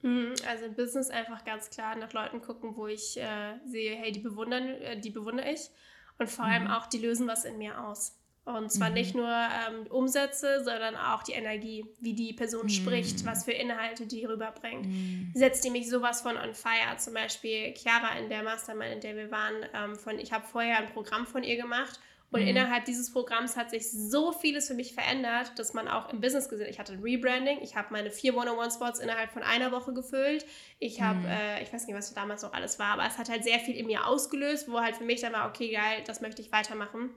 Mhm, 0.03 0.35
also 0.49 0.65
im 0.65 0.75
Business 0.75 1.09
einfach 1.09 1.45
ganz 1.45 1.71
klar 1.71 1.95
nach 1.95 2.13
Leuten 2.13 2.43
gucken, 2.43 2.75
wo 2.75 2.89
ich 2.89 3.17
äh, 3.17 3.55
sehe, 3.65 3.95
hey, 3.95 4.11
die 4.11 4.19
bewundern, 4.19 4.65
äh, 4.65 5.01
die 5.01 5.11
bewundere 5.11 5.53
ich. 5.53 5.71
Und 6.19 6.29
vor 6.29 6.47
mhm. 6.47 6.51
allem 6.51 6.67
auch, 6.67 6.87
die 6.87 6.99
lösen 6.99 7.29
was 7.29 7.45
in 7.45 7.59
mir 7.59 7.81
aus. 7.81 8.19
Und 8.45 8.73
zwar 8.73 8.89
mhm. 8.89 8.95
nicht 8.95 9.15
nur 9.15 9.29
ähm, 9.29 9.87
Umsätze, 9.89 10.65
sondern 10.65 10.97
auch 10.97 11.23
die 11.23 11.33
Energie, 11.33 11.85
wie 12.01 12.15
die 12.15 12.33
Person 12.33 12.65
mhm. 12.65 12.71
spricht, 12.71 13.25
was 13.25 13.45
für 13.45 13.53
Inhalte 13.53 14.07
die 14.07 14.25
rüberbringt. 14.25 14.87
Mhm. 14.87 15.31
Setzt 15.33 15.65
die 15.65 15.71
mich 15.71 15.89
sowas 15.89 16.23
von 16.23 16.37
on 16.37 16.55
fire? 16.55 16.97
Zum 16.97 17.15
Beispiel 17.15 17.73
Chiara 17.77 18.19
in 18.19 18.29
der 18.29 18.43
Mastermind, 18.43 18.95
in 18.95 19.01
der 19.01 19.17
wir 19.17 19.31
waren, 19.31 19.55
ähm, 19.75 19.95
von, 19.95 20.19
ich 20.19 20.33
habe 20.33 20.45
vorher 20.45 20.79
ein 20.79 20.93
Programm 20.93 21.25
von 21.25 21.45
ihr 21.45 21.57
gemacht 21.57 22.01
und 22.31 22.43
mhm. 22.43 22.49
innerhalb 22.49 22.85
dieses 22.85 23.11
Programms 23.11 23.57
hat 23.57 23.71
sich 23.71 23.91
so 23.91 24.33
vieles 24.33 24.69
für 24.69 24.75
mich 24.75 24.93
verändert, 24.93 25.59
dass 25.59 25.73
man 25.73 25.89
auch 25.89 26.13
im 26.13 26.21
Business 26.21 26.51
gesehen 26.51 26.69
Ich 26.69 26.79
hatte 26.79 26.93
ein 26.93 27.01
Rebranding, 27.01 27.59
ich 27.63 27.75
habe 27.75 27.89
meine 27.91 28.11
vier 28.11 28.37
One-on-One-Spots 28.37 29.01
innerhalb 29.01 29.33
von 29.33 29.43
einer 29.43 29.73
Woche 29.73 29.95
gefüllt. 29.95 30.45
Ich 30.79 31.01
habe, 31.01 31.21
mhm. 31.21 31.27
äh, 31.27 31.63
ich 31.63 31.73
weiß 31.73 31.87
nicht, 31.87 31.97
was 31.97 32.13
damals 32.13 32.43
noch 32.43 32.53
alles 32.53 32.79
war, 32.79 32.95
aber 32.95 33.07
es 33.07 33.17
hat 33.17 33.31
halt 33.31 33.45
sehr 33.45 33.59
viel 33.59 33.77
in 33.77 33.87
mir 33.87 34.07
ausgelöst, 34.07 34.71
wo 34.71 34.81
halt 34.81 34.97
für 34.97 35.05
mich 35.05 35.23
dann 35.23 35.33
war, 35.33 35.49
okay, 35.49 35.71
geil, 35.73 36.03
das 36.07 36.21
möchte 36.21 36.43
ich 36.43 36.53
weitermachen. 36.53 37.11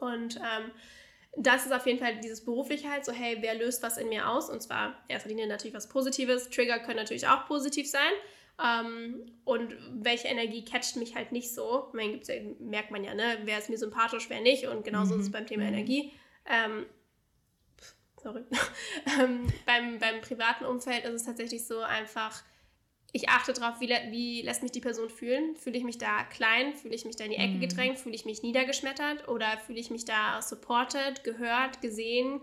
Und 0.00 0.36
ähm, 0.36 0.70
das 1.38 1.64
ist 1.64 1.72
auf 1.72 1.86
jeden 1.86 1.98
Fall 1.98 2.18
dieses 2.20 2.44
berufliche 2.44 2.90
halt 2.90 3.06
so, 3.06 3.12
hey, 3.12 3.38
wer 3.40 3.54
löst 3.54 3.82
was 3.82 3.96
in 3.96 4.08
mir 4.08 4.28
aus? 4.28 4.50
Und 4.50 4.62
zwar 4.62 4.88
in 5.08 5.14
erster 5.14 5.30
Linie 5.30 5.46
natürlich 5.46 5.74
was 5.74 5.88
Positives. 5.88 6.50
Trigger 6.50 6.78
können 6.80 6.96
natürlich 6.96 7.26
auch 7.26 7.46
positiv 7.46 7.88
sein. 7.88 8.12
Ähm, 8.62 9.26
und 9.44 9.74
welche 9.90 10.28
Energie 10.28 10.64
catcht 10.64 10.96
mich 10.96 11.14
halt 11.14 11.32
nicht 11.32 11.54
so? 11.54 11.88
Ich 11.88 11.94
meine, 11.94 12.20
merkt 12.58 12.90
man 12.90 13.04
ja, 13.04 13.14
ne? 13.14 13.38
Wer 13.44 13.58
ist 13.58 13.68
mir 13.68 13.78
sympathisch, 13.78 14.30
wer 14.30 14.40
nicht? 14.40 14.66
Und 14.66 14.84
genauso 14.84 15.14
mhm. 15.14 15.20
ist 15.20 15.26
es 15.26 15.32
beim 15.32 15.46
Thema 15.46 15.64
mhm. 15.64 15.74
Energie. 15.74 16.12
Ähm, 16.46 16.86
sorry. 18.22 18.44
ähm, 19.20 19.46
beim, 19.66 19.98
beim 19.98 20.20
privaten 20.22 20.64
Umfeld 20.64 21.04
ist 21.04 21.12
es 21.12 21.24
tatsächlich 21.24 21.66
so 21.66 21.80
einfach, 21.80 22.42
ich 23.12 23.28
achte 23.28 23.52
darauf, 23.52 23.80
wie, 23.80 23.88
wie 23.88 24.42
lässt 24.42 24.62
mich 24.62 24.72
die 24.72 24.80
Person 24.80 25.10
fühlen. 25.10 25.54
Fühle 25.56 25.76
ich 25.76 25.84
mich 25.84 25.98
da 25.98 26.24
klein? 26.24 26.74
Fühle 26.74 26.94
ich 26.94 27.04
mich 27.04 27.16
da 27.16 27.24
in 27.24 27.30
die 27.30 27.36
Ecke 27.36 27.54
mhm. 27.54 27.60
gedrängt? 27.60 27.98
Fühle 27.98 28.14
ich 28.14 28.24
mich 28.24 28.42
niedergeschmettert? 28.42 29.28
Oder 29.28 29.58
fühle 29.58 29.80
ich 29.80 29.90
mich 29.90 30.06
da 30.06 30.40
supported, 30.40 31.24
gehört, 31.24 31.82
gesehen, 31.82 32.40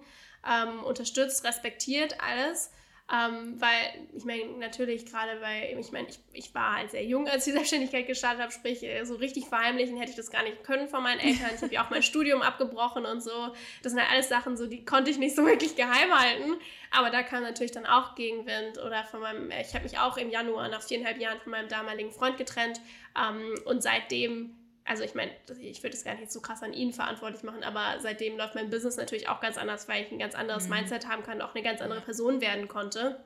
ähm, 0.47 0.83
unterstützt, 0.83 1.43
respektiert, 1.43 2.17
alles? 2.21 2.71
Ähm, 3.13 3.61
weil, 3.61 4.07
ich 4.15 4.25
meine, 4.25 4.43
natürlich 4.57 5.05
gerade 5.05 5.39
weil, 5.39 5.77
ich 5.77 5.91
meine, 5.91 6.07
ich, 6.07 6.17
ich 6.31 6.55
war 6.55 6.77
halt 6.77 6.89
sehr 6.89 7.05
jung, 7.05 7.27
als 7.27 7.45
ich 7.45 7.51
die 7.51 7.51
Selbstständigkeit 7.57 8.07
gestartet 8.07 8.41
habe, 8.41 8.51
sprich, 8.51 8.81
äh, 8.81 9.03
so 9.03 9.15
richtig 9.15 9.45
verheimlichen 9.45 9.97
hätte 9.97 10.09
ich 10.09 10.15
das 10.15 10.31
gar 10.31 10.41
nicht 10.41 10.63
können 10.63 10.87
von 10.87 11.03
meinen 11.03 11.19
Eltern. 11.19 11.51
Ich 11.55 11.61
habe 11.61 11.73
ja 11.73 11.85
auch 11.85 11.91
mein 11.91 12.01
Studium 12.01 12.41
abgebrochen 12.41 13.05
und 13.05 13.21
so. 13.21 13.53
Das 13.83 13.91
sind 13.91 14.01
halt 14.01 14.11
alles 14.11 14.29
Sachen, 14.29 14.57
so, 14.57 14.65
die 14.65 14.83
konnte 14.83 15.11
ich 15.11 15.19
nicht 15.19 15.35
so 15.35 15.45
wirklich 15.45 15.75
geheim 15.75 16.11
halten. 16.11 16.53
Aber 16.89 17.11
da 17.11 17.21
kam 17.21 17.43
natürlich 17.43 17.71
dann 17.71 17.85
auch 17.85 18.15
Gegenwind 18.15 18.79
oder 18.79 19.03
von 19.03 19.19
meinem, 19.19 19.51
ich 19.51 19.75
habe 19.75 19.83
mich 19.83 19.99
auch 19.99 20.17
im 20.17 20.31
Januar 20.31 20.69
nach 20.69 20.81
viereinhalb 20.81 21.19
Jahren 21.19 21.39
von 21.39 21.51
meinem 21.51 21.67
damaligen 21.67 22.11
Freund 22.11 22.37
getrennt 22.37 22.81
ähm, 23.15 23.53
und 23.65 23.83
seitdem 23.83 24.55
also 24.85 25.03
ich 25.03 25.15
meine, 25.15 25.31
ich 25.59 25.81
würde 25.81 25.95
es 25.95 26.03
gar 26.03 26.15
nicht 26.15 26.31
so 26.31 26.41
krass 26.41 26.61
an 26.61 26.73
ihn 26.73 26.91
verantwortlich 26.91 27.43
machen, 27.43 27.63
aber 27.63 27.99
seitdem 27.99 28.37
läuft 28.37 28.55
mein 28.55 28.69
Business 28.69 28.97
natürlich 28.97 29.29
auch 29.29 29.39
ganz 29.39 29.57
anders, 29.57 29.87
weil 29.87 30.03
ich 30.03 30.11
ein 30.11 30.19
ganz 30.19 30.35
anderes 30.35 30.65
mhm. 30.65 30.75
Mindset 30.75 31.07
haben 31.07 31.23
kann, 31.23 31.41
auch 31.41 31.55
eine 31.55 31.63
ganz 31.63 31.81
andere 31.81 32.01
Person 32.01 32.41
werden 32.41 32.67
konnte. 32.67 33.23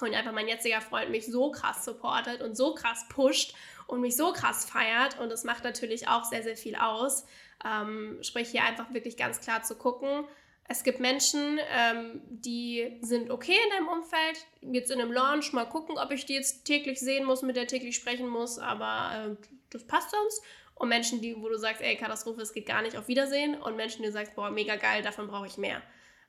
Und 0.00 0.12
einfach 0.12 0.32
mein 0.32 0.48
jetziger 0.48 0.80
Freund 0.80 1.10
mich 1.10 1.26
so 1.26 1.52
krass 1.52 1.84
supportet 1.84 2.42
und 2.42 2.56
so 2.56 2.74
krass 2.74 3.06
pusht 3.08 3.54
und 3.86 4.00
mich 4.00 4.16
so 4.16 4.32
krass 4.32 4.64
feiert. 4.64 5.18
Und 5.20 5.30
das 5.30 5.44
macht 5.44 5.62
natürlich 5.64 6.08
auch 6.08 6.24
sehr, 6.24 6.42
sehr 6.42 6.56
viel 6.56 6.74
aus. 6.74 7.24
Ähm, 7.64 8.18
sprich, 8.22 8.48
hier 8.50 8.64
einfach 8.64 8.92
wirklich 8.92 9.16
ganz 9.16 9.40
klar 9.40 9.62
zu 9.62 9.76
gucken. 9.76 10.26
Es 10.66 10.82
gibt 10.82 10.98
Menschen, 10.98 11.60
ähm, 11.70 12.22
die 12.26 12.98
sind 13.02 13.30
okay 13.30 13.56
in 13.64 13.70
deinem 13.70 13.88
Umfeld. 13.88 14.46
Jetzt 14.62 14.90
in 14.90 15.00
einem 15.00 15.12
Launch 15.12 15.52
mal 15.52 15.66
gucken, 15.66 15.98
ob 15.98 16.10
ich 16.10 16.26
die 16.26 16.34
jetzt 16.34 16.64
täglich 16.64 16.98
sehen 16.98 17.24
muss, 17.24 17.42
mit 17.42 17.56
der 17.56 17.66
täglich 17.66 17.96
sprechen 17.96 18.28
muss, 18.28 18.58
aber 18.58 19.36
äh, 19.40 19.46
das 19.70 19.86
passt 19.86 20.10
sonst. 20.10 20.42
Und 20.74 20.88
Menschen, 20.88 21.20
die, 21.20 21.36
wo 21.36 21.48
du 21.48 21.56
sagst, 21.56 21.80
ey, 21.80 21.96
Katastrophe, 21.96 22.42
es 22.42 22.52
geht 22.52 22.66
gar 22.66 22.82
nicht, 22.82 22.96
auf 22.96 23.08
Wiedersehen. 23.08 23.54
Und 23.54 23.76
Menschen, 23.76 24.02
die 24.02 24.08
du 24.08 24.12
sagst, 24.12 24.34
boah, 24.34 24.50
mega 24.50 24.76
geil, 24.76 25.02
davon 25.02 25.28
brauche 25.28 25.46
ich 25.46 25.56
mehr. 25.56 25.82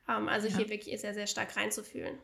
Ähm, 0.08 0.28
also 0.28 0.48
ja. 0.48 0.56
hier 0.56 0.68
wirklich 0.68 1.00
sehr, 1.00 1.14
sehr 1.14 1.26
stark 1.26 1.56
reinzufühlen. 1.56 2.18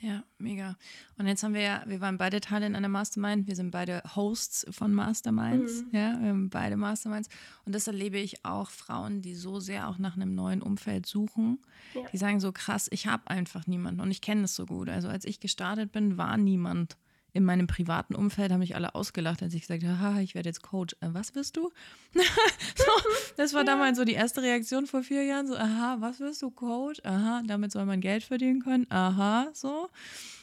Ja, 0.00 0.22
mega. 0.38 0.76
Und 1.18 1.26
jetzt 1.26 1.42
haben 1.42 1.54
wir 1.54 1.60
ja, 1.60 1.82
wir 1.86 2.00
waren 2.00 2.18
beide 2.18 2.40
Teile 2.40 2.66
in 2.66 2.76
einer 2.76 2.88
Mastermind, 2.88 3.48
wir 3.48 3.56
sind 3.56 3.72
beide 3.72 4.00
Hosts 4.14 4.66
von 4.70 4.94
Masterminds, 4.94 5.82
mhm. 5.82 5.88
ja, 5.90 6.20
wir 6.20 6.28
haben 6.28 6.50
beide 6.50 6.76
Masterminds. 6.76 7.28
Und 7.64 7.74
das 7.74 7.88
erlebe 7.88 8.18
ich 8.18 8.44
auch 8.44 8.70
Frauen, 8.70 9.22
die 9.22 9.34
so 9.34 9.58
sehr 9.58 9.88
auch 9.88 9.98
nach 9.98 10.14
einem 10.14 10.36
neuen 10.36 10.62
Umfeld 10.62 11.06
suchen, 11.06 11.58
ja. 11.94 12.02
die 12.12 12.16
sagen 12.16 12.38
so 12.38 12.52
krass, 12.52 12.86
ich 12.92 13.08
habe 13.08 13.28
einfach 13.28 13.66
niemanden 13.66 14.00
und 14.00 14.12
ich 14.12 14.20
kenne 14.20 14.42
das 14.42 14.54
so 14.54 14.66
gut. 14.66 14.88
Also 14.88 15.08
als 15.08 15.24
ich 15.24 15.40
gestartet 15.40 15.90
bin, 15.90 16.16
war 16.16 16.36
niemand 16.36 16.96
in 17.32 17.44
meinem 17.44 17.66
privaten 17.66 18.14
Umfeld 18.14 18.50
haben 18.50 18.60
mich 18.60 18.74
alle 18.74 18.94
ausgelacht, 18.94 19.42
als 19.42 19.54
ich 19.54 19.62
gesagt 19.62 19.84
habe, 19.84 19.98
haha, 19.98 20.20
ich 20.20 20.34
werde 20.34 20.48
jetzt 20.48 20.62
Coach. 20.62 20.96
Äh, 21.00 21.08
was 21.12 21.34
wirst 21.34 21.56
du? 21.56 21.70
so, 22.14 22.92
das 23.36 23.52
war 23.52 23.64
damals 23.64 23.98
so 23.98 24.04
die 24.04 24.14
erste 24.14 24.42
Reaktion 24.42 24.86
vor 24.86 25.02
vier 25.02 25.24
Jahren, 25.24 25.46
so, 25.46 25.56
aha, 25.56 25.96
was 26.00 26.20
wirst 26.20 26.42
du, 26.42 26.50
Coach? 26.50 27.00
Aha, 27.04 27.42
damit 27.46 27.72
soll 27.72 27.84
man 27.84 28.00
Geld 28.00 28.24
verdienen 28.24 28.62
können. 28.62 28.86
Aha, 28.90 29.48
so. 29.52 29.88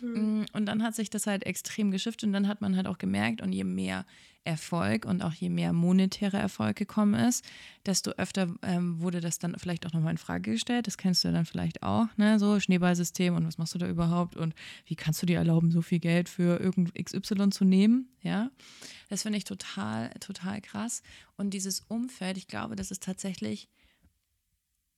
Mhm. 0.01 0.45
Und 0.53 0.67
dann 0.67 0.83
hat 0.83 0.95
sich 0.95 1.09
das 1.09 1.27
halt 1.27 1.45
extrem 1.45 1.91
geschiftet 1.91 2.27
und 2.27 2.33
dann 2.33 2.47
hat 2.47 2.61
man 2.61 2.75
halt 2.75 2.87
auch 2.87 2.97
gemerkt, 2.97 3.41
und 3.41 3.51
je 3.51 3.63
mehr 3.63 4.05
Erfolg 4.45 5.05
und 5.05 5.23
auch 5.23 5.33
je 5.33 5.49
mehr 5.49 5.73
monetärer 5.73 6.39
Erfolg 6.39 6.75
gekommen 6.77 7.15
ist, 7.15 7.43
desto 7.85 8.11
öfter 8.11 8.53
ähm, 8.61 9.01
wurde 9.01 9.19
das 9.19 9.39
dann 9.39 9.55
vielleicht 9.57 9.85
auch 9.85 9.93
nochmal 9.93 10.11
in 10.11 10.17
Frage 10.17 10.51
gestellt. 10.51 10.87
Das 10.87 10.97
kennst 10.97 11.23
du 11.23 11.31
dann 11.31 11.45
vielleicht 11.45 11.83
auch, 11.83 12.07
ne? 12.15 12.39
So 12.39 12.59
Schneeballsystem 12.59 13.35
und 13.35 13.45
was 13.47 13.57
machst 13.57 13.73
du 13.73 13.79
da 13.79 13.87
überhaupt 13.87 14.37
und 14.37 14.53
wie 14.85 14.95
kannst 14.95 15.21
du 15.21 15.25
dir 15.25 15.39
erlauben, 15.39 15.71
so 15.71 15.81
viel 15.81 15.99
Geld 15.99 16.29
für 16.29 16.59
irgend 16.59 16.93
XY 16.93 17.49
zu 17.49 17.65
nehmen? 17.65 18.07
Ja, 18.21 18.51
das 19.09 19.23
finde 19.23 19.37
ich 19.37 19.43
total, 19.43 20.11
total 20.19 20.61
krass. 20.61 21.01
Und 21.37 21.53
dieses 21.53 21.81
Umfeld, 21.81 22.37
ich 22.37 22.47
glaube, 22.47 22.75
das 22.75 22.91
ist 22.91 23.03
tatsächlich 23.03 23.67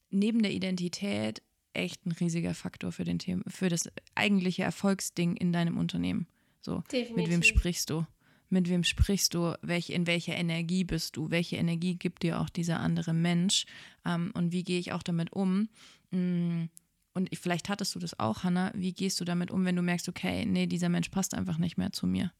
neben 0.09 0.41
der 0.41 0.51
Identität 0.51 1.41
echt 1.73 2.05
ein 2.05 2.11
riesiger 2.11 2.53
Faktor 2.53 2.91
für 2.91 3.05
den 3.05 3.19
Thema, 3.19 3.43
für 3.47 3.69
das 3.69 3.89
eigentliche 4.15 4.63
Erfolgsding 4.63 5.35
in 5.37 5.53
deinem 5.53 5.77
Unternehmen. 5.77 6.27
So, 6.61 6.83
Definitiv. 6.91 7.15
mit 7.15 7.29
wem 7.29 7.43
sprichst 7.43 7.89
du? 7.89 8.05
Mit 8.49 8.69
wem 8.69 8.83
sprichst 8.83 9.33
du, 9.33 9.53
welch, 9.61 9.89
in 9.89 10.07
welcher 10.07 10.35
Energie 10.35 10.83
bist 10.83 11.17
du, 11.17 11.29
welche 11.29 11.57
Energie 11.57 11.95
gibt 11.95 12.23
dir 12.23 12.39
auch 12.39 12.49
dieser 12.49 12.79
andere 12.79 13.13
Mensch 13.13 13.65
ähm, 14.05 14.31
und 14.33 14.51
wie 14.51 14.63
gehe 14.63 14.79
ich 14.79 14.91
auch 14.91 15.03
damit 15.03 15.33
um. 15.33 15.69
Mm, 16.11 16.65
und 17.13 17.29
vielleicht 17.35 17.67
hattest 17.69 17.95
du 17.95 17.99
das 17.99 18.19
auch, 18.19 18.43
Hannah, 18.43 18.71
wie 18.75 18.93
gehst 18.93 19.19
du 19.19 19.25
damit 19.25 19.51
um, 19.51 19.65
wenn 19.65 19.75
du 19.75 19.81
merkst, 19.81 20.07
okay, 20.07 20.45
nee, 20.45 20.67
dieser 20.67 20.89
Mensch 20.89 21.09
passt 21.09 21.33
einfach 21.33 21.57
nicht 21.57 21.77
mehr 21.77 21.91
zu 21.91 22.05
mir? 22.05 22.31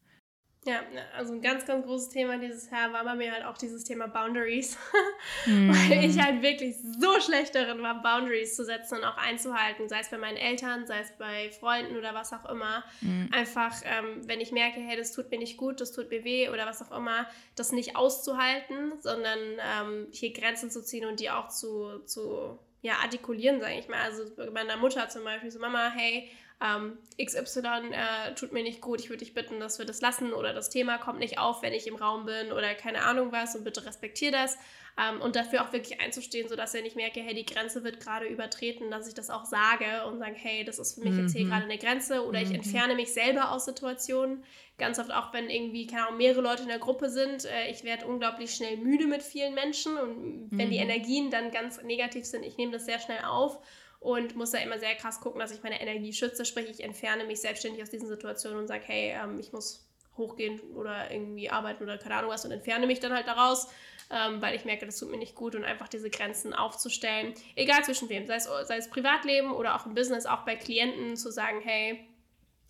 Ja, 0.68 0.82
also 1.16 1.34
ein 1.34 1.42
ganz, 1.42 1.66
ganz 1.66 1.86
großes 1.86 2.10
Thema 2.10 2.38
dieses 2.38 2.70
Jahr 2.70 2.92
war 2.92 3.06
bei 3.06 3.16
mir 3.16 3.32
halt 3.32 3.46
auch 3.46 3.58
dieses 3.58 3.86
Thema 3.86 4.08
Boundaries. 4.08 4.78
mm. 5.46 5.70
Weil 5.70 6.04
ich 6.04 6.22
halt 6.22 6.42
wirklich 6.42 6.76
so 6.78 7.22
schlecht 7.22 7.56
darin 7.56 7.82
war, 7.82 8.02
Boundaries 8.02 8.54
zu 8.58 8.66
setzen 8.66 8.98
und 8.98 9.06
auch 9.06 9.16
einzuhalten, 9.16 9.88
sei 9.88 10.02
es 10.02 10.10
bei 10.10 10.18
meinen 10.18 10.36
Eltern, 10.36 10.86
sei 10.86 11.00
es 11.00 11.14
bei 11.18 11.52
Freunden 11.52 11.96
oder 11.96 12.14
was 12.14 12.34
auch 12.34 12.50
immer. 12.50 12.84
Mm. 13.00 13.28
Einfach, 13.32 13.74
ähm, 13.86 14.28
wenn 14.28 14.42
ich 14.42 14.52
merke, 14.52 14.82
hey, 14.82 14.98
das 14.98 15.14
tut 15.14 15.32
mir 15.32 15.40
nicht 15.40 15.56
gut, 15.56 15.80
das 15.80 15.94
tut 15.94 16.10
mir 16.10 16.26
weh 16.26 16.50
oder 16.50 16.66
was 16.66 16.82
auch 16.82 16.96
immer, 16.98 17.28
das 17.56 17.72
nicht 17.72 17.96
auszuhalten, 17.96 18.92
sondern 19.00 19.40
ähm, 19.40 20.08
hier 20.12 20.34
Grenzen 20.34 20.70
zu 20.70 20.84
ziehen 20.84 21.06
und 21.06 21.22
die 21.22 21.30
auch 21.30 21.48
zu, 21.48 22.00
zu 22.00 22.60
ja, 22.82 22.96
artikulieren, 23.02 23.62
sage 23.62 23.80
ich 23.80 23.88
mal. 23.88 24.02
Also 24.02 24.24
bei 24.36 24.50
meiner 24.50 24.76
Mutter 24.76 25.08
zum 25.08 25.24
Beispiel 25.24 25.50
so, 25.50 25.60
Mama, 25.60 25.92
hey, 25.96 26.30
ähm, 26.60 26.98
XY 27.24 27.92
äh, 27.92 28.34
tut 28.34 28.52
mir 28.52 28.64
nicht 28.64 28.82
gut, 28.82 29.00
ich 29.00 29.10
würde 29.10 29.24
dich 29.24 29.36
bitten, 29.36 29.60
dass 29.60 29.78
wir 29.78 29.86
das 29.86 30.02
lassen 30.02 30.34
oder 30.34 30.54
das 30.54 30.70
Thema 30.70 30.98
kommt 30.98 31.20
nicht 31.20 31.38
auf, 31.38 31.62
wenn 31.62 31.74
ich 31.74 31.86
im 31.86 31.96
Raum 31.96 32.26
bin 32.26 32.52
oder 32.52 32.74
keine 32.74 33.04
Ahnung 33.04 33.32
was 33.32 33.56
und 33.56 33.64
bitte 33.64 33.86
respektier 33.86 34.32
das 34.32 34.58
ähm, 34.98 35.22
und 35.22 35.36
dafür 35.36 35.64
auch 35.64 35.72
wirklich 35.72 36.02
einzustehen, 36.02 36.50
sodass 36.50 36.74
er 36.74 36.82
nicht 36.82 36.96
merke, 36.96 37.20
hey, 37.20 37.36
die 37.36 37.46
Grenze 37.46 37.84
wird 37.84 38.00
gerade 38.00 38.26
übertreten, 38.26 38.90
dass 38.90 39.08
ich 39.08 39.14
das 39.14 39.30
auch 39.30 39.46
sage 39.46 40.06
und 40.08 40.18
sage, 40.18 40.36
hey, 40.36 40.66
das 40.66 40.80
ist 40.80 40.96
für 40.96 41.02
mich 41.02 41.14
mhm. 41.14 41.22
jetzt 41.22 41.36
hier 41.36 41.46
mhm. 41.46 41.50
gerade 41.50 41.66
eine 41.66 41.78
Grenze 41.78 42.26
oder 42.26 42.40
mhm. 42.40 42.46
ich 42.46 42.54
entferne 42.54 42.96
mich 42.96 43.14
selber 43.14 43.52
aus 43.52 43.66
Situationen. 43.66 44.44
Ganz 44.80 44.98
oft 44.98 45.12
auch, 45.12 45.34
wenn 45.34 45.50
irgendwie, 45.52 45.86
keine 45.86 46.08
Ahnung, 46.08 46.18
mehrere 46.18 46.42
Leute 46.42 46.64
in 46.64 46.70
der 46.70 46.80
Gruppe 46.80 47.10
sind, 47.10 47.46
äh, 47.46 47.70
ich 47.70 47.84
werde 47.84 48.08
unglaublich 48.08 48.56
schnell 48.56 48.78
müde 48.78 49.06
mit 49.06 49.22
vielen 49.22 49.54
Menschen 49.54 49.96
und 49.96 50.48
wenn 50.50 50.68
mhm. 50.68 50.72
die 50.72 50.78
Energien 50.78 51.30
dann 51.30 51.52
ganz 51.52 51.82
negativ 51.84 52.26
sind, 52.26 52.44
ich 52.44 52.58
nehme 52.58 52.72
das 52.72 52.86
sehr 52.86 53.00
schnell 53.00 53.24
auf 53.24 53.60
und 54.00 54.36
muss 54.36 54.52
da 54.52 54.60
immer 54.60 54.80
sehr 54.80 54.96
krass 54.96 55.20
gucken, 55.20 55.40
dass 55.40 55.52
ich 55.52 55.64
meine 55.64 55.82
Energie 55.82 56.14
schütze. 56.14 56.46
Sprich, 56.46 56.70
ich 56.70 56.84
entferne 56.84 57.26
mich 57.26 57.42
selbstständig 57.42 57.82
aus 57.82 57.90
diesen 57.90 58.08
Situationen 58.08 58.60
und 58.60 58.68
sage, 58.68 58.84
hey, 58.86 59.16
ähm, 59.22 59.40
ich 59.40 59.52
muss 59.52 59.88
hochgehen 60.18 60.60
oder 60.76 61.12
irgendwie 61.12 61.50
arbeiten 61.50 61.84
oder 61.84 61.98
keine 61.98 62.16
Ahnung 62.16 62.32
was 62.32 62.46
und 62.46 62.52
entferne 62.52 62.88
mich 62.88 63.00
dann 63.00 63.14
halt 63.14 63.28
daraus, 63.28 63.68
ähm, 64.10 64.42
weil 64.42 64.56
ich 64.56 64.66
merke, 64.66 64.86
das 64.86 64.98
tut 64.98 65.12
mir 65.12 65.18
nicht 65.18 65.36
gut 65.36 65.56
und 65.56 65.64
einfach 65.64 65.88
diese 65.88 66.10
Grenzen 66.10 66.54
aufzustellen, 66.54 67.34
egal 67.56 67.84
zwischen 67.84 68.10
wem, 68.10 68.26
sei 68.26 68.36
es, 68.36 68.46
sei 68.46 68.78
es 68.78 68.90
Privatleben 68.90 69.52
oder 69.52 69.76
auch 69.76 69.86
im 69.86 69.94
Business, 69.94 70.26
auch 70.26 70.44
bei 70.46 70.56
Klienten 70.56 71.18
zu 71.18 71.32
sagen, 71.32 71.62
hey, 71.62 72.08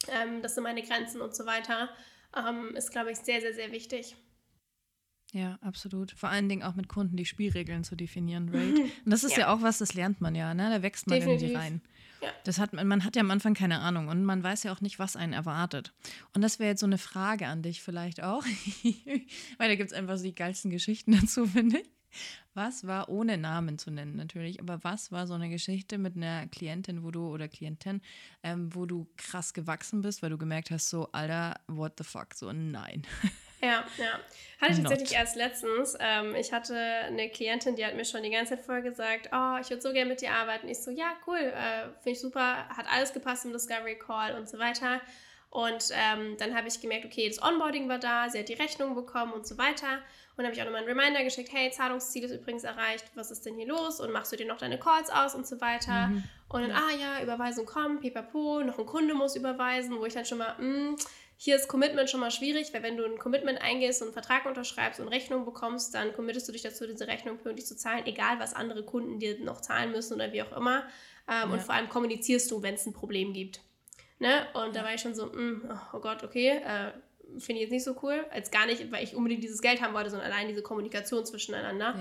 ähm, 0.09 0.41
das 0.41 0.55
sind 0.55 0.63
meine 0.63 0.81
Grenzen 0.83 1.21
und 1.21 1.35
so 1.35 1.45
weiter, 1.45 1.89
ähm, 2.35 2.75
ist, 2.75 2.91
glaube 2.91 3.11
ich, 3.11 3.17
sehr, 3.17 3.41
sehr, 3.41 3.53
sehr 3.53 3.71
wichtig. 3.71 4.15
Ja, 5.33 5.57
absolut. 5.61 6.11
Vor 6.11 6.29
allen 6.29 6.47
Dingen 6.47 6.63
auch 6.63 6.75
mit 6.75 6.87
Kunden 6.87 7.17
die 7.17 7.25
Spielregeln 7.25 7.83
zu 7.83 7.95
definieren, 7.95 8.49
right? 8.53 8.79
Und 9.05 9.11
das 9.11 9.23
ist 9.23 9.33
ja. 9.33 9.39
ja, 9.39 9.53
auch 9.53 9.61
was, 9.61 9.79
das 9.79 9.93
lernt 9.93 10.21
man 10.21 10.35
ja, 10.35 10.53
ne? 10.53 10.69
Da 10.69 10.81
wächst 10.81 11.07
man 11.07 11.19
Definitiv. 11.19 11.49
irgendwie 11.49 11.57
rein. 11.57 11.81
Ja. 12.21 12.29
Das 12.45 12.57
hat 12.59 12.73
man, 12.73 12.87
man 12.87 13.03
hat 13.03 13.15
ja 13.15 13.21
am 13.21 13.29
Anfang 13.29 13.53
keine 13.53 13.79
Ahnung 13.79 14.07
und 14.07 14.23
man 14.23 14.41
weiß 14.41 14.63
ja 14.63 14.73
auch 14.73 14.81
nicht, 14.81 14.97
was 14.97 15.15
einen 15.15 15.33
erwartet. 15.33 15.93
Und 16.33 16.41
das 16.41 16.57
wäre 16.57 16.71
jetzt 16.71 16.79
so 16.79 16.87
eine 16.87 16.97
Frage 16.97 17.47
an 17.47 17.61
dich 17.61 17.81
vielleicht 17.81 18.23
auch, 18.23 18.43
weil 19.57 19.69
da 19.69 19.75
gibt 19.75 19.91
es 19.91 19.97
einfach 19.97 20.17
so 20.17 20.23
die 20.23 20.33
geilsten 20.35 20.71
Geschichten 20.71 21.11
dazu, 21.19 21.45
finde 21.45 21.79
ich. 21.79 21.89
Was 22.55 22.87
war, 22.87 23.09
ohne 23.09 23.37
Namen 23.37 23.77
zu 23.77 23.91
nennen 23.91 24.15
natürlich, 24.15 24.59
aber 24.59 24.83
was 24.83 25.11
war 25.11 25.27
so 25.27 25.35
eine 25.35 25.49
Geschichte 25.49 25.99
mit 25.99 26.15
einer 26.15 26.47
Klientin, 26.47 27.03
wo 27.03 27.11
du 27.11 27.27
oder 27.27 27.47
Klientin, 27.47 28.01
ähm, 28.41 28.73
wo 28.73 28.87
du 28.87 29.07
krass 29.17 29.53
gewachsen 29.53 30.01
bist, 30.01 30.23
weil 30.23 30.31
du 30.31 30.39
gemerkt 30.39 30.71
hast, 30.71 30.89
so, 30.89 31.11
Alter, 31.11 31.59
what 31.67 31.93
the 31.99 32.03
fuck, 32.03 32.33
so 32.33 32.51
nein. 32.51 33.03
Ja, 33.61 33.83
ja. 33.97 34.19
Hatte 34.59 34.71
ich 34.71 34.79
tatsächlich 34.79 35.13
erst 35.13 35.35
letztens. 35.35 35.95
Ähm, 35.99 36.35
ich 36.35 36.51
hatte 36.51 36.75
eine 36.75 37.29
Klientin, 37.29 37.75
die 37.75 37.85
hat 37.85 37.95
mir 37.95 38.05
schon 38.05 38.23
die 38.23 38.31
ganze 38.31 38.55
Zeit 38.55 38.65
vorher 38.65 38.83
gesagt, 38.83 39.29
oh, 39.31 39.57
ich 39.61 39.69
würde 39.69 39.81
so 39.81 39.93
gerne 39.93 40.09
mit 40.09 40.21
dir 40.21 40.31
arbeiten. 40.31 40.67
Ich 40.67 40.81
so, 40.81 40.89
ja, 40.89 41.13
cool, 41.27 41.37
äh, 41.37 41.83
finde 42.01 42.11
ich 42.11 42.19
super, 42.19 42.67
hat 42.69 42.85
alles 42.91 43.13
gepasst 43.13 43.45
im 43.45 43.53
Discovery 43.53 43.99
Call 43.99 44.35
und 44.35 44.49
so 44.49 44.57
weiter. 44.57 44.99
Und 45.49 45.89
ähm, 45.91 46.35
dann 46.37 46.55
habe 46.55 46.67
ich 46.67 46.81
gemerkt, 46.81 47.05
okay, 47.05 47.29
das 47.29 47.41
Onboarding 47.41 47.87
war 47.87 47.99
da, 47.99 48.29
sie 48.29 48.39
hat 48.39 48.49
die 48.49 48.53
Rechnung 48.53 48.95
bekommen 48.95 49.31
und 49.31 49.47
so 49.47 49.57
weiter. 49.57 49.87
Und 50.37 50.43
dann 50.43 50.47
habe 50.47 50.55
ich 50.55 50.61
auch 50.61 50.65
nochmal 50.65 50.87
einen 50.87 50.89
Reminder 50.89 51.23
geschickt, 51.23 51.49
hey, 51.51 51.71
Zahlungsziel 51.71 52.23
ist 52.23 52.31
übrigens 52.31 52.63
erreicht, 52.63 53.05
was 53.15 53.31
ist 53.31 53.45
denn 53.45 53.55
hier 53.55 53.67
los? 53.67 53.99
Und 53.99 54.11
machst 54.11 54.31
du 54.31 54.35
dir 54.35 54.45
noch 54.45 54.57
deine 54.57 54.77
Calls 54.77 55.09
aus 55.09 55.35
und 55.35 55.47
so 55.47 55.59
weiter? 55.61 56.07
Mhm. 56.07 56.23
Und 56.49 56.61
dann, 56.61 56.71
ah 56.71 56.91
ja, 56.99 57.23
Überweisung 57.23 57.65
kommt, 57.65 58.01
pipapo, 58.01 58.61
noch 58.61 58.77
ein 58.77 58.85
Kunde 58.85 59.13
muss 59.13 59.35
überweisen, 59.35 59.97
wo 59.97 60.05
ich 60.05 60.13
dann 60.13 60.25
schon 60.25 60.37
mal, 60.37 60.53
mh, 60.59 60.59
hm, 60.59 60.95
hier 61.39 61.55
ist 61.55 61.67
Commitment 61.67 62.09
schon 62.09 62.19
mal 62.19 62.31
schwierig, 62.31 62.73
weil 62.73 62.81
wenn 62.81 62.97
du 62.97 63.05
ein 63.05 63.19
Commitment 63.19 63.61
eingehst 63.61 64.01
und 64.01 64.07
einen 64.07 64.13
Vertrag 64.13 64.45
unterschreibst 64.47 64.99
und 64.99 65.07
Rechnung 65.07 65.45
bekommst, 65.45 65.93
dann 65.93 66.11
committest 66.13 66.47
du 66.47 66.51
dich 66.51 66.63
dazu, 66.63 66.87
diese 66.87 67.07
Rechnung 67.07 67.37
pünktlich 67.37 67.67
zu 67.67 67.77
zahlen, 67.77 68.07
egal 68.07 68.39
was 68.39 68.55
andere 68.55 68.83
Kunden 68.83 69.19
dir 69.19 69.39
noch 69.39 69.61
zahlen 69.61 69.91
müssen 69.91 70.15
oder 70.15 70.33
wie 70.33 70.41
auch 70.41 70.51
immer. 70.57 70.83
Ähm, 71.27 71.33
ja. 71.35 71.43
Und 71.45 71.61
vor 71.61 71.75
allem 71.75 71.89
kommunizierst 71.89 72.49
du, 72.49 72.63
wenn 72.63 72.73
es 72.73 72.87
ein 72.87 72.93
Problem 72.93 73.33
gibt. 73.33 73.61
Ne? 74.17 74.47
Und 74.55 74.75
da 74.75 74.83
war 74.83 74.95
ich 74.95 75.01
schon 75.01 75.13
so, 75.13 75.27
mh, 75.27 75.41
mm, 75.41 75.79
oh 75.93 75.99
Gott, 75.99 76.23
okay, 76.23 76.49
äh, 76.49 76.91
finde 77.39 77.61
ich 77.61 77.61
jetzt 77.61 77.71
nicht 77.71 77.83
so 77.83 77.95
cool. 78.01 78.25
Als 78.31 78.49
gar 78.49 78.65
nicht, 78.65 78.91
weil 78.91 79.03
ich 79.03 79.15
unbedingt 79.15 79.43
dieses 79.43 79.61
Geld 79.61 79.79
haben 79.81 79.93
wollte, 79.93 80.09
sondern 80.09 80.31
allein 80.31 80.47
diese 80.47 80.63
Kommunikation 80.63 81.23
zwischeneinander. 81.23 81.95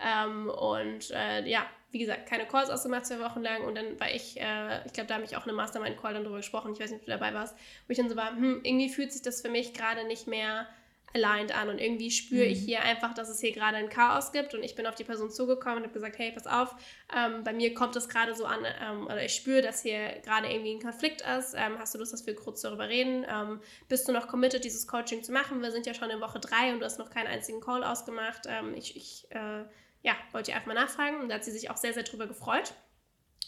Ja. 0.00 0.26
Ähm, 0.26 0.48
und 0.48 1.12
äh, 1.12 1.48
ja, 1.48 1.64
wie 1.92 1.98
gesagt, 1.98 2.26
keine 2.26 2.46
Calls 2.46 2.70
ausgemacht, 2.70 3.06
zwei 3.06 3.20
Wochen 3.20 3.40
lang. 3.40 3.64
Und 3.64 3.74
dann 3.74 3.98
war 3.98 4.10
ich, 4.10 4.40
äh, 4.40 4.84
ich 4.86 4.92
glaube, 4.92 5.08
da 5.08 5.14
habe 5.14 5.24
ich 5.24 5.36
auch 5.36 5.44
eine 5.44 5.52
Mastermind-Call 5.52 6.14
dann 6.14 6.24
drüber 6.24 6.36
gesprochen. 6.36 6.72
Ich 6.72 6.80
weiß 6.80 6.90
nicht, 6.90 7.00
ob 7.00 7.06
du 7.06 7.10
dabei 7.10 7.34
warst. 7.34 7.56
Wo 7.86 7.92
ich 7.92 7.98
dann 7.98 8.08
so 8.08 8.16
war, 8.16 8.30
hm, 8.30 8.60
irgendwie 8.62 8.88
fühlt 8.88 9.12
sich 9.12 9.22
das 9.22 9.42
für 9.42 9.48
mich 9.48 9.74
gerade 9.74 10.06
nicht 10.06 10.26
mehr 10.26 10.68
aligned 11.12 11.52
an. 11.52 11.68
Und 11.68 11.80
irgendwie 11.80 12.12
spüre 12.12 12.44
mhm. 12.44 12.52
ich 12.52 12.60
hier 12.60 12.82
einfach, 12.82 13.12
dass 13.14 13.28
es 13.28 13.40
hier 13.40 13.50
gerade 13.50 13.76
ein 13.76 13.88
Chaos 13.88 14.30
gibt. 14.30 14.54
Und 14.54 14.62
ich 14.62 14.76
bin 14.76 14.86
auf 14.86 14.94
die 14.94 15.02
Person 15.02 15.30
zugekommen 15.30 15.78
und 15.78 15.84
habe 15.84 15.92
gesagt, 15.92 16.18
hey, 16.18 16.30
pass 16.30 16.46
auf, 16.46 16.76
ähm, 17.16 17.42
bei 17.42 17.52
mir 17.52 17.74
kommt 17.74 17.96
das 17.96 18.08
gerade 18.08 18.34
so 18.36 18.44
an, 18.44 18.60
ähm, 18.80 19.06
oder 19.06 19.24
ich 19.24 19.34
spüre, 19.34 19.62
dass 19.62 19.82
hier 19.82 20.20
gerade 20.24 20.48
irgendwie 20.48 20.74
ein 20.74 20.80
Konflikt 20.80 21.22
ist. 21.22 21.54
Ähm, 21.54 21.76
hast 21.78 21.94
du 21.94 21.98
Lust, 21.98 22.12
dass 22.12 22.26
wir 22.26 22.36
kurz 22.36 22.60
darüber 22.60 22.88
reden? 22.88 23.26
Ähm, 23.28 23.60
bist 23.88 24.06
du 24.06 24.12
noch 24.12 24.28
committed, 24.28 24.64
dieses 24.64 24.86
Coaching 24.86 25.24
zu 25.24 25.32
machen? 25.32 25.60
Wir 25.60 25.72
sind 25.72 25.86
ja 25.86 25.94
schon 25.94 26.10
in 26.10 26.20
Woche 26.20 26.38
drei 26.38 26.72
und 26.72 26.78
du 26.78 26.84
hast 26.84 27.00
noch 27.00 27.10
keinen 27.10 27.26
einzigen 27.26 27.60
Call 27.60 27.82
ausgemacht. 27.82 28.42
Ähm, 28.46 28.74
ich, 28.74 28.96
ich 28.96 29.26
äh, 29.30 29.64
ja, 30.02 30.14
wollte 30.32 30.50
ihr 30.50 30.56
einfach 30.56 30.68
mal 30.68 30.74
nachfragen. 30.74 31.20
Und 31.20 31.28
da 31.28 31.36
hat 31.36 31.44
sie 31.44 31.52
sich 31.52 31.70
auch 31.70 31.76
sehr, 31.76 31.92
sehr 31.92 32.04
drüber 32.04 32.26
gefreut 32.26 32.74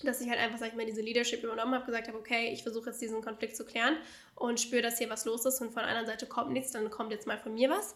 dass 0.05 0.21
ich 0.21 0.29
halt 0.29 0.41
einfach, 0.41 0.59
sag 0.59 0.69
ich 0.69 0.75
mal, 0.75 0.87
diese 0.87 1.01
Leadership 1.01 1.43
übernommen 1.43 1.75
habe, 1.75 1.87
gesagt 1.87 2.09
habe, 2.09 2.19
okay, 2.19 2.51
ich 2.53 2.63
versuche 2.63 2.91
jetzt 2.91 3.01
diesen 3.01 3.23
Konflikt 3.23 3.57
zu 3.57 3.65
klären 3.65 3.97
und 4.35 4.61
spüre, 4.61 4.83
dass 4.83 4.99
hier 4.99 5.11
was 5.11 5.25
los 5.25 5.45
ist 5.45 5.61
und 5.61 5.73
von 5.73 5.83
einer 5.83 6.05
Seite 6.07 6.27
kommt 6.27 6.51
nichts, 6.51 6.73
dann 6.73 6.91
kommt 6.91 7.13
jetzt 7.13 7.27
mal 7.27 7.39
von 7.39 7.55
mir 7.55 7.71
was. 7.71 7.95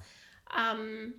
Ähm, 0.56 1.14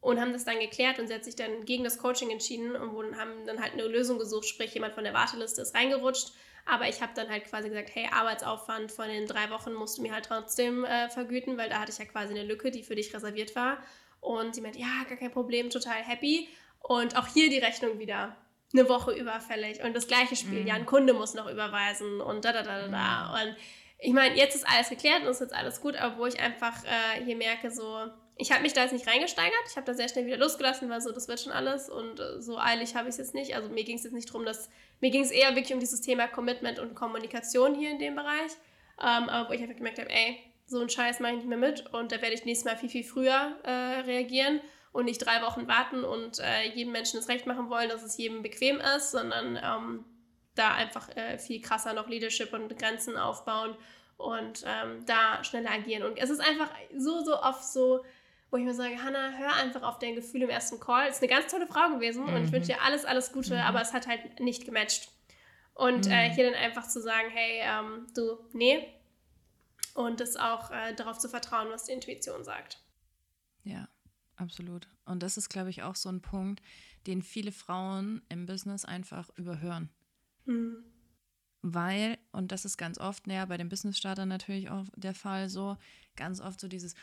und 0.00 0.18
haben 0.18 0.32
das 0.32 0.46
dann 0.46 0.58
geklärt 0.58 0.98
und 0.98 1.08
sie 1.08 1.14
hat 1.14 1.24
sich 1.24 1.36
dann 1.36 1.64
gegen 1.66 1.84
das 1.84 1.98
Coaching 1.98 2.30
entschieden 2.30 2.74
und 2.74 3.18
haben 3.18 3.44
dann 3.46 3.60
halt 3.60 3.74
eine 3.74 3.86
Lösung 3.86 4.18
gesucht, 4.18 4.46
sprich 4.46 4.72
jemand 4.72 4.94
von 4.94 5.04
der 5.04 5.12
Warteliste 5.12 5.60
ist 5.60 5.74
reingerutscht. 5.74 6.32
Aber 6.64 6.88
ich 6.88 7.02
habe 7.02 7.12
dann 7.14 7.28
halt 7.28 7.44
quasi 7.44 7.68
gesagt, 7.68 7.90
hey, 7.94 8.08
Arbeitsaufwand 8.10 8.92
von 8.92 9.08
den 9.08 9.26
drei 9.26 9.50
Wochen 9.50 9.74
musst 9.74 9.98
du 9.98 10.02
mir 10.02 10.12
halt 10.14 10.26
trotzdem 10.26 10.84
äh, 10.84 11.10
vergüten, 11.10 11.58
weil 11.58 11.68
da 11.68 11.80
hatte 11.80 11.90
ich 11.92 11.98
ja 11.98 12.04
quasi 12.04 12.32
eine 12.32 12.44
Lücke, 12.44 12.70
die 12.70 12.82
für 12.82 12.94
dich 12.94 13.12
reserviert 13.12 13.54
war. 13.56 13.78
Und 14.20 14.54
sie 14.54 14.60
meint, 14.60 14.76
ja, 14.76 15.04
gar 15.08 15.18
kein 15.18 15.32
Problem, 15.32 15.68
total 15.68 15.96
happy. 16.02 16.48
Und 16.80 17.16
auch 17.16 17.26
hier 17.26 17.50
die 17.50 17.58
Rechnung 17.58 17.98
wieder 17.98 18.36
eine 18.72 18.88
Woche 18.88 19.12
überfällig 19.12 19.82
und 19.82 19.94
das 19.94 20.06
gleiche 20.06 20.36
Spiel, 20.36 20.60
mhm. 20.60 20.66
ja, 20.66 20.74
ein 20.74 20.86
Kunde 20.86 21.12
muss 21.12 21.34
noch 21.34 21.50
überweisen 21.50 22.20
und 22.20 22.44
da, 22.44 22.52
da, 22.52 22.62
da, 22.62 22.82
da, 22.82 22.88
da. 22.88 23.28
Mhm. 23.28 23.50
Und 23.50 23.56
ich 23.98 24.12
meine, 24.12 24.36
jetzt 24.36 24.54
ist 24.54 24.66
alles 24.68 24.88
geklärt 24.88 25.22
und 25.22 25.28
ist 25.28 25.40
jetzt 25.40 25.54
alles 25.54 25.80
gut, 25.80 25.96
aber 25.96 26.18
wo 26.18 26.26
ich 26.26 26.40
einfach 26.40 26.84
äh, 26.84 27.24
hier 27.24 27.36
merke, 27.36 27.70
so, 27.70 28.06
ich 28.36 28.52
habe 28.52 28.62
mich 28.62 28.72
da 28.72 28.82
jetzt 28.82 28.92
nicht 28.92 29.06
reingesteigert, 29.06 29.60
ich 29.68 29.76
habe 29.76 29.86
da 29.86 29.94
sehr 29.94 30.08
schnell 30.08 30.26
wieder 30.26 30.38
losgelassen, 30.38 30.88
weil 30.88 31.00
so, 31.00 31.10
das 31.10 31.28
wird 31.28 31.40
schon 31.40 31.52
alles 31.52 31.90
und 31.90 32.20
äh, 32.20 32.40
so 32.40 32.58
eilig 32.58 32.94
habe 32.94 33.08
ich 33.08 33.14
es 33.14 33.18
jetzt 33.18 33.34
nicht. 33.34 33.54
Also 33.56 33.68
mir 33.68 33.84
ging 33.84 33.96
es 33.96 34.04
jetzt 34.04 34.12
nicht 34.12 34.28
darum, 34.28 34.44
dass, 34.44 34.70
mir 35.00 35.10
ging 35.10 35.22
es 35.22 35.30
eher 35.30 35.54
wirklich 35.54 35.74
um 35.74 35.80
dieses 35.80 36.00
Thema 36.00 36.28
Commitment 36.28 36.78
und 36.78 36.94
Kommunikation 36.94 37.74
hier 37.74 37.90
in 37.90 37.98
dem 37.98 38.14
Bereich, 38.14 38.52
ähm, 39.00 39.28
aber 39.28 39.48
wo 39.48 39.52
ich 39.52 39.60
einfach 39.60 39.76
gemerkt 39.76 39.98
habe, 39.98 40.10
ey, 40.10 40.38
so 40.66 40.80
ein 40.80 40.88
Scheiß 40.88 41.18
mache 41.18 41.32
ich 41.32 41.38
nicht 41.38 41.48
mehr 41.48 41.58
mit 41.58 41.92
und 41.92 42.12
da 42.12 42.22
werde 42.22 42.34
ich 42.34 42.44
nächstes 42.44 42.64
Mal 42.64 42.78
viel, 42.78 42.88
viel 42.88 43.04
früher 43.04 43.56
äh, 43.64 44.00
reagieren 44.00 44.60
und 44.92 45.04
nicht 45.04 45.18
drei 45.18 45.42
Wochen 45.42 45.68
warten 45.68 46.04
und 46.04 46.40
äh, 46.40 46.68
jedem 46.74 46.92
Menschen 46.92 47.18
das 47.18 47.28
Recht 47.28 47.46
machen 47.46 47.70
wollen, 47.70 47.88
dass 47.88 48.02
es 48.02 48.16
jedem 48.16 48.42
bequem 48.42 48.80
ist, 48.96 49.12
sondern 49.12 49.58
ähm, 49.62 50.04
da 50.54 50.74
einfach 50.74 51.08
äh, 51.16 51.38
viel 51.38 51.60
krasser 51.60 51.92
noch 51.92 52.08
Leadership 52.08 52.52
und 52.52 52.76
Grenzen 52.78 53.16
aufbauen 53.16 53.76
und 54.16 54.64
ähm, 54.66 55.04
da 55.06 55.42
schneller 55.44 55.70
agieren. 55.70 56.02
Und 56.02 56.18
es 56.18 56.30
ist 56.30 56.40
einfach 56.40 56.70
so, 56.96 57.24
so 57.24 57.40
oft 57.40 57.64
so, 57.64 58.04
wo 58.50 58.56
ich 58.56 58.64
mir 58.64 58.74
sage, 58.74 59.02
Hannah, 59.02 59.32
hör 59.38 59.54
einfach 59.54 59.82
auf 59.82 59.98
dein 59.98 60.16
Gefühl 60.16 60.42
im 60.42 60.50
ersten 60.50 60.80
Call. 60.80 61.08
Ist 61.08 61.22
eine 61.22 61.30
ganz 61.30 61.50
tolle 61.50 61.66
Frau 61.66 61.88
gewesen 61.90 62.26
mhm. 62.26 62.34
und 62.34 62.44
ich 62.44 62.52
wünsche 62.52 62.72
dir 62.72 62.82
alles, 62.82 63.04
alles 63.04 63.32
Gute, 63.32 63.54
mhm. 63.54 63.60
aber 63.60 63.80
es 63.80 63.92
hat 63.92 64.06
halt 64.06 64.40
nicht 64.40 64.64
gematcht. 64.64 65.08
Und 65.74 66.06
äh, 66.06 66.10
mhm. 66.10 66.14
äh, 66.14 66.34
hier 66.34 66.50
dann 66.50 66.60
einfach 66.60 66.86
zu 66.88 67.00
sagen, 67.00 67.28
hey, 67.30 67.60
ähm, 67.62 68.06
du, 68.14 68.38
nee. 68.52 68.92
Und 69.94 70.20
das 70.20 70.36
auch 70.36 70.70
äh, 70.70 70.94
darauf 70.94 71.18
zu 71.18 71.28
vertrauen, 71.28 71.68
was 71.70 71.84
die 71.84 71.92
Intuition 71.92 72.44
sagt. 72.44 72.78
Ja. 73.64 73.88
Absolut. 74.40 74.88
Und 75.04 75.22
das 75.22 75.36
ist, 75.36 75.50
glaube 75.50 75.68
ich, 75.68 75.82
auch 75.82 75.96
so 75.96 76.08
ein 76.08 76.22
Punkt, 76.22 76.62
den 77.06 77.20
viele 77.20 77.52
Frauen 77.52 78.22
im 78.30 78.46
Business 78.46 78.86
einfach 78.86 79.28
überhören. 79.36 79.90
Mhm. 80.46 80.82
Weil, 81.60 82.16
und 82.32 82.50
das 82.50 82.64
ist 82.64 82.78
ganz 82.78 82.96
oft, 82.96 83.26
naja, 83.26 83.44
bei 83.44 83.58
den 83.58 83.68
Business-Startern 83.68 84.30
natürlich 84.30 84.70
auch 84.70 84.86
der 84.96 85.12
Fall 85.12 85.50
so, 85.50 85.76
ganz 86.16 86.40
oft 86.40 86.58
so 86.58 86.68
dieses 86.68 86.94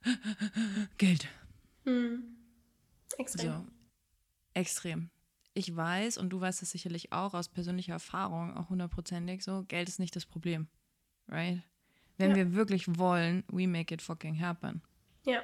Geld. 0.98 1.26
Mhm. 1.84 2.36
Extrem. 3.18 3.52
So, 3.52 3.66
extrem. 4.54 5.10
Ich 5.54 5.74
weiß, 5.74 6.18
und 6.18 6.30
du 6.30 6.40
weißt 6.40 6.62
es 6.62 6.70
sicherlich 6.70 7.12
auch 7.12 7.34
aus 7.34 7.48
persönlicher 7.48 7.94
Erfahrung, 7.94 8.56
auch 8.56 8.68
hundertprozentig 8.68 9.42
so, 9.42 9.64
Geld 9.64 9.88
ist 9.88 9.98
nicht 9.98 10.14
das 10.14 10.24
Problem. 10.24 10.68
Right? 11.26 11.62
Wenn 12.16 12.30
ja. 12.30 12.36
wir 12.36 12.54
wirklich 12.54 12.96
wollen, 12.96 13.42
we 13.48 13.66
make 13.66 13.92
it 13.92 14.02
fucking 14.02 14.40
happen. 14.40 14.82
Ja, 15.24 15.42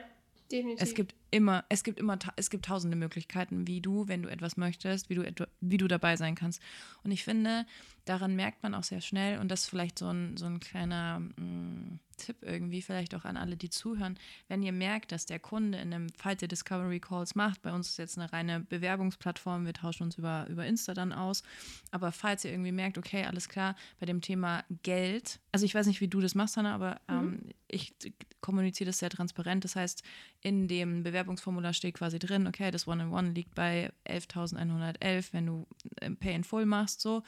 definitiv. 0.53 0.83
Es 0.83 0.95
gibt 0.95 1.15
immer, 1.31 1.65
es 1.69 1.83
gibt 1.83 1.99
immer, 1.99 2.19
es 2.37 2.51
gibt 2.51 2.67
tausende 2.67 2.97
Möglichkeiten, 2.97 3.67
wie 3.67 3.81
du, 3.81 4.09
wenn 4.09 4.23
du 4.23 4.29
etwas 4.29 4.57
möchtest, 4.57 5.11
wie 5.11 5.15
du, 5.15 5.49
wie 5.61 5.77
du 5.79 5.89
dabei 5.89 6.17
sein 6.17 6.35
kannst. 6.35 6.63
Und 7.03 7.11
ich 7.11 7.25
finde, 7.25 7.67
daran 8.05 8.37
merkt 8.37 8.63
man 8.63 8.75
auch 8.75 8.85
sehr 8.85 9.01
schnell, 9.01 9.39
und 9.39 9.49
das 9.49 9.63
ist 9.63 9.71
vielleicht 9.71 9.99
so 9.99 10.09
ein, 10.09 10.37
so 10.37 10.47
ein 10.47 10.61
kleiner 10.61 11.21
mh, 11.21 11.45
mm, 11.45 12.01
Tipp 12.23 12.37
irgendwie, 12.43 12.83
vielleicht 12.83 13.15
auch 13.15 13.25
an 13.25 13.37
alle, 13.37 13.57
die 13.57 13.71
zuhören, 13.71 14.19
wenn 14.49 14.63
ihr 14.63 14.73
merkt, 14.73 15.13
dass 15.13 15.27
der 15.27 15.39
Kunde 15.39 15.79
in 15.79 15.93
einem, 15.93 16.09
falls 16.17 16.43
ihr 16.43 16.49
Discovery 16.49 17.01
Calls 17.01 17.35
macht, 17.35 17.63
bei 17.63 17.73
uns 17.73 17.91
ist 17.91 17.99
jetzt 17.99 18.19
eine 18.19 18.33
reine 18.33 18.61
Bewerbungsplattform, 18.61 19.67
wir 19.67 19.75
tauschen 19.75 20.05
uns 20.05 20.19
über, 20.19 20.47
über 20.49 20.67
Insta 20.67 20.95
dann 20.95 21.13
aus, 21.13 21.43
aber 21.91 22.13
falls 22.13 22.45
ihr 22.45 22.51
irgendwie 22.51 22.73
merkt, 22.73 22.99
okay, 22.99 23.25
alles 23.25 23.49
klar, 23.49 23.77
bei 24.01 24.07
dem 24.07 24.21
Thema 24.21 24.65
Geld, 24.83 25.41
also 25.53 25.65
ich 25.65 25.75
weiß 25.75 25.87
nicht, 25.87 26.01
wie 26.01 26.09
du 26.09 26.21
das 26.21 26.35
machst, 26.35 26.57
Hannah, 26.57 26.75
aber 26.75 27.01
mhm. 27.09 27.35
ähm, 27.35 27.41
ich 27.69 27.95
kommuniziere 28.41 28.89
das 28.89 28.99
sehr 28.99 29.11
transparent, 29.11 29.65
das 29.65 29.77
heißt, 29.77 30.03
in 30.41 30.69
dem 30.69 31.03
Bewerbungsformular 31.03 31.73
steht 31.73 31.95
quasi 31.95 32.19
drin, 32.19 32.47
okay, 32.47 32.71
das 32.71 32.87
One-in-One 32.87 33.31
liegt 33.31 33.55
bei 33.55 33.93
11.111, 34.07 35.29
wenn 35.33 35.47
du 35.47 35.67
äh, 36.01 36.11
Pay 36.11 36.35
in 36.35 36.45
Full 36.45 36.67
machst, 36.67 37.01
so. 37.01 37.23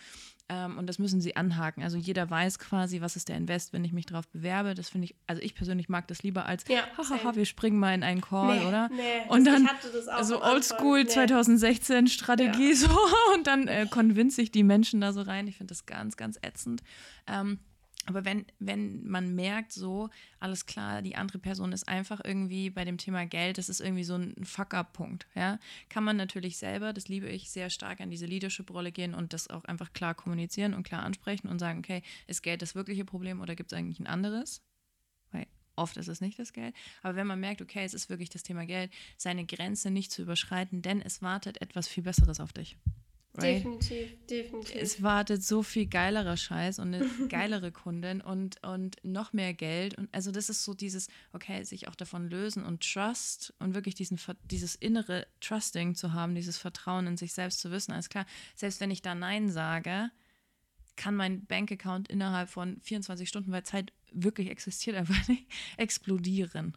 Ähm, 0.50 0.76
und 0.76 0.86
das 0.86 0.98
müssen 0.98 1.22
sie 1.22 1.36
anhaken. 1.36 1.82
Also 1.82 1.96
jeder 1.96 2.28
weiß 2.28 2.58
quasi, 2.58 3.00
was 3.00 3.16
ist 3.16 3.30
der 3.30 3.36
Invest, 3.36 3.72
wenn 3.72 3.82
ich 3.82 3.92
mich 3.92 4.04
darauf 4.04 4.28
bewerbe. 4.28 4.74
Das 4.74 4.90
finde 4.90 5.06
ich, 5.06 5.14
also 5.26 5.40
ich 5.40 5.54
persönlich 5.54 5.88
mag 5.88 6.06
das 6.08 6.22
lieber 6.22 6.44
als, 6.44 6.64
ja, 6.68 6.82
hahaha, 6.98 7.34
wir 7.34 7.46
springen 7.46 7.78
mal 7.78 7.94
in 7.94 8.02
einen 8.02 8.20
Call, 8.20 8.58
nee, 8.58 8.66
oder? 8.66 8.90
Nee, 8.90 9.22
und 9.28 9.46
dann 9.46 9.68
so 10.22 10.42
Oldschool 10.42 11.04
nee. 11.04 11.08
2016 11.08 12.08
Strategie 12.08 12.70
ja. 12.70 12.76
so 12.76 12.88
und 13.34 13.46
dann 13.46 13.68
äh, 13.68 13.86
convince 13.88 14.42
ich 14.42 14.52
die 14.52 14.64
Menschen 14.64 15.00
da 15.00 15.14
so 15.14 15.22
rein. 15.22 15.46
Ich 15.46 15.56
finde 15.56 15.72
das 15.72 15.86
ganz, 15.86 16.18
ganz 16.18 16.38
ätzend. 16.42 16.82
Ähm, 17.26 17.58
aber 18.06 18.24
wenn, 18.24 18.46
wenn 18.58 19.06
man 19.06 19.34
merkt, 19.34 19.72
so, 19.72 20.10
alles 20.38 20.66
klar, 20.66 21.02
die 21.02 21.16
andere 21.16 21.38
Person 21.38 21.72
ist 21.72 21.88
einfach 21.88 22.20
irgendwie 22.22 22.70
bei 22.70 22.84
dem 22.84 22.98
Thema 22.98 23.26
Geld, 23.26 23.58
das 23.58 23.68
ist 23.68 23.80
irgendwie 23.80 24.04
so 24.04 24.14
ein 24.14 24.34
Fuck-up-Punkt, 24.44 25.26
ja, 25.34 25.58
kann 25.88 26.04
man 26.04 26.16
natürlich 26.16 26.58
selber, 26.58 26.92
das 26.92 27.08
liebe 27.08 27.28
ich, 27.28 27.50
sehr 27.50 27.70
stark 27.70 28.00
an 28.00 28.10
diese 28.10 28.26
Leadership-Rolle 28.26 28.92
gehen 28.92 29.14
und 29.14 29.32
das 29.32 29.48
auch 29.48 29.64
einfach 29.64 29.92
klar 29.92 30.14
kommunizieren 30.14 30.74
und 30.74 30.82
klar 30.82 31.02
ansprechen 31.02 31.48
und 31.48 31.58
sagen, 31.58 31.78
okay, 31.78 32.02
ist 32.26 32.42
Geld 32.42 32.62
das 32.62 32.74
wirkliche 32.74 33.04
Problem 33.04 33.40
oder 33.40 33.54
gibt 33.56 33.72
es 33.72 33.78
eigentlich 33.78 34.00
ein 34.00 34.06
anderes? 34.06 34.62
Weil 35.30 35.46
Oft 35.76 35.96
ist 35.96 36.08
es 36.08 36.20
nicht 36.20 36.38
das 36.38 36.52
Geld. 36.52 36.74
Aber 37.02 37.16
wenn 37.16 37.26
man 37.26 37.40
merkt, 37.40 37.60
okay, 37.60 37.84
es 37.84 37.94
ist 37.94 38.08
wirklich 38.08 38.30
das 38.30 38.42
Thema 38.42 38.64
Geld, 38.64 38.92
seine 39.16 39.44
Grenze 39.44 39.90
nicht 39.90 40.12
zu 40.12 40.22
überschreiten, 40.22 40.82
denn 40.82 41.00
es 41.02 41.22
wartet 41.22 41.60
etwas 41.60 41.88
viel 41.88 42.04
Besseres 42.04 42.38
auf 42.38 42.52
dich. 42.52 42.76
Right? 43.36 43.56
Definitiv, 43.56 44.26
definitiv. 44.26 44.80
Es 44.80 45.02
wartet 45.02 45.42
so 45.42 45.64
viel 45.64 45.86
geilerer 45.86 46.36
Scheiß 46.36 46.78
und 46.78 46.94
eine 46.94 47.04
geilere 47.28 47.72
Kundin 47.72 48.20
und, 48.20 48.62
und 48.64 48.96
noch 49.02 49.32
mehr 49.32 49.52
Geld. 49.54 49.98
Und 49.98 50.08
also 50.14 50.30
das 50.30 50.48
ist 50.48 50.64
so 50.64 50.72
dieses, 50.72 51.08
okay, 51.32 51.64
sich 51.64 51.88
auch 51.88 51.96
davon 51.96 52.30
lösen 52.30 52.64
und 52.64 52.88
Trust 52.88 53.52
und 53.58 53.74
wirklich 53.74 53.96
diesen, 53.96 54.20
dieses 54.44 54.76
innere 54.76 55.26
Trusting 55.40 55.96
zu 55.96 56.12
haben, 56.12 56.36
dieses 56.36 56.58
Vertrauen 56.58 57.08
in 57.08 57.16
sich 57.16 57.32
selbst 57.32 57.58
zu 57.58 57.72
wissen. 57.72 57.90
Alles 57.90 58.08
klar, 58.08 58.24
selbst 58.54 58.80
wenn 58.80 58.92
ich 58.92 59.02
da 59.02 59.16
Nein 59.16 59.50
sage, 59.50 60.10
kann 60.96 61.16
mein 61.16 61.44
Bankaccount 61.44 62.08
innerhalb 62.08 62.48
von 62.48 62.80
24 62.82 63.28
Stunden, 63.28 63.50
weil 63.50 63.64
Zeit 63.64 63.92
wirklich 64.12 64.48
existiert, 64.48 64.96
einfach 64.96 65.26
nicht, 65.26 65.50
explodieren. 65.76 66.76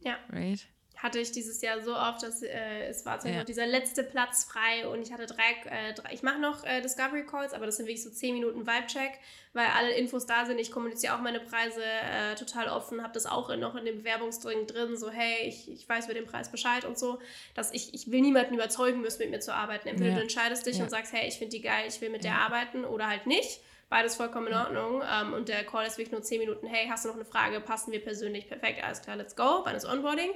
Ja. 0.00 0.18
Right? 0.28 0.68
Hatte 0.96 1.18
ich 1.18 1.30
dieses 1.30 1.60
Jahr 1.60 1.82
so 1.82 1.94
oft, 1.94 2.22
dass 2.22 2.42
äh, 2.42 2.86
es 2.88 3.04
war 3.04 3.24
ja. 3.26 3.44
dieser 3.44 3.66
letzte 3.66 4.02
Platz 4.02 4.44
frei 4.44 4.88
und 4.88 5.02
ich 5.02 5.12
hatte 5.12 5.26
drei, 5.26 5.42
äh, 5.66 5.92
drei 5.92 6.12
ich 6.12 6.22
mache 6.22 6.38
noch 6.38 6.64
äh, 6.64 6.80
Discovery 6.80 7.26
Calls, 7.26 7.52
aber 7.52 7.66
das 7.66 7.76
sind 7.76 7.86
wirklich 7.86 8.02
so 8.02 8.10
10 8.10 8.34
Minuten 8.34 8.66
Vibe-Check, 8.66 9.12
weil 9.52 9.66
alle 9.76 9.92
Infos 9.92 10.26
da 10.26 10.46
sind. 10.46 10.58
Ich 10.58 10.70
kommuniziere 10.70 11.14
auch 11.14 11.20
meine 11.20 11.40
Preise 11.40 11.82
äh, 11.82 12.34
total 12.34 12.68
offen, 12.68 13.02
habe 13.02 13.12
das 13.12 13.26
auch 13.26 13.50
in, 13.50 13.60
noch 13.60 13.74
in 13.74 13.84
dem 13.84 13.98
Bewerbungsdring 13.98 14.66
drin, 14.66 14.96
so 14.96 15.10
hey, 15.10 15.46
ich, 15.46 15.70
ich 15.70 15.86
weiß 15.86 16.06
über 16.06 16.14
den 16.14 16.26
Preis 16.26 16.50
Bescheid 16.50 16.86
und 16.86 16.98
so, 16.98 17.18
dass 17.54 17.72
ich, 17.72 17.92
ich 17.92 18.10
will 18.10 18.22
niemanden 18.22 18.54
überzeugen 18.54 19.02
müssen, 19.02 19.18
mit 19.18 19.30
mir 19.30 19.40
zu 19.40 19.54
arbeiten. 19.54 19.88
Entweder 19.88 20.10
ja. 20.10 20.16
du 20.16 20.22
entscheidest 20.22 20.66
dich 20.66 20.78
ja. 20.78 20.84
und 20.84 20.90
sagst, 20.90 21.12
hey, 21.12 21.28
ich 21.28 21.36
finde 21.36 21.56
die 21.56 21.62
geil, 21.62 21.84
ich 21.86 22.00
will 22.00 22.08
mit 22.08 22.24
der 22.24 22.36
arbeiten 22.36 22.84
oder 22.86 23.08
halt 23.08 23.26
nicht. 23.26 23.60
Beides 23.88 24.16
vollkommen 24.16 24.48
in 24.48 24.54
Ordnung. 24.54 25.02
Ähm, 25.08 25.32
und 25.32 25.48
der 25.48 25.62
Call 25.64 25.86
ist 25.86 25.98
wirklich 25.98 26.10
nur 26.10 26.22
10 26.22 26.40
Minuten. 26.40 26.66
Hey, 26.66 26.88
hast 26.88 27.04
du 27.04 27.08
noch 27.08 27.14
eine 27.14 27.24
Frage? 27.24 27.60
Passen 27.60 27.92
wir 27.92 28.02
persönlich? 28.02 28.48
Perfekt, 28.48 28.82
alles 28.82 29.02
klar, 29.02 29.16
let's 29.16 29.36
go. 29.36 29.60
Wann 29.62 29.76
ist 29.76 29.84
Onboarding? 29.84 30.30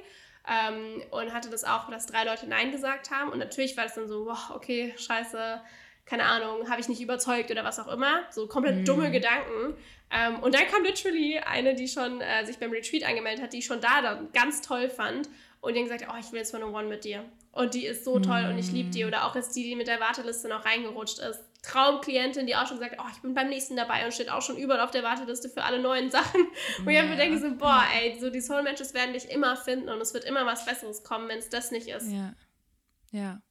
Ähm, 0.48 1.03
und 1.11 1.33
hatte 1.33 1.50
das 1.50 1.64
auch, 1.64 1.90
dass 1.90 2.07
drei 2.07 2.24
Leute 2.24 2.46
Nein 2.46 2.72
gesagt 2.72 3.11
haben. 3.11 3.31
Und 3.31 3.38
natürlich 3.38 3.76
war 3.76 3.85
das 3.85 3.94
dann 3.94 4.09
so, 4.09 4.26
wow, 4.26 4.50
okay, 4.55 4.94
scheiße, 4.96 5.61
keine 6.07 6.24
Ahnung, 6.24 6.68
habe 6.68 6.81
ich 6.81 6.88
nicht 6.88 7.00
überzeugt 7.00 7.50
oder 7.50 7.62
was 7.62 7.79
auch 7.79 7.88
immer. 7.88 8.22
So 8.31 8.46
komplett 8.46 8.76
mhm. 8.76 8.85
dumme 8.85 9.11
Gedanken. 9.11 9.74
Ähm, 10.11 10.40
und 10.40 10.55
dann 10.55 10.66
kam 10.66 10.83
literally 10.83 11.38
eine, 11.38 11.74
die 11.74 11.87
schon 11.87 12.20
äh, 12.20 12.44
sich 12.44 12.59
beim 12.59 12.72
Retreat 12.72 13.05
angemeldet 13.05 13.44
hat, 13.44 13.53
die 13.53 13.59
ich 13.59 13.66
schon 13.66 13.81
da 13.81 14.03
dann 14.03 14.33
ganz 14.33 14.61
toll 14.61 14.88
fand. 14.88 15.29
Und 15.61 15.76
die 15.76 15.83
gesagt, 15.83 16.07
oh, 16.11 16.16
ich 16.18 16.33
will 16.33 16.38
jetzt 16.38 16.53
mal 16.53 16.62
eine 16.62 16.72
One 16.72 16.88
mit 16.88 17.05
dir. 17.05 17.24
Und 17.53 17.74
die 17.74 17.85
ist 17.85 18.05
so 18.05 18.18
toll 18.18 18.42
mhm. 18.44 18.50
und 18.50 18.59
ich 18.59 18.72
liebe 18.72 18.90
die. 18.90 19.05
Oder 19.05 19.26
auch 19.26 19.35
jetzt 19.35 19.55
die, 19.55 19.62
die 19.62 19.76
mit 19.76 19.87
der 19.87 20.00
Warteliste 20.00 20.48
noch 20.48 20.64
reingerutscht 20.64 21.18
ist. 21.18 21.50
Traumklientin, 21.62 22.46
die 22.46 22.57
auch 22.57 22.66
schon 22.66 22.79
sagt, 22.79 22.96
oh, 22.99 23.09
ich 23.12 23.20
bin 23.20 23.35
beim 23.35 23.49
nächsten 23.49 23.77
dabei 23.77 24.05
und 24.05 24.14
steht 24.14 24.31
auch 24.31 24.42
schon 24.42 24.57
überall 24.57 24.81
auf 24.81 24.90
der 24.90 25.03
Warteliste 25.03 25.49
für 25.49 25.62
alle 25.62 25.81
neuen 25.81 26.11
Sachen. 26.11 26.40
Und 26.79 26.90
ja. 26.90 27.03
ich 27.03 27.11
mir 27.11 27.16
denke 27.16 27.38
so, 27.38 27.55
boah, 27.57 27.85
ey, 27.94 28.18
so 28.18 28.31
die 28.31 28.40
Soul 28.40 28.62
Matches 28.62 28.94
werden 28.94 29.12
dich 29.12 29.31
immer 29.31 29.57
finden 29.57 29.88
und 29.88 30.01
es 30.01 30.14
wird 30.14 30.25
immer 30.25 30.46
was 30.46 30.64
Besseres 30.64 31.03
kommen, 31.03 31.29
wenn 31.29 31.38
es 31.38 31.51
das 31.51 31.70
nicht 31.70 31.88
ist. 31.88 32.11
Ja. 32.11 32.35
Ja. 33.12 33.42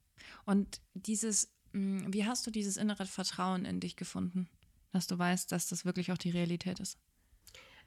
Und 0.44 0.80
dieses, 0.94 1.52
mm, 1.72 2.12
wie 2.12 2.26
hast 2.26 2.46
du 2.46 2.50
dieses 2.50 2.76
innere 2.76 3.06
Vertrauen 3.06 3.64
in 3.64 3.80
dich 3.80 3.96
gefunden, 3.96 4.48
dass 4.92 5.06
du 5.06 5.18
weißt, 5.18 5.52
dass 5.52 5.68
das 5.68 5.84
wirklich 5.84 6.10
auch 6.10 6.18
die 6.18 6.30
Realität 6.30 6.80
ist? 6.80 6.98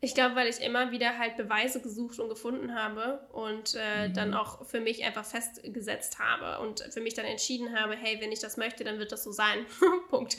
Ich 0.04 0.14
glaube, 0.16 0.36
weil 0.36 0.50
ich 0.50 0.60
immer 0.60 0.92
wieder 0.92 1.18
halt 1.18 1.38
Beweise 1.38 1.82
gesucht 1.82 2.20
und 2.20 2.28
gefunden 2.28 2.76
habe 2.76 3.26
und 3.32 3.74
äh, 3.80 4.10
mhm. 4.10 4.14
dann 4.14 4.34
auch 4.34 4.66
für 4.66 4.82
mich 4.82 5.06
einfach 5.06 5.24
festgesetzt 5.24 6.20
habe 6.20 6.62
und 6.62 6.82
für 6.92 7.00
mich 7.00 7.14
dann 7.14 7.24
entschieden 7.24 7.74
habe, 7.74 7.96
hey, 7.96 8.20
wenn 8.20 8.30
ich 8.30 8.40
das 8.40 8.58
möchte, 8.58 8.84
dann 8.84 9.00
wird 9.00 9.14
das 9.14 9.24
so 9.24 9.32
sein. 9.32 9.66
Punkt. 10.10 10.36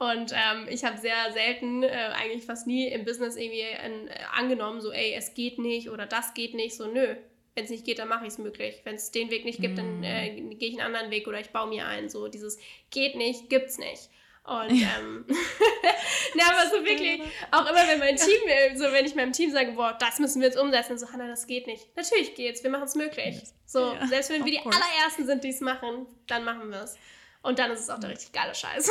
Und 0.00 0.32
ähm, 0.34 0.66
ich 0.68 0.84
habe 0.84 0.98
sehr 0.98 1.32
selten, 1.32 1.82
äh, 1.82 1.88
eigentlich 1.88 2.44
fast 2.44 2.66
nie 2.66 2.88
im 2.88 3.06
Business 3.06 3.36
irgendwie 3.36 3.62
äh, 3.62 4.08
angenommen, 4.34 4.82
so, 4.82 4.92
ey, 4.92 5.14
es 5.14 5.32
geht 5.32 5.58
nicht 5.58 5.88
oder 5.88 6.04
das 6.04 6.34
geht 6.34 6.52
nicht, 6.52 6.76
so, 6.76 6.86
nö. 6.86 7.16
Wenn 7.54 7.64
es 7.64 7.70
nicht 7.70 7.86
geht, 7.86 7.98
dann 7.98 8.08
mache 8.08 8.26
ich 8.26 8.32
es 8.34 8.38
möglich. 8.38 8.82
Wenn 8.84 8.96
es 8.96 9.12
den 9.12 9.30
Weg 9.30 9.46
nicht 9.46 9.62
gibt, 9.62 9.78
mhm. 9.78 10.02
dann 10.02 10.04
äh, 10.04 10.54
gehe 10.56 10.68
ich 10.68 10.78
einen 10.78 10.94
anderen 10.94 11.10
Weg 11.10 11.26
oder 11.26 11.40
ich 11.40 11.48
baue 11.48 11.70
mir 11.70 11.86
einen. 11.86 12.10
So 12.10 12.28
dieses 12.28 12.58
geht 12.90 13.16
nicht, 13.16 13.48
gibt's 13.48 13.78
nicht. 13.78 14.10
Und 14.46 14.70
ähm, 14.70 15.24
na, 16.36 16.44
aber 16.52 16.70
so 16.70 16.84
wirklich, 16.84 17.20
auch 17.50 17.68
immer 17.68 17.88
wenn 17.88 17.98
mein 17.98 18.16
Team, 18.16 18.40
so 18.76 18.84
wenn 18.92 19.04
ich 19.04 19.16
meinem 19.16 19.32
Team 19.32 19.50
sage, 19.50 19.72
boah, 19.72 19.96
das 19.98 20.20
müssen 20.20 20.40
wir 20.40 20.46
jetzt 20.46 20.58
umsetzen, 20.58 20.96
so, 20.98 21.10
Hannah, 21.12 21.26
das 21.26 21.48
geht 21.48 21.66
nicht. 21.66 21.96
Natürlich 21.96 22.34
geht's, 22.36 22.62
wir 22.62 22.70
machen 22.70 22.84
es 22.84 22.94
möglich. 22.94 23.42
So, 23.64 23.94
ja, 23.94 24.06
selbst 24.06 24.30
wenn 24.30 24.44
wir 24.44 24.52
die 24.52 24.58
course. 24.58 24.78
allerersten 24.78 25.26
sind, 25.26 25.42
die 25.42 25.48
es 25.48 25.60
machen, 25.60 26.06
dann 26.28 26.44
machen 26.44 26.70
wir 26.70 26.82
es. 26.82 26.96
Und 27.42 27.58
dann 27.58 27.70
ist 27.72 27.80
es 27.80 27.90
auch 27.90 27.98
der 27.98 28.10
richtig 28.10 28.32
geile 28.32 28.54
Scheiß. 28.54 28.88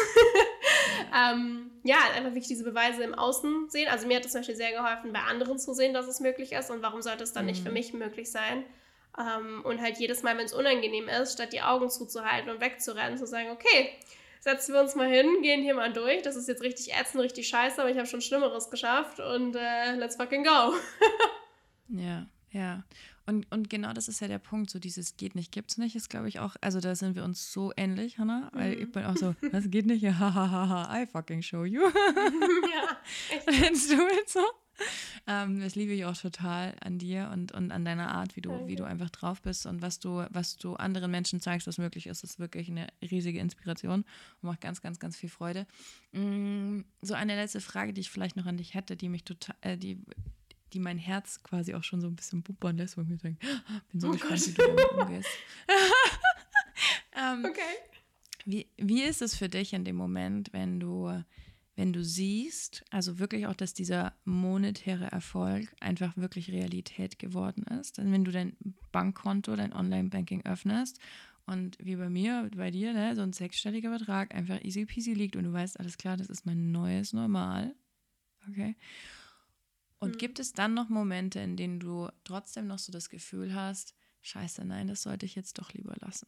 ähm, 1.15 1.71
ja, 1.83 1.97
einfach 2.15 2.31
wirklich 2.31 2.47
diese 2.47 2.63
Beweise 2.63 3.03
im 3.03 3.13
Außen 3.13 3.69
sehen. 3.69 3.89
Also 3.89 4.07
mir 4.07 4.17
hat 4.17 4.25
es 4.25 4.31
zum 4.31 4.41
Beispiel 4.41 4.55
sehr 4.55 4.71
geholfen, 4.71 5.13
bei 5.13 5.19
anderen 5.19 5.57
zu 5.57 5.73
sehen, 5.73 5.93
dass 5.93 6.07
es 6.07 6.19
möglich 6.19 6.51
ist. 6.51 6.69
Und 6.69 6.81
warum 6.81 7.01
sollte 7.01 7.23
es 7.23 7.33
dann 7.33 7.45
mhm. 7.45 7.51
nicht 7.51 7.63
für 7.63 7.69
mhm. 7.69 7.73
mich 7.73 7.93
möglich 7.93 8.31
sein? 8.31 8.65
Ähm, 9.17 9.61
und 9.63 9.81
halt 9.81 9.97
jedes 9.97 10.23
Mal, 10.23 10.37
wenn 10.37 10.45
es 10.45 10.53
unangenehm 10.53 11.07
ist, 11.07 11.33
statt 11.33 11.53
die 11.53 11.61
Augen 11.61 11.89
zuzuhalten 11.89 12.49
und 12.49 12.61
wegzurennen, 12.61 13.17
zu 13.17 13.27
sagen, 13.27 13.49
okay, 13.51 13.91
setzen 14.45 14.75
wir 14.75 14.81
uns 14.81 14.93
mal 14.93 15.09
hin, 15.09 15.41
gehen 15.41 15.63
hier 15.63 15.73
mal 15.73 15.91
durch. 15.91 16.21
Das 16.21 16.35
ist 16.35 16.47
jetzt 16.47 16.61
richtig 16.61 16.93
ätzend, 16.93 17.23
richtig 17.23 17.47
scheiße, 17.47 17.81
aber 17.81 17.89
ich 17.89 17.97
habe 17.97 18.05
schon 18.05 18.21
Schlimmeres 18.21 18.69
geschafft 18.69 19.19
und 19.19 19.55
äh, 19.55 19.95
let's 19.95 20.17
fucking 20.17 20.43
go. 20.43 20.75
ja, 21.89 22.27
ja. 22.51 22.83
Und, 23.25 23.51
und 23.51 23.71
genau 23.71 23.91
das 23.91 24.07
ist 24.07 24.19
ja 24.19 24.27
der 24.27 24.37
Punkt, 24.37 24.69
so 24.69 24.77
dieses 24.77 25.17
geht 25.17 25.33
nicht, 25.33 25.51
gibt's 25.51 25.79
nicht, 25.79 25.95
ist 25.95 26.11
glaube 26.11 26.27
ich 26.27 26.39
auch, 26.39 26.55
also 26.61 26.79
da 26.79 26.95
sind 26.95 27.15
wir 27.15 27.23
uns 27.23 27.51
so 27.51 27.73
ähnlich, 27.75 28.19
Hannah, 28.19 28.51
weil 28.53 28.75
mhm. 28.75 28.83
ich 28.83 28.91
bin 28.91 29.05
auch 29.05 29.17
so, 29.17 29.33
das 29.51 29.71
geht 29.71 29.87
nicht, 29.87 30.03
ja, 30.03 30.11
hahaha, 30.19 30.95
I 30.95 31.07
fucking 31.07 31.41
show 31.41 31.63
you. 31.65 31.81
ja. 31.81 32.97
Kennst 33.47 33.91
du 33.91 33.95
es 33.95 34.33
so? 34.33 34.41
Ähm, 35.27 35.59
das 35.59 35.73
liebe 35.73 35.91
ich 35.91 36.05
auch 36.05 36.15
total 36.15 36.75
an 36.81 36.99
dir 36.99 37.31
und, 37.33 37.51
und 37.51 37.71
an 37.71 37.83
deiner 37.83 38.11
Art, 38.11 38.35
wie 38.35 38.41
du, 38.41 38.67
wie 38.67 38.75
du 38.75 38.83
einfach 38.83 39.09
drauf 39.09 39.41
bist 39.41 39.65
und 39.65 39.81
was 39.81 39.99
du, 39.99 40.23
was 40.29 40.55
du 40.57 40.75
anderen 40.75 41.09
Menschen 41.09 41.41
zeigst, 41.41 41.65
was 41.65 41.79
möglich 41.79 42.05
ist, 42.05 42.23
ist 42.23 42.37
wirklich 42.37 42.69
eine 42.69 42.87
riesige 43.01 43.39
Inspiration 43.39 44.05
und 44.41 44.47
macht 44.47 44.61
ganz, 44.61 44.83
ganz, 44.83 44.99
ganz 44.99 45.17
viel 45.17 45.29
Freude. 45.29 45.65
Mm, 46.11 46.81
so 47.01 47.15
eine 47.15 47.35
letzte 47.35 47.59
Frage, 47.59 47.91
die 47.91 48.01
ich 48.01 48.11
vielleicht 48.11 48.35
noch 48.35 48.45
an 48.45 48.57
dich 48.57 48.75
hätte, 48.75 48.95
die 48.95 49.09
mich 49.09 49.23
total, 49.23 49.55
äh, 49.61 49.77
die, 49.79 49.97
die 50.73 50.79
mein 50.79 50.99
Herz 50.99 51.41
quasi 51.41 51.73
auch 51.73 51.83
schon 51.83 52.01
so 52.01 52.07
ein 52.07 52.15
bisschen 52.15 52.43
bubbern 52.43 52.77
lässt, 52.77 52.95
wo 52.95 53.01
ich 53.01 53.07
mir 53.07 53.17
denke, 53.17 53.47
ah, 53.47 53.81
bin 53.91 54.01
so 54.01 54.09
oh 54.09 54.11
gespannt, 54.11 54.33
Gott. 54.33 54.47
wie 54.47 54.53
du 54.53 54.67
damit 54.67 54.91
umgehst. 54.91 55.29
ähm, 57.17 57.45
okay. 57.45 57.61
Wie, 58.45 58.67
wie 58.77 59.01
ist 59.01 59.23
es 59.23 59.35
für 59.35 59.49
dich 59.49 59.73
in 59.73 59.85
dem 59.85 59.95
Moment, 59.95 60.53
wenn 60.53 60.79
du 60.79 61.23
wenn 61.75 61.91
du 61.91 62.03
siehst, 62.03 62.85
also 62.89 63.19
wirklich 63.19 63.47
auch, 63.47 63.53
dass 63.53 63.73
dieser 63.73 64.13
monetäre 64.23 65.11
Erfolg 65.11 65.75
einfach 65.81 66.15
wirklich 66.15 66.51
Realität 66.51 67.19
geworden 67.19 67.63
ist. 67.79 67.97
Denn 67.97 68.11
wenn 68.11 68.23
du 68.23 68.31
dein 68.31 68.55
Bankkonto, 68.91 69.55
dein 69.55 69.73
Online-Banking 69.73 70.45
öffnest 70.45 70.99
und 71.45 71.77
wie 71.79 71.97
bei 71.97 72.09
mir, 72.09 72.49
bei 72.55 72.71
dir, 72.71 72.93
ne, 72.93 73.15
so 73.15 73.21
ein 73.21 73.33
sechsstelliger 73.33 73.91
Betrag 73.91 74.33
einfach 74.33 74.63
easy 74.63 74.85
peasy 74.85 75.13
liegt 75.13 75.35
und 75.35 75.43
du 75.43 75.53
weißt, 75.53 75.79
alles 75.79 75.97
klar, 75.97 76.15
das 76.15 76.27
ist 76.27 76.45
mein 76.45 76.71
neues 76.71 77.11
Normal. 77.11 77.75
Okay. 78.49 78.75
Und 79.99 80.15
mhm. 80.15 80.17
gibt 80.17 80.39
es 80.39 80.53
dann 80.53 80.73
noch 80.73 80.89
Momente, 80.89 81.39
in 81.39 81.57
denen 81.57 81.79
du 81.79 82.09
trotzdem 82.23 82.67
noch 82.67 82.79
so 82.79 82.91
das 82.91 83.09
Gefühl 83.09 83.53
hast, 83.53 83.95
scheiße, 84.21 84.63
nein, 84.63 84.87
das 84.87 85.03
sollte 85.03 85.25
ich 85.25 85.35
jetzt 85.35 85.59
doch 85.59 85.73
lieber 85.73 85.95
lassen? 85.99 86.27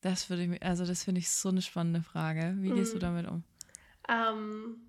Das 0.00 0.30
würde 0.30 0.44
ich, 0.44 0.62
also 0.62 0.86
das 0.86 1.02
finde 1.02 1.18
ich 1.18 1.30
so 1.30 1.48
eine 1.48 1.62
spannende 1.62 2.02
Frage. 2.02 2.56
Wie 2.60 2.70
gehst 2.70 2.94
mhm. 2.94 3.00
du 3.00 3.00
damit 3.00 3.26
um? 3.26 3.42
Ähm, 4.08 4.80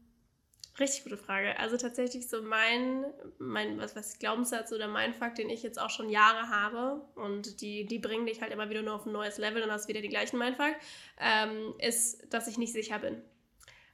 richtig 0.79 1.03
gute 1.03 1.17
Frage. 1.17 1.57
Also 1.59 1.77
tatsächlich 1.77 2.29
so 2.29 2.41
mein, 2.41 3.05
mein 3.37 3.79
was 3.79 3.95
weiß 3.95 4.13
ich, 4.13 4.19
Glaubenssatz 4.19 4.71
oder 4.71 4.87
mein 4.87 5.13
Fakt, 5.13 5.37
den 5.37 5.49
ich 5.49 5.61
jetzt 5.63 5.79
auch 5.79 5.89
schon 5.89 6.09
Jahre 6.09 6.49
habe 6.49 7.01
und 7.15 7.61
die, 7.61 7.85
die 7.85 7.99
bringen 7.99 8.25
dich 8.25 8.41
halt 8.41 8.51
immer 8.51 8.69
wieder 8.69 8.81
nur 8.81 8.95
auf 8.95 9.05
ein 9.05 9.11
neues 9.11 9.37
Level 9.37 9.61
und 9.63 9.71
hast 9.71 9.87
wieder 9.87 10.01
die 10.01 10.09
gleichen 10.09 10.37
Mindfuck, 10.37 10.75
ähm, 11.19 11.73
ist, 11.79 12.33
dass 12.33 12.47
ich 12.47 12.57
nicht 12.57 12.73
sicher 12.73 12.99
bin. 12.99 13.21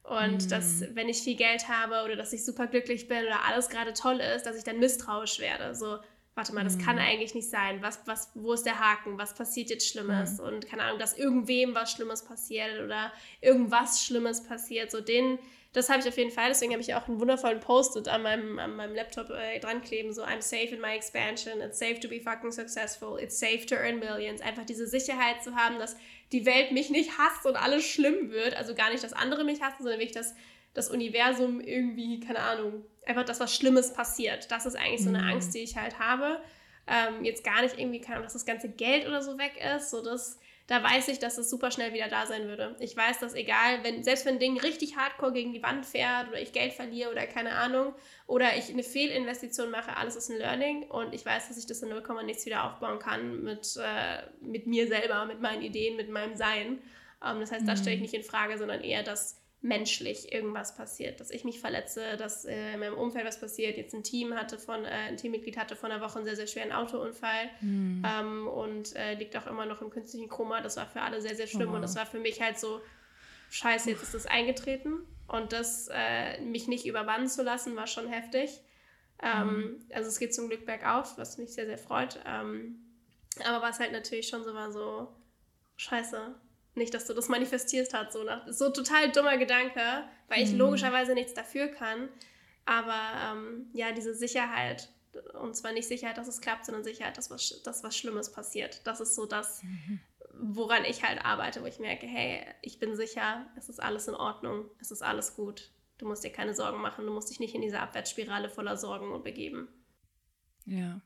Und 0.04 0.46
mm. 0.46 0.50
dass, 0.50 0.84
wenn 0.94 1.10
ich 1.10 1.24
viel 1.24 1.36
Geld 1.36 1.68
habe 1.68 2.06
oder 2.06 2.16
dass 2.16 2.32
ich 2.32 2.46
super 2.46 2.68
glücklich 2.68 3.08
bin 3.08 3.26
oder 3.26 3.44
alles 3.46 3.70
gerade 3.70 3.94
toll 3.94 4.20
ist, 4.20 4.46
dass 4.46 4.56
ich 4.56 4.64
dann 4.64 4.80
misstrauisch 4.80 5.40
werde. 5.40 5.74
So, 5.74 5.98
warte 6.36 6.54
mal, 6.54 6.64
das 6.66 6.78
mm. 6.78 6.82
kann 6.82 7.00
eigentlich 7.00 7.34
nicht 7.34 7.50
sein. 7.50 7.82
Was, 7.82 8.02
was, 8.06 8.30
wo 8.36 8.54
ist 8.54 8.66
der 8.66 8.80
Haken? 8.80 9.18
Was 9.18 9.34
passiert 9.34 9.70
jetzt 9.70 9.88
Schlimmes? 9.88 10.38
Mm. 10.38 10.44
Und 10.44 10.68
keine 10.68 10.84
Ahnung, 10.84 11.00
dass 11.00 11.18
irgendwem 11.18 11.74
was 11.74 11.92
Schlimmes 11.92 12.24
passiert 12.24 12.82
oder 12.84 13.12
irgendwas 13.42 14.04
Schlimmes 14.04 14.44
passiert. 14.44 14.92
So 14.92 15.00
den, 15.00 15.40
das 15.72 15.90
habe 15.90 16.02
ich 16.02 16.08
auf 16.08 16.18
jeden 16.18 16.32
Fall. 16.32 16.50
Deswegen 16.50 16.74
habe 16.74 16.82
ich 16.82 16.94
auch 16.94 17.08
einen 17.08 17.22
wundervollen 17.22 17.62
Post-it 17.62 18.10
an 18.10 18.22
meinem, 18.22 18.60
an 18.60 18.76
meinem 18.76 18.94
Laptop 18.94 19.30
äh, 19.30 19.60
dran 19.60 19.82
kleben. 19.82 20.14
So, 20.14 20.24
I'm 20.24 20.42
safe 20.42 20.76
in 20.76 20.82
my 20.82 20.94
expansion. 20.94 21.62
It's 21.62 21.80
safe 21.80 22.02
to 22.02 22.10
be 22.10 22.20
fucking 22.20 22.52
successful. 22.52 23.18
It's 23.18 23.40
safe 23.40 23.66
to 23.68 23.76
earn 23.76 24.00
millions. 24.00 24.42
Einfach 24.42 24.66
diese 24.66 24.88
Sicherheit 24.88 25.42
zu 25.42 25.56
haben, 25.56 25.80
dass 25.80 25.96
die 26.34 26.46
Welt 26.46 26.74
mich 26.74 26.90
nicht 26.90 27.18
hasst 27.18 27.46
und 27.46 27.56
alles 27.56 27.86
schlimm 27.86 28.32
wird. 28.32 28.58
Also 28.58 28.76
gar 28.76 28.90
nicht, 28.92 29.06
dass 29.06 29.14
andere 29.14 29.46
mich 29.46 29.62
hassen, 29.62 29.84
sondern 29.84 30.00
wirklich, 30.00 30.18
dass 30.18 30.36
das 30.76 30.90
Universum 30.90 31.62
irgendwie, 31.62 32.20
keine 32.20 32.40
Ahnung, 32.40 32.86
einfach, 33.08 33.24
dass 33.24 33.40
was 33.40 33.56
Schlimmes 33.56 33.94
passiert. 33.94 34.52
Das 34.52 34.66
ist 34.66 34.76
eigentlich 34.76 35.02
so 35.02 35.10
eine 35.10 35.22
mhm. 35.22 35.30
Angst, 35.30 35.56
die 35.56 35.60
ich 35.60 35.78
halt 35.78 35.98
habe. 35.98 36.40
Ähm, 36.86 37.24
jetzt 37.24 37.44
gar 37.44 37.64
nicht 37.64 37.80
irgendwie, 37.80 38.00
keine 38.00 38.18
Ahnung, 38.18 38.26
dass 38.26 38.34
das 38.34 38.46
ganze 38.46 38.70
Geld 38.70 39.08
oder 39.08 39.24
so 39.24 39.40
weg 39.40 39.54
ist. 39.76 39.90
So, 39.90 40.04
das, 40.04 40.38
da 40.68 40.84
weiß 40.84 41.08
ich, 41.08 41.18
dass 41.18 41.38
es 41.38 41.50
super 41.50 41.72
schnell 41.72 41.94
wieder 41.94 42.10
da 42.10 42.26
sein 42.26 42.48
würde. 42.48 42.76
Ich 42.80 42.96
weiß, 42.96 43.20
dass 43.20 43.36
egal, 43.36 43.84
wenn, 43.84 44.04
selbst 44.04 44.26
wenn 44.26 44.36
ein 44.36 44.40
Ding 44.40 44.60
richtig 44.60 44.98
hardcore 44.98 45.32
gegen 45.32 45.54
die 45.54 45.64
Wand 45.64 45.86
fährt 45.86 46.28
oder 46.28 46.42
ich 46.42 46.52
Geld 46.52 46.74
verliere 46.74 47.10
oder 47.10 47.26
keine 47.26 47.54
Ahnung, 47.54 47.96
oder 48.28 48.58
ich 48.58 48.70
eine 48.70 48.84
Fehlinvestition 48.84 49.72
mache, 49.72 49.96
alles 49.96 50.18
ist 50.18 50.30
ein 50.30 50.38
Learning 50.38 50.84
und 50.84 51.14
ich 51.14 51.26
weiß, 51.26 51.48
dass 51.48 51.58
ich 51.58 51.68
das 51.68 51.82
in 51.84 51.90
0, 51.90 52.04
nichts 52.26 52.46
wieder 52.46 52.66
aufbauen 52.66 53.00
kann 53.00 53.44
mit, 53.44 53.78
äh, 53.78 54.24
mit 54.42 54.68
mir 54.68 54.88
selber, 54.88 55.26
mit 55.26 55.40
meinen 55.40 55.62
Ideen, 55.62 55.96
mit 55.96 56.10
meinem 56.10 56.36
Sein. 56.36 56.80
Ähm, 57.26 57.40
das 57.40 57.52
heißt, 57.54 57.64
mhm. 57.64 57.68
das 57.68 57.80
stelle 57.80 57.96
ich 57.96 58.02
nicht 58.02 58.14
in 58.14 58.24
Frage, 58.24 58.58
sondern 58.58 58.82
eher, 58.82 59.04
dass 59.04 59.42
menschlich 59.66 60.32
irgendwas 60.32 60.76
passiert, 60.76 61.20
dass 61.20 61.32
ich 61.32 61.44
mich 61.44 61.60
verletze, 61.60 62.18
dass 62.18 62.46
äh, 62.46 62.74
in 62.74 62.80
meinem 62.80 62.94
Umfeld 62.94 63.26
was 63.26 63.40
passiert. 63.40 63.78
Jetzt 63.78 63.96
ein 63.96 64.04
Team 64.04 64.36
hatte 64.36 64.60
von, 64.60 64.86
äh, 64.86 64.90
ein 64.90 65.18
Teammitglied 65.18 65.58
hatte 65.58 65.76
vor 65.76 65.90
einer 65.90 66.02
Woche 66.02 66.18
einen 66.18 66.26
sehr, 66.26 66.36
sehr 66.36 66.46
schweren 66.46 66.72
Autounfall 66.72 67.50
mhm. 67.62 68.04
ähm, 68.06 68.48
und 68.48 68.96
äh, 68.96 69.16
liegt 69.16 69.36
auch 69.36 69.48
immer 69.48 69.66
noch 69.66 69.82
im 69.82 69.90
künstlichen 69.90 70.30
Koma. 70.30 70.62
Das 70.62 70.78
war 70.78 70.86
für 70.86 71.02
alle 71.02 71.20
sehr, 71.20 71.36
sehr 71.36 71.48
schlimm 71.48 71.72
oh. 71.72 71.76
und 71.76 71.82
das 71.82 71.96
war 71.96 72.06
für 72.06 72.20
mich 72.20 72.42
halt 72.42 72.60
so, 72.60 72.80
scheiße, 73.50 73.90
jetzt 73.90 74.04
ist 74.04 74.14
das 74.14 74.28
eingetreten 74.28 75.00
und 75.28 75.52
das 75.52 75.90
äh, 75.92 76.40
mich 76.42 76.68
nicht 76.68 76.86
überwannen 76.86 77.28
zu 77.28 77.42
lassen, 77.42 77.76
war 77.76 77.88
schon 77.88 78.08
heftig. 78.08 78.62
Ähm, 79.24 79.48
mhm. 79.48 79.86
Also 79.94 80.10
es 80.10 80.20
geht 80.20 80.36
zum 80.36 80.48
Glück 80.48 80.68
bergauf, 80.68 81.18
was 81.18 81.40
mich 81.40 81.54
sehr, 81.54 81.66
sehr 81.66 81.80
freut. 81.80 82.20
Ähm, 82.28 82.80
aber 83.44 83.66
was 83.66 83.80
halt 83.80 83.92
natürlich 83.92 84.28
schon 84.28 84.44
so 84.44 84.54
war, 84.54 84.72
so, 84.72 85.08
scheiße, 85.78 86.36
nicht, 86.76 86.94
dass 86.94 87.06
du 87.06 87.14
das 87.14 87.30
manifestierst 87.30 87.94
hast. 87.94 88.14
So, 88.14 88.24
nach, 88.24 88.48
so 88.48 88.70
total 88.70 89.12
dummer 89.12 89.38
Gedanke, 89.38 89.82
weil 90.28 90.44
ich 90.44 90.52
mhm. 90.52 90.60
logischerweise 90.60 91.14
nichts 91.14 91.34
dafür 91.34 91.68
kann. 91.68 92.10
Aber 92.66 93.00
ähm, 93.24 93.68
ja, 93.74 93.92
diese 93.92 94.14
Sicherheit, 94.14 94.90
und 95.40 95.56
zwar 95.56 95.72
nicht 95.72 95.88
Sicherheit, 95.88 96.18
dass 96.18 96.28
es 96.28 96.42
klappt, 96.42 96.66
sondern 96.66 96.84
Sicherheit, 96.84 97.18
dass 97.18 97.30
was, 97.30 97.62
dass 97.64 97.84
was 97.84 97.98
Schlimmes 97.98 98.32
passiert. 98.32 98.82
Das 98.86 99.00
ist 99.00 99.16
so 99.16 99.26
das, 99.26 99.64
mhm. 99.64 100.00
woran 100.34 100.84
ich 100.86 101.04
halt 101.04 101.24
arbeite, 101.24 101.62
wo 101.62 101.66
ich 101.66 101.80
merke, 101.80 102.08
hey, 102.08 102.46
ich 102.62 102.80
bin 102.80 102.96
sicher, 102.96 103.46
es 103.56 103.70
ist 103.70 103.82
alles 103.82 104.08
in 104.08 104.16
Ordnung, 104.16 104.66
es 104.80 104.92
ist 104.92 105.04
alles 105.04 105.36
gut. 105.36 105.70
Du 105.98 106.08
musst 106.08 106.24
dir 106.24 106.32
keine 106.32 106.54
Sorgen 106.54 106.82
machen, 106.82 107.06
du 107.06 107.14
musst 107.14 107.30
dich 107.30 107.40
nicht 107.40 107.56
in 107.56 107.62
diese 107.62 107.80
Abwärtsspirale 107.80 108.50
voller 108.50 108.76
Sorgen 108.76 109.12
und 109.12 109.24
begeben. 109.24 109.70
Ja, 110.66 111.02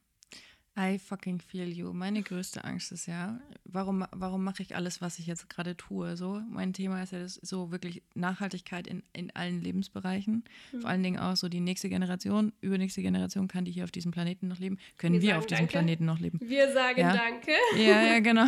I 0.80 0.98
fucking 0.98 1.42
feel 1.42 1.68
you. 1.68 1.92
Meine 1.92 2.22
größte 2.22 2.64
Angst 2.64 2.94
ist 2.94 3.06
ja, 3.06 3.42
warum, 3.66 4.06
warum 4.12 4.46
mache 4.46 4.64
ich 4.64 4.78
alles, 4.78 5.02
was 5.02 5.20
ich 5.20 5.28
jetzt 5.28 5.50
gerade 5.50 5.76
tue? 5.76 6.16
So, 6.16 6.42
mein 6.50 6.72
Thema 6.72 7.04
ist 7.04 7.12
ja 7.12 7.20
das, 7.20 7.36
so 7.36 7.72
wirklich 7.72 8.02
Nachhaltigkeit 8.14 8.88
in, 8.88 9.04
in 9.12 9.36
allen 9.36 9.62
Lebensbereichen. 9.62 10.46
Mhm. 10.72 10.82
Vor 10.82 10.90
allen 10.90 11.04
Dingen 11.04 11.20
auch 11.20 11.36
so 11.36 11.50
die 11.50 11.60
nächste 11.60 11.90
Generation, 11.90 12.54
übernächste 12.62 13.02
Generation 13.02 13.50
kann 13.50 13.66
die 13.66 13.72
hier 13.72 13.84
auf 13.84 13.92
diesem 13.92 14.12
Planeten 14.12 14.48
noch 14.48 14.60
leben. 14.60 14.78
Können 14.98 15.16
wir, 15.16 15.22
wir 15.22 15.38
auf 15.38 15.48
diesem 15.48 15.66
danke. 15.66 15.72
Planeten 15.74 16.06
noch 16.06 16.20
leben? 16.20 16.40
Wir 16.42 16.72
sagen 16.72 17.00
ja? 17.00 17.14
Danke. 17.14 17.52
Ja, 17.76 18.02
ja, 18.02 18.20
genau. 18.20 18.48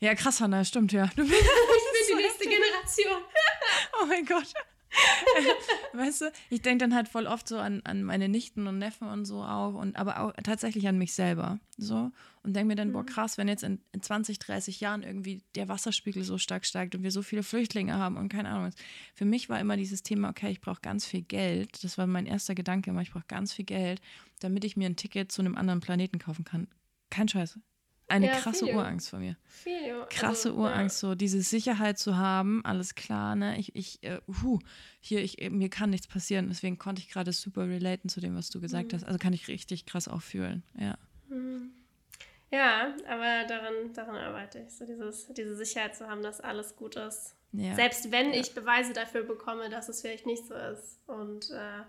Ja, 0.00 0.14
krass, 0.14 0.40
Hanna, 0.40 0.64
stimmt, 0.64 0.92
ja. 0.92 1.10
Du 1.14 1.22
bist 1.28 1.34
ich 1.34 2.08
bin 2.08 2.16
die 2.16 2.22
nächste 2.22 2.44
Generation. 2.44 3.22
oh 4.02 4.06
mein 4.06 4.24
Gott. 4.24 4.54
weißt 5.92 6.22
du, 6.22 6.32
ich 6.50 6.62
denke 6.62 6.84
dann 6.84 6.94
halt 6.94 7.08
voll 7.08 7.26
oft 7.26 7.48
so 7.48 7.58
an, 7.58 7.80
an 7.84 8.02
meine 8.02 8.28
Nichten 8.28 8.66
und 8.66 8.78
Neffen 8.78 9.08
und 9.08 9.24
so 9.24 9.42
auch, 9.42 9.74
und 9.74 9.96
aber 9.96 10.20
auch 10.20 10.32
tatsächlich 10.42 10.86
an 10.88 10.98
mich 10.98 11.12
selber. 11.12 11.58
So. 11.76 12.10
Und 12.42 12.54
denke 12.54 12.68
mir 12.68 12.74
dann, 12.76 12.88
mhm. 12.88 12.92
boah, 12.92 13.06
krass, 13.06 13.38
wenn 13.38 13.48
jetzt 13.48 13.64
in, 13.64 13.80
in 13.92 14.02
20, 14.02 14.38
30 14.38 14.80
Jahren 14.80 15.02
irgendwie 15.02 15.42
der 15.54 15.68
Wasserspiegel 15.68 16.22
so 16.22 16.38
stark 16.38 16.64
steigt 16.64 16.94
und 16.94 17.02
wir 17.02 17.10
so 17.10 17.22
viele 17.22 17.42
Flüchtlinge 17.42 17.94
haben 17.94 18.16
und 18.16 18.28
keine 18.28 18.50
Ahnung. 18.50 18.70
Für 19.14 19.24
mich 19.24 19.48
war 19.48 19.60
immer 19.60 19.76
dieses 19.76 20.02
Thema, 20.02 20.30
okay, 20.30 20.50
ich 20.50 20.60
brauche 20.60 20.80
ganz 20.80 21.06
viel 21.06 21.22
Geld. 21.22 21.82
Das 21.82 21.98
war 21.98 22.06
mein 22.06 22.26
erster 22.26 22.54
Gedanke 22.54 22.90
immer, 22.90 23.02
ich 23.02 23.12
brauche 23.12 23.26
ganz 23.28 23.52
viel 23.52 23.64
Geld, 23.64 24.00
damit 24.40 24.64
ich 24.64 24.76
mir 24.76 24.86
ein 24.86 24.96
Ticket 24.96 25.32
zu 25.32 25.42
einem 25.42 25.56
anderen 25.56 25.80
Planeten 25.80 26.18
kaufen 26.18 26.44
kann. 26.44 26.68
Kein 27.10 27.28
Scheiß 27.28 27.58
eine 28.08 28.26
ja, 28.26 28.36
krasse 28.36 28.66
Urangst 28.66 29.10
von 29.10 29.20
mir. 29.20 29.36
Viel, 29.46 30.04
krasse 30.10 30.50
also, 30.50 30.60
Urangst, 30.60 31.02
ja. 31.02 31.08
so 31.08 31.14
diese 31.14 31.42
Sicherheit 31.42 31.98
zu 31.98 32.16
haben, 32.16 32.64
alles 32.64 32.94
klar, 32.94 33.34
ne? 33.34 33.58
Ich, 33.58 33.74
ich, 33.74 34.02
äh, 34.02 34.20
huh, 34.42 34.58
hier, 35.00 35.22
ich, 35.22 35.40
äh, 35.42 35.50
mir 35.50 35.68
kann 35.68 35.90
nichts 35.90 36.06
passieren. 36.06 36.48
Deswegen 36.48 36.78
konnte 36.78 37.02
ich 37.02 37.08
gerade 37.08 37.32
super 37.32 37.68
relaten 37.68 38.08
zu 38.08 38.20
dem, 38.20 38.36
was 38.36 38.50
du 38.50 38.60
gesagt 38.60 38.92
mhm. 38.92 38.96
hast. 38.96 39.04
Also 39.04 39.18
kann 39.18 39.32
ich 39.32 39.48
richtig 39.48 39.86
krass 39.86 40.08
auch 40.08 40.22
fühlen, 40.22 40.62
ja. 40.78 40.96
Mhm. 41.28 41.72
Ja, 42.52 42.94
aber 43.08 43.44
daran, 43.48 43.92
daran 43.92 44.16
arbeite 44.16 44.60
ich, 44.60 44.72
so 44.72 44.86
dieses, 44.86 45.26
diese 45.36 45.56
Sicherheit 45.56 45.96
zu 45.96 46.08
haben, 46.08 46.22
dass 46.22 46.40
alles 46.40 46.76
gut 46.76 46.94
ist. 46.94 47.34
Ja. 47.52 47.74
Selbst 47.74 48.12
wenn 48.12 48.32
ich 48.32 48.54
Beweise 48.54 48.92
dafür 48.92 49.24
bekomme, 49.24 49.68
dass 49.68 49.88
es 49.88 50.00
vielleicht 50.00 50.26
nicht 50.26 50.46
so 50.46 50.54
ist. 50.54 51.00
Und 51.06 51.50
äh, 51.50 51.82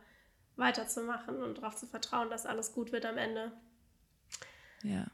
weiterzumachen 0.58 1.42
und 1.42 1.60
darauf 1.60 1.76
zu 1.76 1.86
vertrauen, 1.86 2.30
dass 2.30 2.46
alles 2.46 2.74
gut 2.74 2.92
wird 2.92 3.06
am 3.06 3.18
Ende. 3.18 3.52
Ja. 4.84 5.06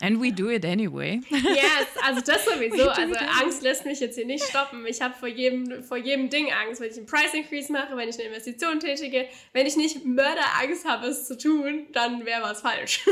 And 0.00 0.20
we 0.20 0.32
do 0.32 0.50
it 0.50 0.64
anyway. 0.64 1.20
Yes, 1.30 1.86
also 2.02 2.20
das 2.20 2.44
sowieso. 2.44 2.88
Also 2.88 3.14
Angst 3.42 3.62
lässt 3.62 3.84
mich 3.86 4.00
jetzt 4.00 4.16
hier 4.16 4.26
nicht 4.26 4.44
stoppen. 4.44 4.84
Ich 4.86 5.00
habe 5.00 5.14
vor 5.14 5.28
jedem, 5.28 5.82
vor 5.84 5.96
jedem 5.96 6.30
Ding 6.30 6.52
Angst, 6.52 6.80
wenn 6.80 6.90
ich 6.90 6.96
einen 6.96 7.06
Price 7.06 7.34
Increase 7.34 7.70
mache, 7.70 7.96
wenn 7.96 8.08
ich 8.08 8.16
eine 8.16 8.28
Investition 8.28 8.80
tätige. 8.80 9.28
Wenn 9.52 9.66
ich 9.66 9.76
nicht 9.76 10.04
Mörderangst 10.04 10.86
habe, 10.86 11.06
es 11.06 11.26
zu 11.26 11.38
tun, 11.38 11.86
dann 11.92 12.24
wäre 12.24 12.42
was 12.42 12.60
falsch. 12.60 13.00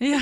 Ja. 0.00 0.18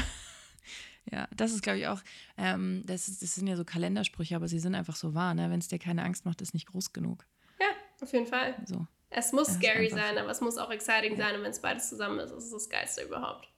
Ja, 1.11 1.27
das 1.35 1.53
ist, 1.53 1.62
glaube 1.62 1.79
ich, 1.79 1.87
auch, 1.88 2.01
ähm, 2.37 2.85
das, 2.87 3.09
ist, 3.09 3.22
das 3.22 3.35
sind 3.35 3.46
ja 3.46 3.57
so 3.57 3.64
Kalendersprüche, 3.64 4.37
aber 4.37 4.48
sie 4.48 4.59
sind 4.59 4.75
einfach 4.75 4.96
so 4.96 5.14
wahr. 5.14 5.35
Ne? 5.35 5.51
Wenn 5.51 5.59
es 5.59 5.68
dir 5.68 5.79
keine 5.79 6.05
Angst 6.05 6.25
macht, 6.25 6.40
ist 6.42 6.55
nicht 6.55 6.66
groß 6.66 6.92
genug. 6.92 7.27
Ja, 7.59 7.66
auf 8.01 8.12
jeden 8.12 8.27
Fall. 8.27 8.55
So. 8.66 8.87
Es 9.11 9.33
muss 9.33 9.48
scary 9.48 9.90
sein, 9.90 10.16
aber 10.18 10.31
es 10.31 10.40
muss 10.40 10.57
auch 10.57 10.70
exciting 10.70 11.12
ja. 11.12 11.25
sein. 11.25 11.37
Und 11.37 11.42
wenn 11.42 11.51
es 11.51 11.61
beides 11.61 11.88
zusammen 11.88 12.18
ist, 12.18 12.31
ist 12.31 12.44
es 12.44 12.51
das 12.51 12.68
Geilste 12.70 13.03
überhaupt. 13.03 13.48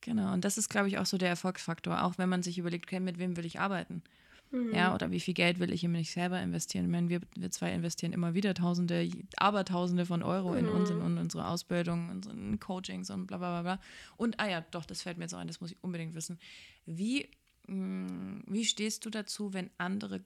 Genau, 0.00 0.32
und 0.32 0.44
das 0.44 0.58
ist, 0.58 0.68
glaube 0.68 0.88
ich, 0.88 0.98
auch 0.98 1.06
so 1.06 1.18
der 1.18 1.28
Erfolgsfaktor, 1.28 2.04
auch 2.04 2.18
wenn 2.18 2.28
man 2.28 2.42
sich 2.42 2.58
überlegt, 2.58 2.86
okay, 2.86 3.00
mit 3.00 3.18
wem 3.18 3.36
will 3.36 3.44
ich 3.44 3.60
arbeiten? 3.60 4.02
Mhm. 4.50 4.74
Ja, 4.74 4.94
oder 4.94 5.10
wie 5.10 5.20
viel 5.20 5.34
Geld 5.34 5.58
will 5.58 5.72
ich 5.72 5.84
in 5.84 5.92
mich 5.92 6.10
selber 6.10 6.40
investieren? 6.40 6.86
Ich 6.86 6.90
meine, 6.90 7.08
wir, 7.08 7.20
wir 7.36 7.50
zwei 7.50 7.72
investieren 7.72 8.12
immer 8.12 8.34
wieder 8.34 8.54
Tausende, 8.54 9.10
Abertausende 9.36 10.06
von 10.06 10.22
Euro 10.22 10.52
mhm. 10.52 10.58
in 10.58 10.68
uns, 10.68 10.90
in, 10.90 11.00
in 11.00 11.18
unsere 11.18 11.46
Ausbildung, 11.46 12.10
in, 12.10 12.30
in 12.30 12.60
Coachings 12.60 13.10
und 13.10 13.26
bla 13.26 13.38
bla 13.38 13.62
bla. 13.62 13.80
Und, 14.16 14.40
ah 14.40 14.48
ja, 14.48 14.60
doch, 14.70 14.86
das 14.86 15.02
fällt 15.02 15.18
mir 15.18 15.24
jetzt 15.24 15.34
auch 15.34 15.38
ein, 15.38 15.48
das 15.48 15.60
muss 15.60 15.72
ich 15.72 15.82
unbedingt 15.82 16.14
wissen. 16.14 16.38
Wie, 16.86 17.28
mh, 17.66 17.74
mm, 17.74 18.44
wie 18.46 18.64
stehst 18.64 19.04
du 19.04 19.10
dazu, 19.10 19.52
wenn 19.52 19.70
andere 19.76 20.22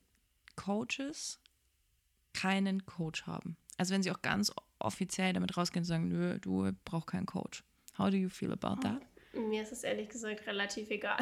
Coaches 0.55 1.41
keinen 2.33 2.87
Coach 2.87 3.27
haben? 3.27 3.57
Also 3.77 3.95
wenn 3.95 4.03
sie 4.03 4.13
auch 4.13 4.23
ganz 4.23 4.53
offiziell 4.79 5.33
damit 5.33 5.57
rausgehen 5.57 5.83
und 5.83 5.87
sagen, 5.87 6.09
nö, 6.09 6.39
du 6.39 6.71
brauchst 6.85 7.09
keinen 7.09 7.27
Coach. 7.27 7.65
How 7.99 8.11
do 8.11 8.17
you 8.17 8.29
feel 8.29 8.53
about 8.53 8.81
that? 8.83 9.03
Mir 9.53 9.61
ist 9.61 9.73
es 9.73 9.85
ehrlich 9.85 10.09
gesagt 10.09 10.47
relativ 10.47 10.89
egal. 10.89 11.19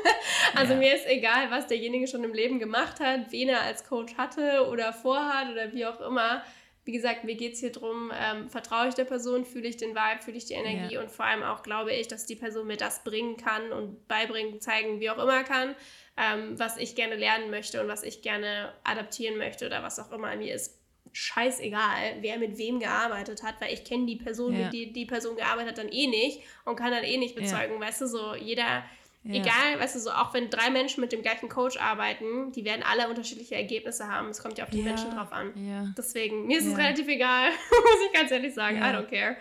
also 0.54 0.74
ja. 0.74 0.78
mir 0.78 0.94
ist 0.94 1.06
egal, 1.06 1.50
was 1.50 1.66
derjenige 1.66 2.06
schon 2.06 2.22
im 2.24 2.34
Leben 2.34 2.58
gemacht 2.58 3.00
hat, 3.00 3.32
wen 3.32 3.48
er 3.48 3.62
als 3.62 3.84
Coach 3.84 4.18
hatte 4.18 4.68
oder 4.68 4.92
vorhat 4.92 5.50
oder 5.50 5.72
wie 5.72 5.86
auch 5.86 5.98
immer. 6.02 6.44
Wie 6.84 6.92
gesagt, 6.92 7.24
mir 7.24 7.36
geht 7.36 7.54
es 7.54 7.60
hier 7.60 7.72
darum, 7.72 8.12
ähm, 8.14 8.50
vertraue 8.50 8.88
ich 8.88 8.94
der 8.94 9.06
Person, 9.06 9.46
fühle 9.46 9.66
ich 9.66 9.78
den 9.78 9.94
Vibe, 9.94 10.22
fühle 10.22 10.36
ich 10.36 10.44
die 10.44 10.52
Energie 10.52 10.96
ja. 10.96 11.00
und 11.00 11.10
vor 11.10 11.24
allem 11.24 11.42
auch 11.42 11.62
glaube 11.62 11.94
ich, 11.94 12.06
dass 12.06 12.26
die 12.26 12.36
Person 12.36 12.66
mir 12.66 12.76
das 12.76 13.02
bringen 13.02 13.38
kann 13.38 13.72
und 13.72 14.06
beibringen, 14.08 14.60
zeigen, 14.60 15.00
wie 15.00 15.08
auch 15.08 15.18
immer 15.18 15.42
kann, 15.42 15.74
ähm, 16.18 16.58
was 16.58 16.76
ich 16.76 16.94
gerne 16.96 17.16
lernen 17.16 17.50
möchte 17.50 17.80
und 17.80 17.88
was 17.88 18.02
ich 18.02 18.20
gerne 18.20 18.74
adaptieren 18.84 19.38
möchte 19.38 19.64
oder 19.64 19.82
was 19.82 19.98
auch 19.98 20.12
immer. 20.12 20.36
Mir 20.36 20.54
ist 20.54 20.79
scheißegal, 21.12 22.16
wer 22.20 22.38
mit 22.38 22.58
wem 22.58 22.80
gearbeitet 22.80 23.42
hat, 23.42 23.60
weil 23.60 23.72
ich 23.72 23.84
kenne 23.84 24.06
die 24.06 24.16
Person, 24.16 24.54
ja. 24.54 24.64
mit 24.64 24.72
die 24.72 24.92
die 24.92 25.06
Person 25.06 25.36
gearbeitet 25.36 25.70
hat, 25.70 25.78
dann 25.78 25.92
eh 25.92 26.06
nicht 26.06 26.40
und 26.64 26.76
kann 26.76 26.90
dann 26.90 27.04
eh 27.04 27.16
nicht 27.16 27.34
bezeugen, 27.34 27.74
ja. 27.74 27.80
weißt 27.80 28.02
du, 28.02 28.06
so 28.06 28.34
jeder, 28.34 28.84
ja. 29.24 29.34
egal, 29.34 29.78
weißt 29.78 29.96
du, 29.96 30.00
so 30.00 30.10
auch 30.10 30.32
wenn 30.34 30.50
drei 30.50 30.70
Menschen 30.70 31.00
mit 31.00 31.12
dem 31.12 31.22
gleichen 31.22 31.48
Coach 31.48 31.76
arbeiten, 31.78 32.52
die 32.52 32.64
werden 32.64 32.82
alle 32.82 33.08
unterschiedliche 33.08 33.56
Ergebnisse 33.56 34.06
haben. 34.08 34.28
Es 34.28 34.42
kommt 34.42 34.58
ja 34.58 34.64
auf 34.64 34.70
die 34.70 34.82
Menschen 34.82 35.10
drauf 35.10 35.32
an. 35.32 35.52
Deswegen, 35.96 36.46
mir 36.46 36.58
ist 36.58 36.66
es 36.66 36.76
relativ 36.76 37.08
egal, 37.08 37.50
muss 37.70 38.06
ich 38.06 38.12
ganz 38.12 38.30
ehrlich 38.30 38.54
sagen. 38.54 38.78
I 38.78 38.80
don't 38.80 39.06
care. 39.06 39.36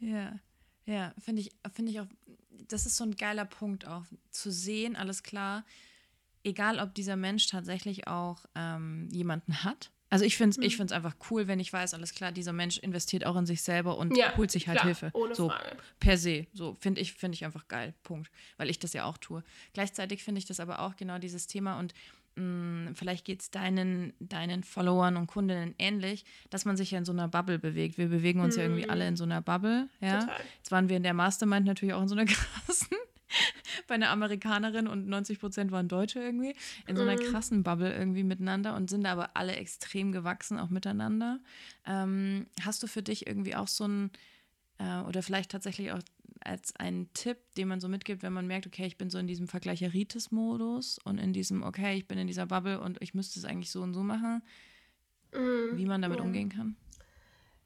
Ja, 0.00 0.38
ja, 0.84 1.14
finde 1.18 1.42
ich, 1.42 1.52
finde 1.72 1.92
ich 1.92 2.00
auch, 2.00 2.06
das 2.68 2.86
ist 2.86 2.96
so 2.96 3.04
ein 3.04 3.16
geiler 3.16 3.44
Punkt 3.44 3.86
auch, 3.86 4.04
zu 4.30 4.50
sehen, 4.50 4.96
alles 4.96 5.22
klar, 5.22 5.64
egal 6.44 6.80
ob 6.80 6.94
dieser 6.94 7.16
Mensch 7.16 7.46
tatsächlich 7.46 8.08
auch 8.08 8.44
ähm, 8.54 9.08
jemanden 9.12 9.62
hat, 9.62 9.91
also 10.12 10.26
ich 10.26 10.36
finde 10.36 10.60
es 10.60 10.78
mhm. 10.78 10.92
einfach 10.92 11.16
cool, 11.30 11.46
wenn 11.48 11.58
ich 11.58 11.72
weiß, 11.72 11.94
alles 11.94 12.12
klar, 12.12 12.32
dieser 12.32 12.52
Mensch 12.52 12.76
investiert 12.76 13.24
auch 13.24 13.34
in 13.34 13.46
sich 13.46 13.62
selber 13.62 13.96
und 13.96 14.14
ja, 14.14 14.36
holt 14.36 14.50
sich 14.50 14.68
halt 14.68 14.76
klar, 14.76 14.84
Hilfe. 14.84 15.10
Ohne 15.14 15.34
so, 15.34 15.48
Frage. 15.48 15.74
Per 16.00 16.18
se. 16.18 16.46
So 16.52 16.76
finde 16.80 17.00
ich, 17.00 17.14
find 17.14 17.34
ich 17.34 17.46
einfach 17.46 17.66
geil. 17.66 17.94
Punkt. 18.02 18.30
Weil 18.58 18.68
ich 18.68 18.78
das 18.78 18.92
ja 18.92 19.04
auch 19.04 19.16
tue. 19.16 19.42
Gleichzeitig 19.72 20.22
finde 20.22 20.38
ich 20.40 20.44
das 20.44 20.60
aber 20.60 20.80
auch 20.80 20.96
genau 20.96 21.16
dieses 21.16 21.46
Thema 21.46 21.78
und 21.78 21.94
mh, 22.34 22.44
mm, 22.44 22.94
vielleicht 22.94 23.24
geht 23.24 23.40
es 23.40 23.50
deinen, 23.50 24.12
deinen 24.20 24.64
Followern 24.64 25.16
und 25.16 25.28
Kundinnen 25.28 25.74
ähnlich, 25.78 26.26
dass 26.50 26.66
man 26.66 26.76
sich 26.76 26.90
ja 26.90 26.98
in 26.98 27.06
so 27.06 27.12
einer 27.12 27.28
Bubble 27.28 27.58
bewegt. 27.58 27.96
Wir 27.96 28.08
bewegen 28.08 28.40
uns 28.40 28.56
mhm. 28.56 28.60
ja 28.60 28.66
irgendwie 28.66 28.84
mhm. 28.84 28.90
alle 28.90 29.08
in 29.08 29.16
so 29.16 29.24
einer 29.24 29.40
Bubble. 29.40 29.88
Ja? 30.00 30.20
Total. 30.20 30.40
Jetzt 30.58 30.70
waren 30.70 30.90
wir 30.90 30.98
in 30.98 31.04
der 31.04 31.14
Mastermind 31.14 31.64
natürlich 31.64 31.94
auch 31.94 32.02
in 32.02 32.08
so 32.08 32.16
einer 32.16 32.26
krassen 32.66 32.98
bei 33.88 33.94
einer 33.94 34.10
Amerikanerin 34.10 34.86
und 34.86 35.08
90 35.08 35.40
Prozent 35.40 35.72
waren 35.72 35.88
Deutsche 35.88 36.20
irgendwie, 36.20 36.54
in 36.86 36.96
so 36.96 37.02
einer 37.02 37.20
mhm. 37.20 37.30
krassen 37.30 37.62
Bubble 37.62 37.94
irgendwie 37.94 38.24
miteinander 38.24 38.76
und 38.76 38.90
sind 38.90 39.06
aber 39.06 39.36
alle 39.36 39.56
extrem 39.56 40.12
gewachsen, 40.12 40.58
auch 40.58 40.70
miteinander. 40.70 41.40
Ähm, 41.86 42.46
hast 42.62 42.82
du 42.82 42.86
für 42.86 43.02
dich 43.02 43.26
irgendwie 43.26 43.54
auch 43.54 43.68
so 43.68 43.86
ein, 43.86 44.10
äh, 44.78 45.00
oder 45.02 45.22
vielleicht 45.22 45.50
tatsächlich 45.50 45.92
auch 45.92 46.00
als 46.44 46.74
einen 46.76 47.12
Tipp, 47.14 47.38
den 47.56 47.68
man 47.68 47.80
so 47.80 47.88
mitgibt, 47.88 48.22
wenn 48.22 48.32
man 48.32 48.46
merkt, 48.46 48.66
okay, 48.66 48.86
ich 48.86 48.96
bin 48.96 49.10
so 49.10 49.18
in 49.18 49.26
diesem 49.26 49.48
Vergleicheritis-Modus 49.48 50.98
und 51.04 51.18
in 51.18 51.32
diesem, 51.32 51.62
okay, 51.62 51.96
ich 51.96 52.06
bin 52.06 52.18
in 52.18 52.26
dieser 52.26 52.46
Bubble 52.46 52.80
und 52.80 53.00
ich 53.00 53.14
müsste 53.14 53.38
es 53.38 53.44
eigentlich 53.44 53.70
so 53.70 53.82
und 53.82 53.94
so 53.94 54.02
machen, 54.02 54.42
mm, 55.32 55.76
wie 55.76 55.86
man 55.86 56.02
damit 56.02 56.18
ja. 56.18 56.24
umgehen 56.24 56.48
kann? 56.48 56.76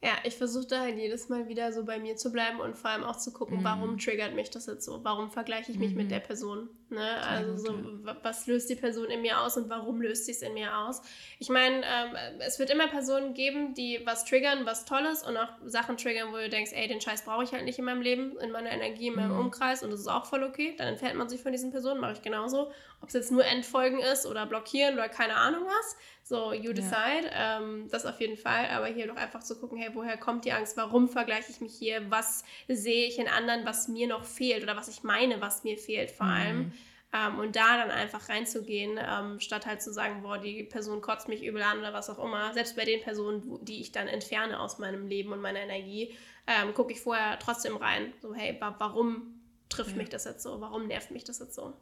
Ja, 0.02 0.12
ich 0.24 0.36
versuche 0.36 0.66
da 0.66 0.80
halt 0.80 0.98
jedes 0.98 1.28
Mal 1.28 1.48
wieder 1.48 1.72
so 1.72 1.84
bei 1.84 1.98
mir 1.98 2.16
zu 2.16 2.30
bleiben 2.30 2.60
und 2.60 2.76
vor 2.76 2.90
allem 2.90 3.02
auch 3.02 3.16
zu 3.16 3.32
gucken, 3.32 3.60
mhm. 3.60 3.64
warum 3.64 3.98
triggert 3.98 4.34
mich 4.34 4.50
das 4.50 4.66
jetzt 4.66 4.84
so? 4.84 5.02
Warum 5.02 5.30
vergleiche 5.30 5.72
ich 5.72 5.78
mich 5.78 5.92
mhm. 5.92 5.96
mit 5.96 6.10
der 6.10 6.20
Person? 6.20 6.68
Ne? 6.88 7.20
Also 7.22 7.56
so, 7.56 7.74
was 8.22 8.46
löst 8.46 8.70
die 8.70 8.76
Person 8.76 9.06
in 9.06 9.20
mir 9.20 9.40
aus 9.40 9.56
und 9.56 9.68
warum 9.68 10.00
löst 10.00 10.26
sie 10.26 10.32
es 10.32 10.42
in 10.42 10.54
mir 10.54 10.76
aus? 10.78 11.02
Ich 11.40 11.48
meine, 11.48 11.84
ähm, 11.84 12.16
es 12.38 12.60
wird 12.60 12.70
immer 12.70 12.86
Personen 12.86 13.34
geben, 13.34 13.74
die 13.74 14.00
was 14.04 14.24
triggern, 14.24 14.66
was 14.66 14.84
Tolles 14.84 15.24
und 15.24 15.36
auch 15.36 15.48
Sachen 15.64 15.96
triggern, 15.96 16.32
wo 16.32 16.36
du 16.36 16.48
denkst, 16.48 16.70
ey, 16.72 16.86
den 16.86 17.00
Scheiß 17.00 17.24
brauche 17.24 17.42
ich 17.42 17.52
halt 17.52 17.64
nicht 17.64 17.80
in 17.80 17.84
meinem 17.84 18.02
Leben, 18.02 18.36
in 18.38 18.52
meiner 18.52 18.70
Energie, 18.70 19.08
in 19.08 19.16
meinem 19.16 19.32
mhm. 19.32 19.46
Umkreis 19.46 19.82
und 19.82 19.90
das 19.90 19.98
ist 19.98 20.06
auch 20.06 20.26
voll 20.26 20.44
okay. 20.44 20.76
Dann 20.78 20.86
entfernt 20.86 21.16
man 21.16 21.28
sich 21.28 21.42
von 21.42 21.50
diesen 21.50 21.72
Personen, 21.72 22.00
mache 22.00 22.12
ich 22.12 22.22
genauso. 22.22 22.70
Ob 23.02 23.08
es 23.08 23.14
jetzt 23.14 23.32
nur 23.32 23.44
Entfolgen 23.44 23.98
ist 23.98 24.24
oder 24.24 24.46
blockieren 24.46 24.94
oder 24.94 25.08
keine 25.08 25.34
Ahnung 25.34 25.64
was. 25.66 25.96
So, 26.22 26.52
you 26.52 26.72
decide. 26.72 27.30
Ja. 27.30 27.60
Ähm, 27.60 27.88
das 27.90 28.04
auf 28.04 28.20
jeden 28.20 28.36
Fall. 28.36 28.68
Aber 28.70 28.86
hier 28.86 29.06
doch 29.06 29.16
einfach 29.16 29.44
zu 29.44 29.58
gucken, 29.60 29.78
hey, 29.78 29.90
woher 29.92 30.16
kommt 30.16 30.44
die 30.44 30.50
Angst? 30.50 30.76
Warum 30.76 31.08
vergleiche 31.08 31.50
ich 31.50 31.60
mich 31.60 31.74
hier? 31.74 32.10
Was 32.10 32.42
sehe 32.66 33.06
ich 33.06 33.18
in 33.18 33.28
anderen, 33.28 33.64
was 33.64 33.86
mir 33.86 34.08
noch 34.08 34.24
fehlt? 34.24 34.64
Oder 34.64 34.76
was 34.76 34.88
ich 34.88 35.04
meine, 35.04 35.40
was 35.40 35.62
mir 35.62 35.78
fehlt 35.78 36.10
vor 36.10 36.26
mhm. 36.26 36.32
allem. 36.32 36.72
Ähm, 37.12 37.38
und 37.38 37.56
da 37.56 37.78
dann 37.78 37.90
einfach 37.90 38.28
reinzugehen, 38.28 38.98
ähm, 39.00 39.40
statt 39.40 39.66
halt 39.66 39.80
zu 39.80 39.92
sagen, 39.92 40.22
boah, 40.22 40.38
die 40.38 40.64
Person 40.64 41.00
kotzt 41.00 41.28
mich 41.28 41.44
übel 41.44 41.62
an 41.62 41.78
oder 41.78 41.92
was 41.92 42.10
auch 42.10 42.22
immer. 42.22 42.52
Selbst 42.52 42.76
bei 42.76 42.84
den 42.84 43.00
Personen, 43.00 43.64
die 43.64 43.80
ich 43.80 43.92
dann 43.92 44.08
entferne 44.08 44.58
aus 44.60 44.78
meinem 44.78 45.06
Leben 45.06 45.32
und 45.32 45.40
meiner 45.40 45.60
Energie, 45.60 46.14
ähm, 46.46 46.74
gucke 46.74 46.92
ich 46.92 47.00
vorher 47.00 47.38
trotzdem 47.38 47.76
rein. 47.76 48.12
So, 48.20 48.34
hey, 48.34 48.56
wa 48.60 48.74
warum 48.78 49.40
trifft 49.68 49.92
ja. 49.92 49.96
mich 49.96 50.08
das 50.08 50.24
jetzt 50.24 50.42
so? 50.42 50.60
Warum 50.60 50.86
nervt 50.86 51.10
mich 51.10 51.24
das 51.24 51.38
jetzt 51.38 51.54
so? 51.54 51.74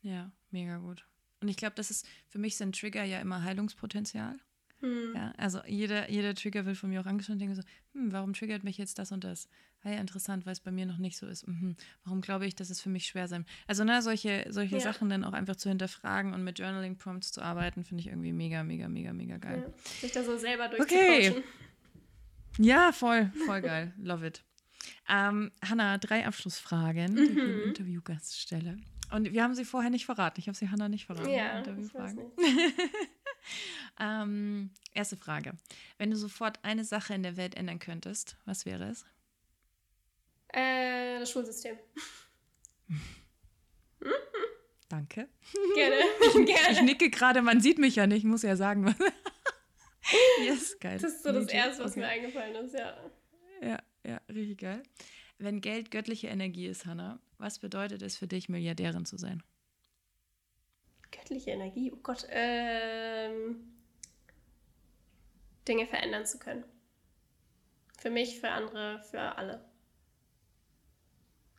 Ja, 0.00 0.30
mega 0.50 0.78
gut. 0.78 1.06
Und 1.40 1.48
ich 1.48 1.56
glaube, 1.56 1.74
das 1.76 1.90
ist 1.90 2.06
für 2.28 2.38
mich 2.38 2.56
sind 2.56 2.78
Trigger 2.78 3.04
ja 3.04 3.20
immer 3.20 3.42
Heilungspotenzial. 3.42 4.38
Hm. 4.82 5.12
Ja, 5.14 5.32
also 5.36 5.60
jeder, 5.66 6.10
jeder 6.10 6.34
Trigger 6.34 6.66
wird 6.66 6.76
von 6.76 6.90
mir 6.90 7.00
auch 7.00 7.06
angeschaut 7.06 7.34
und 7.34 7.38
denke 7.38 7.54
so, 7.54 7.62
hm, 7.94 8.10
warum 8.10 8.32
triggert 8.32 8.64
mich 8.64 8.78
jetzt 8.78 8.98
das 8.98 9.12
und 9.12 9.22
das? 9.22 9.48
Hey, 9.80 9.98
interessant, 9.98 10.44
weil 10.44 10.52
es 10.52 10.60
bei 10.60 10.72
mir 10.72 10.86
noch 10.86 10.98
nicht 10.98 11.16
so 11.16 11.26
ist. 11.26 11.46
Mhm. 11.46 11.76
Warum 12.04 12.20
glaube 12.20 12.46
ich, 12.46 12.56
dass 12.56 12.68
es 12.68 12.80
für 12.80 12.88
mich 12.88 13.06
schwer 13.06 13.28
sein? 13.28 13.46
Also, 13.66 13.84
ne, 13.84 14.02
solche, 14.02 14.46
solche 14.50 14.76
ja. 14.76 14.80
Sachen 14.80 15.08
dann 15.08 15.24
auch 15.24 15.32
einfach 15.32 15.56
zu 15.56 15.68
hinterfragen 15.68 16.34
und 16.34 16.42
mit 16.42 16.58
Journaling-Prompts 16.58 17.32
zu 17.32 17.42
arbeiten, 17.42 17.84
finde 17.84 18.00
ich 18.00 18.08
irgendwie 18.08 18.32
mega, 18.32 18.64
mega, 18.64 18.88
mega, 18.88 19.12
mega 19.12 19.38
geil. 19.38 19.64
Ja, 19.66 20.00
sich 20.00 20.12
da 20.12 20.24
so 20.24 20.36
selber 20.36 20.68
durchzucoachen. 20.68 21.32
Okay. 21.32 21.42
Ja, 22.58 22.92
voll, 22.92 23.32
voll 23.46 23.62
geil. 23.62 23.94
Love 24.02 24.26
it. 24.26 24.44
Ähm, 25.08 25.52
Hanna, 25.64 25.98
drei 25.98 26.26
Abschlussfragen, 26.26 27.14
die 27.14 27.22
ich 27.22 27.34
dem 27.34 27.56
mhm. 27.56 27.68
Interviewgast 27.68 28.38
stelle. 28.38 28.78
Und 29.12 29.32
wir 29.32 29.42
haben 29.42 29.54
sie 29.54 29.64
vorher 29.64 29.90
nicht 29.90 30.06
verraten. 30.06 30.40
Ich 30.40 30.48
habe 30.48 30.56
sie 30.56 30.70
Hannah 30.70 30.88
nicht 30.88 31.06
verraten. 31.06 31.30
Ja, 31.30 31.58
Interviewfragen. 31.58 32.32
ähm, 34.02 34.70
erste 34.92 35.16
Frage. 35.16 35.52
Wenn 35.96 36.10
du 36.10 36.16
sofort 36.16 36.58
eine 36.62 36.84
Sache 36.84 37.14
in 37.14 37.22
der 37.22 37.36
Welt 37.36 37.54
ändern 37.54 37.78
könntest, 37.78 38.36
was 38.44 38.66
wäre 38.66 38.88
es? 38.88 39.06
Äh, 40.48 41.20
das 41.20 41.30
Schulsystem. 41.30 41.78
Danke. 44.88 45.28
Gerne. 45.74 45.96
Ich, 46.24 46.34
Gerne. 46.46 46.72
ich 46.72 46.82
nicke 46.82 47.10
gerade, 47.10 47.42
man 47.42 47.60
sieht 47.60 47.78
mich 47.78 47.96
ja 47.96 48.06
nicht, 48.06 48.18
ich 48.18 48.24
muss 48.24 48.42
ja 48.42 48.56
sagen. 48.56 48.84
yes, 50.44 50.78
geil. 50.80 50.98
Das 51.00 51.12
ist 51.12 51.22
so 51.22 51.32
das 51.32 51.46
Erste, 51.48 51.84
was 51.84 51.92
okay. 51.92 52.00
mir 52.00 52.08
eingefallen 52.08 52.54
ist, 52.56 52.74
ja. 52.74 52.96
Ja, 53.62 53.78
ja, 54.04 54.20
richtig 54.28 54.58
geil. 54.58 54.82
Wenn 55.38 55.60
Geld 55.60 55.90
göttliche 55.90 56.28
Energie 56.28 56.66
ist, 56.66 56.86
Hannah, 56.86 57.20
was 57.38 57.58
bedeutet 57.58 58.02
es 58.02 58.16
für 58.16 58.26
dich, 58.26 58.48
Milliardärin 58.48 59.04
zu 59.04 59.16
sein? 59.16 59.42
Göttliche 61.10 61.50
Energie, 61.50 61.92
oh 61.92 62.00
Gott. 62.02 62.26
Ähm, 62.30 63.72
Dinge 65.68 65.86
verändern 65.86 66.26
zu 66.26 66.38
können. 66.38 66.64
Für 67.98 68.10
mich, 68.10 68.40
für 68.40 68.48
andere, 68.48 69.02
für 69.10 69.20
alle. 69.20 69.64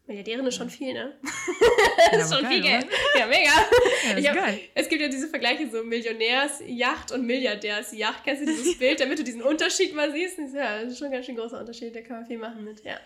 Milliardärin 0.05 0.45
ist 0.45 0.55
schon 0.55 0.69
viel, 0.69 0.93
ne? 0.93 1.17
das 2.11 2.25
ist 2.25 2.33
schon 2.33 2.43
geil, 2.43 2.53
viel 2.53 2.61
Geld. 2.61 2.85
Oder? 2.85 3.19
Ja, 3.19 3.27
mega. 3.27 3.51
Ja, 4.19 4.35
hab, 4.35 4.53
es 4.75 4.89
gibt 4.89 5.01
ja 5.01 5.07
diese 5.07 5.29
Vergleiche 5.29 5.69
so 5.71 5.81
Millionärsjacht 5.83 7.13
und 7.13 7.25
Milliardärsjacht. 7.25 8.23
Kennst 8.25 8.41
du 8.41 8.45
dieses 8.45 8.77
Bild, 8.77 8.99
damit 8.99 9.17
du 9.17 9.23
diesen 9.23 9.41
Unterschied 9.41 9.95
mal 9.95 10.11
siehst? 10.11 10.37
Ja, 10.53 10.81
das 10.81 10.91
ist 10.91 10.99
schon 10.99 11.07
ein 11.07 11.13
ganz 11.13 11.25
schön 11.25 11.37
großer 11.37 11.57
Unterschied. 11.57 11.95
Da 11.95 12.01
kann 12.01 12.17
man 12.17 12.25
viel 12.25 12.37
machen 12.37 12.65
mit, 12.65 12.83
ja. 12.83 12.97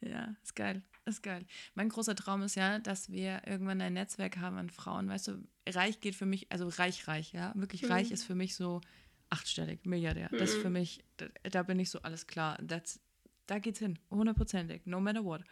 Ja, 0.00 0.34
ist 0.42 0.56
geil. 0.56 0.82
Ist 1.06 1.22
geil. 1.22 1.46
Mein 1.74 1.88
großer 1.88 2.16
Traum 2.16 2.42
ist 2.42 2.56
ja, 2.56 2.80
dass 2.80 3.10
wir 3.10 3.42
irgendwann 3.46 3.80
ein 3.80 3.92
Netzwerk 3.92 4.38
haben 4.38 4.56
an 4.56 4.68
Frauen. 4.70 5.08
Weißt 5.08 5.28
du, 5.28 5.44
reich 5.68 6.00
geht 6.00 6.16
für 6.16 6.26
mich, 6.26 6.50
also 6.50 6.68
reich, 6.68 7.06
reich, 7.06 7.32
ja. 7.32 7.52
Wirklich 7.54 7.82
mhm. 7.82 7.92
reich 7.92 8.10
ist 8.10 8.24
für 8.24 8.34
mich 8.34 8.56
so 8.56 8.80
achtstellig, 9.30 9.84
Milliardär. 9.86 10.28
Mhm. 10.32 10.38
Das 10.38 10.50
ist 10.50 10.58
für 10.60 10.68
mhm. 10.68 10.74
mich, 10.74 11.04
da, 11.16 11.26
da, 11.50 11.62
bin 11.62 11.78
ich 11.78 11.90
so 11.90 12.00
alles 12.02 12.26
klar. 12.26 12.58
That's, 12.66 13.00
da 13.46 13.58
geht's 13.58 13.78
hin, 13.78 13.98
hundertprozentig, 14.10 14.82
no 14.84 15.00
matter 15.00 15.24
what. 15.24 15.42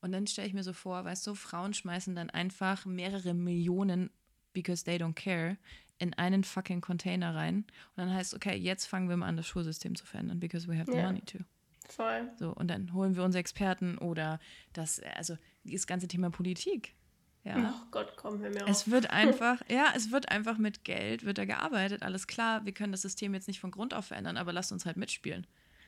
Und 0.00 0.12
dann 0.12 0.26
stelle 0.26 0.48
ich 0.48 0.54
mir 0.54 0.62
so 0.62 0.72
vor, 0.72 1.04
weißt 1.04 1.26
du, 1.26 1.34
Frauen 1.34 1.74
schmeißen 1.74 2.14
dann 2.14 2.30
einfach 2.30 2.86
mehrere 2.86 3.34
Millionen, 3.34 4.10
because 4.52 4.84
they 4.84 4.96
don't 4.96 5.14
care, 5.14 5.56
in 5.98 6.14
einen 6.14 6.42
fucking 6.44 6.80
Container 6.80 7.34
rein. 7.34 7.56
Und 7.56 7.96
dann 7.96 8.12
heißt, 8.12 8.34
okay, 8.34 8.56
jetzt 8.56 8.86
fangen 8.86 9.08
wir 9.08 9.16
mal 9.16 9.26
an, 9.26 9.36
das 9.36 9.46
Schulsystem 9.46 9.94
zu 9.94 10.06
verändern, 10.06 10.40
because 10.40 10.66
we 10.66 10.78
have 10.78 10.90
the 10.90 10.96
ja. 10.96 11.04
money 11.04 11.20
to. 11.20 11.38
Voll. 11.88 12.30
So, 12.36 12.52
und 12.52 12.68
dann 12.68 12.92
holen 12.94 13.16
wir 13.16 13.24
uns 13.24 13.34
Experten 13.34 13.98
oder 13.98 14.40
das, 14.72 15.00
also 15.16 15.36
das 15.64 15.86
ganze 15.86 16.08
Thema 16.08 16.30
Politik. 16.30 16.94
Ja. 17.44 17.74
Oh 17.74 17.86
Gott, 17.90 18.14
komm, 18.16 18.40
hör 18.40 18.50
mir 18.50 18.64
auf. 18.64 18.70
Es 18.70 18.90
wird 18.90 19.10
einfach, 19.10 19.62
ja, 19.68 19.92
es 19.96 20.10
wird 20.10 20.28
einfach 20.30 20.58
mit 20.58 20.84
Geld, 20.84 21.24
wird 21.24 21.38
da 21.38 21.44
gearbeitet, 21.44 22.02
alles 22.02 22.26
klar, 22.26 22.64
wir 22.64 22.72
können 22.72 22.92
das 22.92 23.02
System 23.02 23.34
jetzt 23.34 23.48
nicht 23.48 23.60
von 23.60 23.70
Grund 23.70 23.94
auf 23.94 24.06
verändern, 24.06 24.36
aber 24.36 24.52
lasst 24.52 24.72
uns 24.72 24.84
halt 24.84 24.96
mitspielen. 24.96 25.46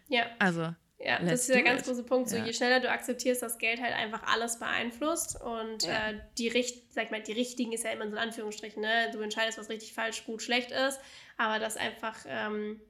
Ja. 0.08 0.24
Also. 0.38 0.74
Ja, 1.04 1.18
das 1.18 1.40
ist 1.40 1.48
der 1.48 1.64
ganz 1.64 1.80
it. 1.80 1.88
große 1.88 2.04
Punkt. 2.04 2.28
So, 2.28 2.36
ja. 2.36 2.44
je 2.44 2.52
schneller 2.52 2.78
du 2.78 2.88
akzeptierst, 2.88 3.42
dass 3.42 3.58
Geld 3.58 3.82
halt 3.82 3.92
einfach 3.92 4.22
alles 4.22 4.60
beeinflusst 4.60 5.40
und 5.40 5.82
ja. 5.82 6.10
äh, 6.10 6.20
die, 6.38 6.46
Richt 6.46 6.92
sag 6.92 7.10
mal, 7.10 7.20
die 7.20 7.32
richtigen 7.32 7.72
ist 7.72 7.82
ja 7.82 7.90
immer 7.90 8.06
so 8.06 8.12
in 8.12 8.18
Anführungsstrichen, 8.18 8.80
ne? 8.80 9.10
Du 9.12 9.18
entscheidest, 9.18 9.58
was 9.58 9.68
richtig 9.68 9.94
falsch, 9.94 10.24
gut, 10.24 10.42
schlecht 10.42 10.70
ist, 10.70 11.00
aber 11.38 11.58
das 11.58 11.76
einfach 11.76 12.18
ähm, 12.28 12.80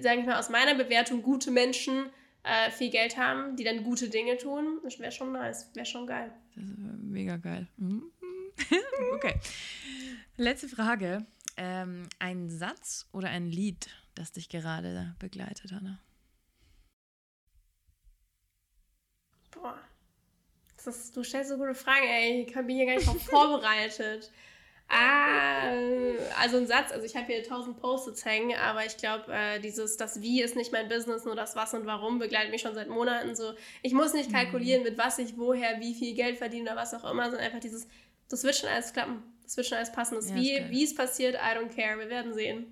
sage 0.00 0.20
ich 0.20 0.26
mal, 0.26 0.38
aus 0.38 0.48
meiner 0.48 0.74
Bewertung 0.74 1.22
gute 1.22 1.50
Menschen 1.50 2.08
äh, 2.46 2.70
viel 2.70 2.90
Geld 2.90 3.16
haben, 3.16 3.56
die 3.56 3.64
dann 3.64 3.82
gute 3.82 4.08
Dinge 4.08 4.36
tun. 4.38 4.78
Das 4.84 4.98
wäre 4.98 5.10
schon 5.10 5.32
nice, 5.32 5.70
wäre 5.74 5.84
schon 5.84 6.06
geil. 6.06 6.32
Das 6.54 6.64
ist 6.64 6.78
mega 6.78 7.36
geil. 7.36 7.66
Mhm. 7.76 8.10
okay. 9.14 9.34
Letzte 10.36 10.68
Frage. 10.68 11.26
Ähm, 11.56 12.08
ein 12.18 12.50
Satz 12.50 13.08
oder 13.12 13.28
ein 13.30 13.46
Lied, 13.46 13.88
das 14.14 14.30
dich 14.30 14.48
gerade 14.48 15.14
begleitet, 15.18 15.72
Anna? 15.72 15.98
Boah. 19.50 19.78
Ist, 20.84 21.16
du 21.16 21.24
stellst 21.24 21.50
so 21.50 21.56
gute 21.56 21.74
Fragen, 21.74 22.06
ey. 22.06 22.46
Ich 22.46 22.54
bin 22.54 22.68
hier 22.68 22.86
gar 22.86 22.94
nicht 22.94 23.08
drauf 23.08 23.22
vorbereitet. 23.24 24.30
Ah, 24.88 25.72
also 26.38 26.58
ein 26.58 26.66
Satz, 26.66 26.92
also 26.92 27.04
ich 27.04 27.16
habe 27.16 27.26
hier 27.26 27.42
tausend 27.42 27.80
Post-its 27.80 28.24
hängen, 28.24 28.56
aber 28.56 28.86
ich 28.86 28.96
glaube, 28.96 29.32
äh, 29.32 29.58
dieses, 29.58 29.96
das 29.96 30.20
Wie 30.20 30.42
ist 30.42 30.54
nicht 30.54 30.70
mein 30.70 30.88
Business, 30.88 31.24
nur 31.24 31.34
das 31.34 31.56
Was 31.56 31.74
und 31.74 31.86
Warum 31.86 32.18
begleitet 32.20 32.52
mich 32.52 32.62
schon 32.62 32.74
seit 32.74 32.88
Monaten 32.88 33.34
so. 33.34 33.54
Ich 33.82 33.92
muss 33.92 34.12
nicht 34.12 34.32
kalkulieren, 34.32 34.84
mit 34.84 34.96
was 34.96 35.18
ich 35.18 35.36
woher, 35.36 35.80
wie 35.80 35.94
viel 35.94 36.14
Geld 36.14 36.38
verdiene 36.38 36.70
oder 36.70 36.76
was 36.76 36.94
auch 36.94 37.10
immer, 37.10 37.24
sondern 37.24 37.46
einfach 37.46 37.60
dieses, 37.60 37.88
das 38.28 38.44
wird 38.44 38.54
schon 38.54 38.68
alles 38.68 38.92
klappen, 38.92 39.22
das 39.42 39.56
wird 39.56 39.66
schon 39.66 39.78
alles 39.78 39.90
passen. 39.90 40.14
Das 40.14 40.30
ja, 40.30 40.36
Wie, 40.36 40.70
wie 40.70 40.84
es 40.84 40.94
passiert, 40.94 41.34
I 41.34 41.58
don't 41.58 41.74
care, 41.74 41.98
wir 41.98 42.08
werden 42.08 42.32
sehen. 42.32 42.66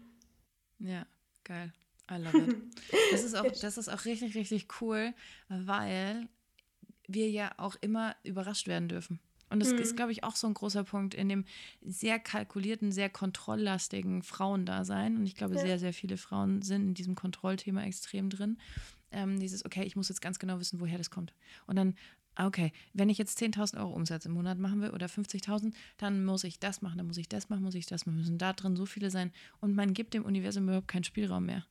Ja, 0.78 1.06
geil. 1.42 1.72
I 2.10 2.16
love 2.16 2.38
it. 2.38 2.56
Das 3.10 3.24
ist 3.24 3.34
auch, 3.34 3.50
das 3.50 3.78
ist 3.78 3.88
auch 3.88 4.04
richtig, 4.04 4.34
richtig 4.34 4.68
cool, 4.80 5.14
weil 5.48 6.28
wir 7.06 7.30
ja 7.30 7.52
auch 7.56 7.76
immer 7.80 8.14
überrascht 8.22 8.68
werden 8.68 8.88
dürfen. 8.88 9.20
Und 9.54 9.60
das 9.60 9.72
mhm. 9.72 9.78
ist, 9.78 9.94
glaube 9.94 10.10
ich, 10.10 10.24
auch 10.24 10.34
so 10.34 10.48
ein 10.48 10.54
großer 10.54 10.82
Punkt 10.82 11.14
in 11.14 11.28
dem 11.28 11.44
sehr 11.80 12.18
kalkulierten, 12.18 12.90
sehr 12.90 13.08
kontrolllastigen 13.08 14.24
Frauendasein. 14.24 15.16
Und 15.16 15.26
ich 15.26 15.36
glaube, 15.36 15.54
ja. 15.54 15.60
sehr, 15.60 15.78
sehr 15.78 15.92
viele 15.92 16.16
Frauen 16.16 16.60
sind 16.62 16.88
in 16.88 16.94
diesem 16.94 17.14
Kontrollthema 17.14 17.84
extrem 17.84 18.30
drin. 18.30 18.58
Ähm, 19.12 19.38
dieses, 19.38 19.64
okay, 19.64 19.84
ich 19.84 19.94
muss 19.94 20.08
jetzt 20.08 20.20
ganz 20.20 20.40
genau 20.40 20.58
wissen, 20.58 20.80
woher 20.80 20.98
das 20.98 21.10
kommt. 21.10 21.32
Und 21.68 21.76
dann, 21.76 21.94
okay, 22.36 22.72
wenn 22.94 23.08
ich 23.08 23.16
jetzt 23.16 23.40
10.000 23.40 23.78
Euro 23.78 23.92
Umsatz 23.92 24.26
im 24.26 24.32
Monat 24.32 24.58
machen 24.58 24.80
will 24.80 24.90
oder 24.90 25.06
50.000, 25.06 25.72
dann 25.98 26.24
muss 26.24 26.42
ich 26.42 26.58
das 26.58 26.82
machen, 26.82 26.98
dann 26.98 27.06
muss 27.06 27.16
ich 27.16 27.28
das 27.28 27.48
machen, 27.48 27.62
muss 27.62 27.76
ich 27.76 27.86
das 27.86 28.06
machen, 28.06 28.18
müssen 28.18 28.38
da 28.38 28.54
drin 28.54 28.74
so 28.74 28.86
viele 28.86 29.10
sein. 29.10 29.30
Und 29.60 29.76
man 29.76 29.94
gibt 29.94 30.14
dem 30.14 30.24
Universum 30.24 30.64
überhaupt 30.64 30.88
keinen 30.88 31.04
Spielraum 31.04 31.46
mehr. 31.46 31.64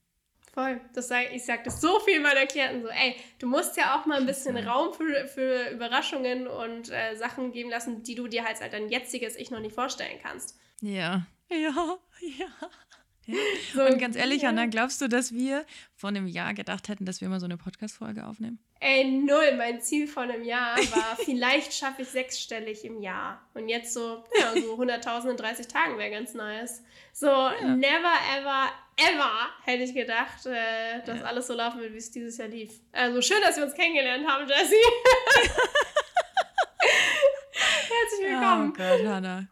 Voll. 0.53 0.79
Das 0.93 1.07
sag, 1.07 1.33
ich 1.33 1.43
sage 1.43 1.63
das 1.65 1.81
so 1.81 1.99
viel 2.01 2.19
meinen 2.19 2.47
Klienten 2.47 2.83
so, 2.83 2.89
ey, 2.89 3.15
du 3.39 3.47
musst 3.47 3.75
ja 3.75 3.99
auch 3.99 4.05
mal 4.05 4.19
ein 4.19 4.27
bisschen 4.27 4.55
Raum 4.55 4.93
für, 4.93 5.27
für 5.27 5.71
Überraschungen 5.71 6.47
und 6.47 6.91
äh, 6.91 7.15
Sachen 7.15 7.51
geben 7.51 7.71
lassen, 7.71 8.03
die 8.03 8.13
du 8.13 8.27
dir 8.27 8.45
halt 8.45 8.61
als 8.61 8.71
dein 8.71 8.87
jetziges 8.87 9.35
Ich 9.35 9.49
noch 9.49 9.59
nicht 9.59 9.73
vorstellen 9.73 10.19
kannst. 10.21 10.59
Ja, 10.81 11.25
ja, 11.49 11.97
ja. 12.21 12.47
Ja. 13.25 13.37
So, 13.73 13.83
und 13.85 13.99
ganz 13.99 14.15
ehrlich, 14.15 14.41
ja. 14.41 14.49
Hanna, 14.49 14.65
glaubst 14.65 15.01
du, 15.01 15.07
dass 15.07 15.31
wir 15.31 15.65
vor 15.95 16.09
einem 16.09 16.27
Jahr 16.27 16.53
gedacht 16.53 16.89
hätten, 16.89 17.05
dass 17.05 17.21
wir 17.21 17.29
mal 17.29 17.39
so 17.39 17.45
eine 17.45 17.57
Podcast-Folge 17.57 18.27
aufnehmen? 18.27 18.59
Ey, 18.81 19.05
null. 19.05 19.55
Mein 19.57 19.79
Ziel 19.79 20.07
vor 20.07 20.23
einem 20.23 20.43
Jahr 20.43 20.77
war, 20.77 21.15
vielleicht 21.23 21.73
schaffe 21.73 22.01
ich 22.01 22.09
sechsstellig 22.09 22.83
im 22.83 23.01
Jahr. 23.01 23.41
Und 23.53 23.69
jetzt 23.69 23.93
so, 23.93 24.25
ja, 24.37 24.51
so 24.61 24.75
100.000 24.81 25.31
in 25.31 25.37
30 25.37 25.67
Tagen 25.67 25.97
wäre 25.97 26.11
ganz 26.11 26.33
nice. 26.33 26.83
So, 27.13 27.27
ja. 27.27 27.75
never 27.75 28.13
ever, 28.37 28.69
ever 28.97 29.49
hätte 29.63 29.83
ich 29.83 29.93
gedacht, 29.93 30.45
äh, 30.45 31.01
dass 31.05 31.19
ja. 31.19 31.25
alles 31.25 31.47
so 31.47 31.53
laufen 31.53 31.79
wird, 31.81 31.93
wie 31.93 31.97
es 31.97 32.11
dieses 32.11 32.37
Jahr 32.37 32.47
lief. 32.47 32.71
Also 32.91 33.21
schön, 33.21 33.41
dass 33.41 33.57
wir 33.57 33.63
uns 33.63 33.73
kennengelernt 33.73 34.27
haben, 34.27 34.47
Jessie. 34.47 34.75
Herzlich 37.53 38.29
willkommen. 38.29 38.73
Oh 38.73 38.77
Gott, 38.77 39.05
Hannah. 39.05 39.47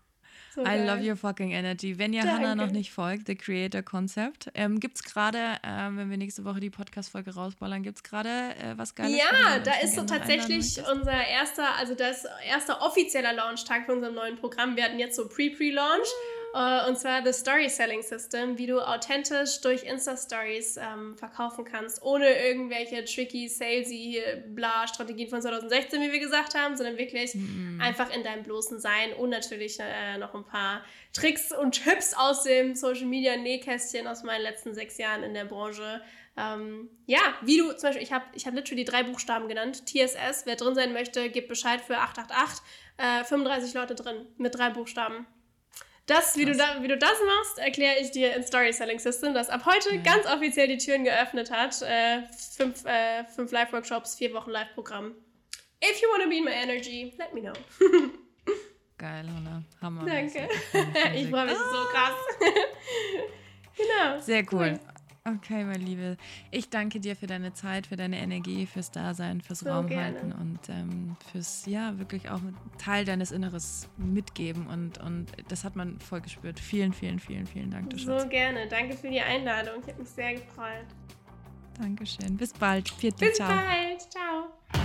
So 0.54 0.64
I 0.66 0.86
love 0.86 1.02
your 1.02 1.16
fucking 1.16 1.52
energy. 1.52 1.98
Wenn 1.98 2.12
ihr 2.12 2.24
Danke. 2.24 2.50
Hannah 2.50 2.56
noch 2.56 2.72
nicht 2.72 2.92
folgt, 2.92 3.28
The 3.28 3.36
Creator 3.36 3.84
Concept, 3.84 4.52
ähm, 4.54 4.82
gibt 4.82 4.98
es 4.98 5.04
gerade, 5.04 5.38
äh, 5.38 5.90
wenn 5.92 6.10
wir 6.10 6.18
nächste 6.18 6.44
Woche 6.44 6.60
die 6.60 6.70
Podcast-Folge 6.70 7.34
rausballern, 7.34 7.84
gibt 7.84 7.98
es 7.98 8.04
gerade 8.04 8.30
äh, 8.30 8.78
was 8.78 8.94
Geiles? 8.94 9.18
Ja, 9.18 9.60
da 9.60 9.72
ist 9.82 9.96
so 9.96 10.04
tatsächlich 10.04 10.78
unser 10.92 11.26
erster, 11.26 11.74
also 11.78 11.96
das 11.96 12.26
erste 12.46 12.82
offizieller 12.82 13.32
Launch-Tag 13.32 13.86
für 13.86 13.94
unserem 13.94 14.16
neuen 14.16 14.36
Programm. 14.36 14.76
Wir 14.76 14.84
hatten 14.84 15.00
jetzt 15.00 15.16
so 15.16 15.30
Pre-Pre-Launch. 15.30 16.08
Mm. 16.08 16.41
Uh, 16.54 16.90
und 16.90 17.00
zwar 17.00 17.24
The 17.24 17.32
Story 17.32 17.70
Selling 17.70 18.02
System, 18.02 18.58
wie 18.58 18.68
du 18.68 18.82
authentisch 18.82 19.62
durch 19.62 19.84
Insta-Stories 19.84 20.78
ähm, 20.78 21.16
verkaufen 21.18 21.64
kannst, 21.64 22.04
ohne 22.04 22.28
irgendwelche 22.28 23.06
tricky, 23.06 23.48
salesy, 23.48 24.22
bla 24.48 24.86
Strategien 24.86 25.30
von 25.30 25.42
2016, 25.42 26.02
wie 26.02 26.12
wir 26.12 26.20
gesagt 26.20 26.54
haben, 26.54 26.76
sondern 26.76 26.98
wirklich 26.98 27.36
mm. 27.36 27.80
einfach 27.80 28.14
in 28.14 28.24
deinem 28.24 28.44
bloßen 28.44 28.82
Sein 28.82 29.14
und 29.14 29.30
natürlich 29.30 29.80
äh, 29.80 30.18
noch 30.18 30.36
ein 30.36 30.44
paar 30.44 30.84
Tricks 31.14 31.54
und 31.54 31.84
Tipps 31.84 32.14
aus 32.14 32.44
dem 32.44 32.76
Social 32.76 33.06
Media 33.06 33.38
Nähkästchen 33.38 34.06
aus 34.06 34.24
meinen 34.24 34.42
letzten 34.42 34.74
sechs 34.74 34.98
Jahren 34.98 35.24
in 35.24 35.34
der 35.34 35.46
Branche. 35.46 36.02
Ähm, 36.36 36.90
ja, 37.06 37.20
wie 37.44 37.60
du 37.60 37.72
zum 37.72 37.90
Beispiel, 37.90 38.04
ich 38.04 38.12
habe 38.12 38.26
ich 38.34 38.46
hab 38.46 38.54
literally 38.54 38.84
drei 38.84 39.04
Buchstaben 39.04 39.48
genannt. 39.48 39.86
TSS, 39.86 40.46
wer 40.46 40.58
drin 40.58 40.76
sein 40.76 40.92
möchte, 40.92 41.30
gibt 41.30 41.48
Bescheid 41.48 41.80
für 41.80 41.98
888. 41.98 42.62
Äh, 42.98 43.24
35 43.24 43.74
Leute 43.74 43.96
drin 43.96 44.28
mit 44.38 44.56
drei 44.56 44.70
Buchstaben. 44.70 45.26
Das, 46.12 46.36
wie 46.36 46.44
du, 46.44 46.54
da, 46.54 46.84
wie 46.84 46.90
du 46.90 46.98
das 46.98 47.18
machst, 47.26 47.58
erkläre 47.58 47.98
ich 48.02 48.12
dir 48.12 48.36
in 48.36 48.44
Story 48.44 48.74
Selling 48.74 49.00
System, 49.00 49.34
das 49.34 49.50
ab 49.50 49.66
heute 49.66 49.96
ja. 49.96 50.02
ganz 50.02 50.26
offiziell 50.26 50.68
die 50.68 50.78
Türen 50.78 51.06
geöffnet 51.06 51.50
hat. 51.50 51.82
Äh, 51.84 52.24
fünf, 52.58 52.84
äh, 52.84 53.24
fünf 53.34 53.50
Live-Workshops, 53.54 54.16
vier 54.16 54.34
Wochen 54.34 54.52
Live-Programm. 54.52 55.16
If 55.82 56.02
you 56.02 56.10
want 56.10 56.24
to 56.24 56.30
be 56.30 56.40
in 56.40 56.44
my 56.44 56.52
energy, 56.52 57.14
let 57.18 57.34
me 57.34 57.40
know. 57.40 57.54
Geil, 58.98 59.26
Hannah. 59.34 59.64
Hammer. 59.82 60.06
Danke. 60.06 60.50
ich 61.16 61.30
freue 61.30 61.46
mich 61.46 61.56
ah. 61.56 61.72
so 61.72 61.88
krass. 61.94 62.14
genau. 63.78 64.20
Sehr 64.20 64.44
cool. 64.52 64.78
Okay, 65.24 65.64
meine 65.66 65.84
Liebe. 65.84 66.18
Ich 66.50 66.72
danke 66.72 67.00
dir 67.00 67.16
für 67.16 67.28
deine 67.28 67.54
Zeit, 67.54 67.86
für 67.86 67.96
deine 67.96 68.18
Energie, 68.18 68.66
fürs 68.66 68.90
Dasein, 68.90 69.40
fürs 69.40 69.60
so 69.60 69.70
Raumhalten 69.70 70.32
und 70.32 70.60
ähm, 70.70 71.16
fürs, 71.32 71.68
ja, 71.68 72.00
wirklich 72.00 72.32
auch 72.32 72.40
Teil 72.80 73.06
deines 73.06 73.32
Inneres 73.32 73.88
mitgeben. 73.98 74.66
Und, 74.66 74.98
und 74.98 75.28
das 75.48 75.64
hat 75.64 75.76
man 75.76 76.00
voll 76.00 76.22
gespürt. 76.22 76.60
Vielen, 76.60 76.92
vielen, 76.92 77.20
vielen, 77.20 77.46
vielen 77.46 77.70
Dank. 77.70 77.92
Du 77.92 78.00
so 78.00 78.28
gerne. 78.30 78.68
Danke 78.68 78.98
für 78.98 79.10
die 79.10 79.22
Einladung. 79.22 79.76
Ich 79.82 79.90
habe 79.90 80.02
mich 80.02 80.10
sehr 80.10 80.34
gefreut. 80.34 80.88
Dankeschön. 81.80 82.36
Bis 82.36 82.54
bald. 82.54 82.90
Vierte, 82.90 83.26
Bis 83.26 83.36
ciao. 83.36 83.50
bald. 83.50 84.81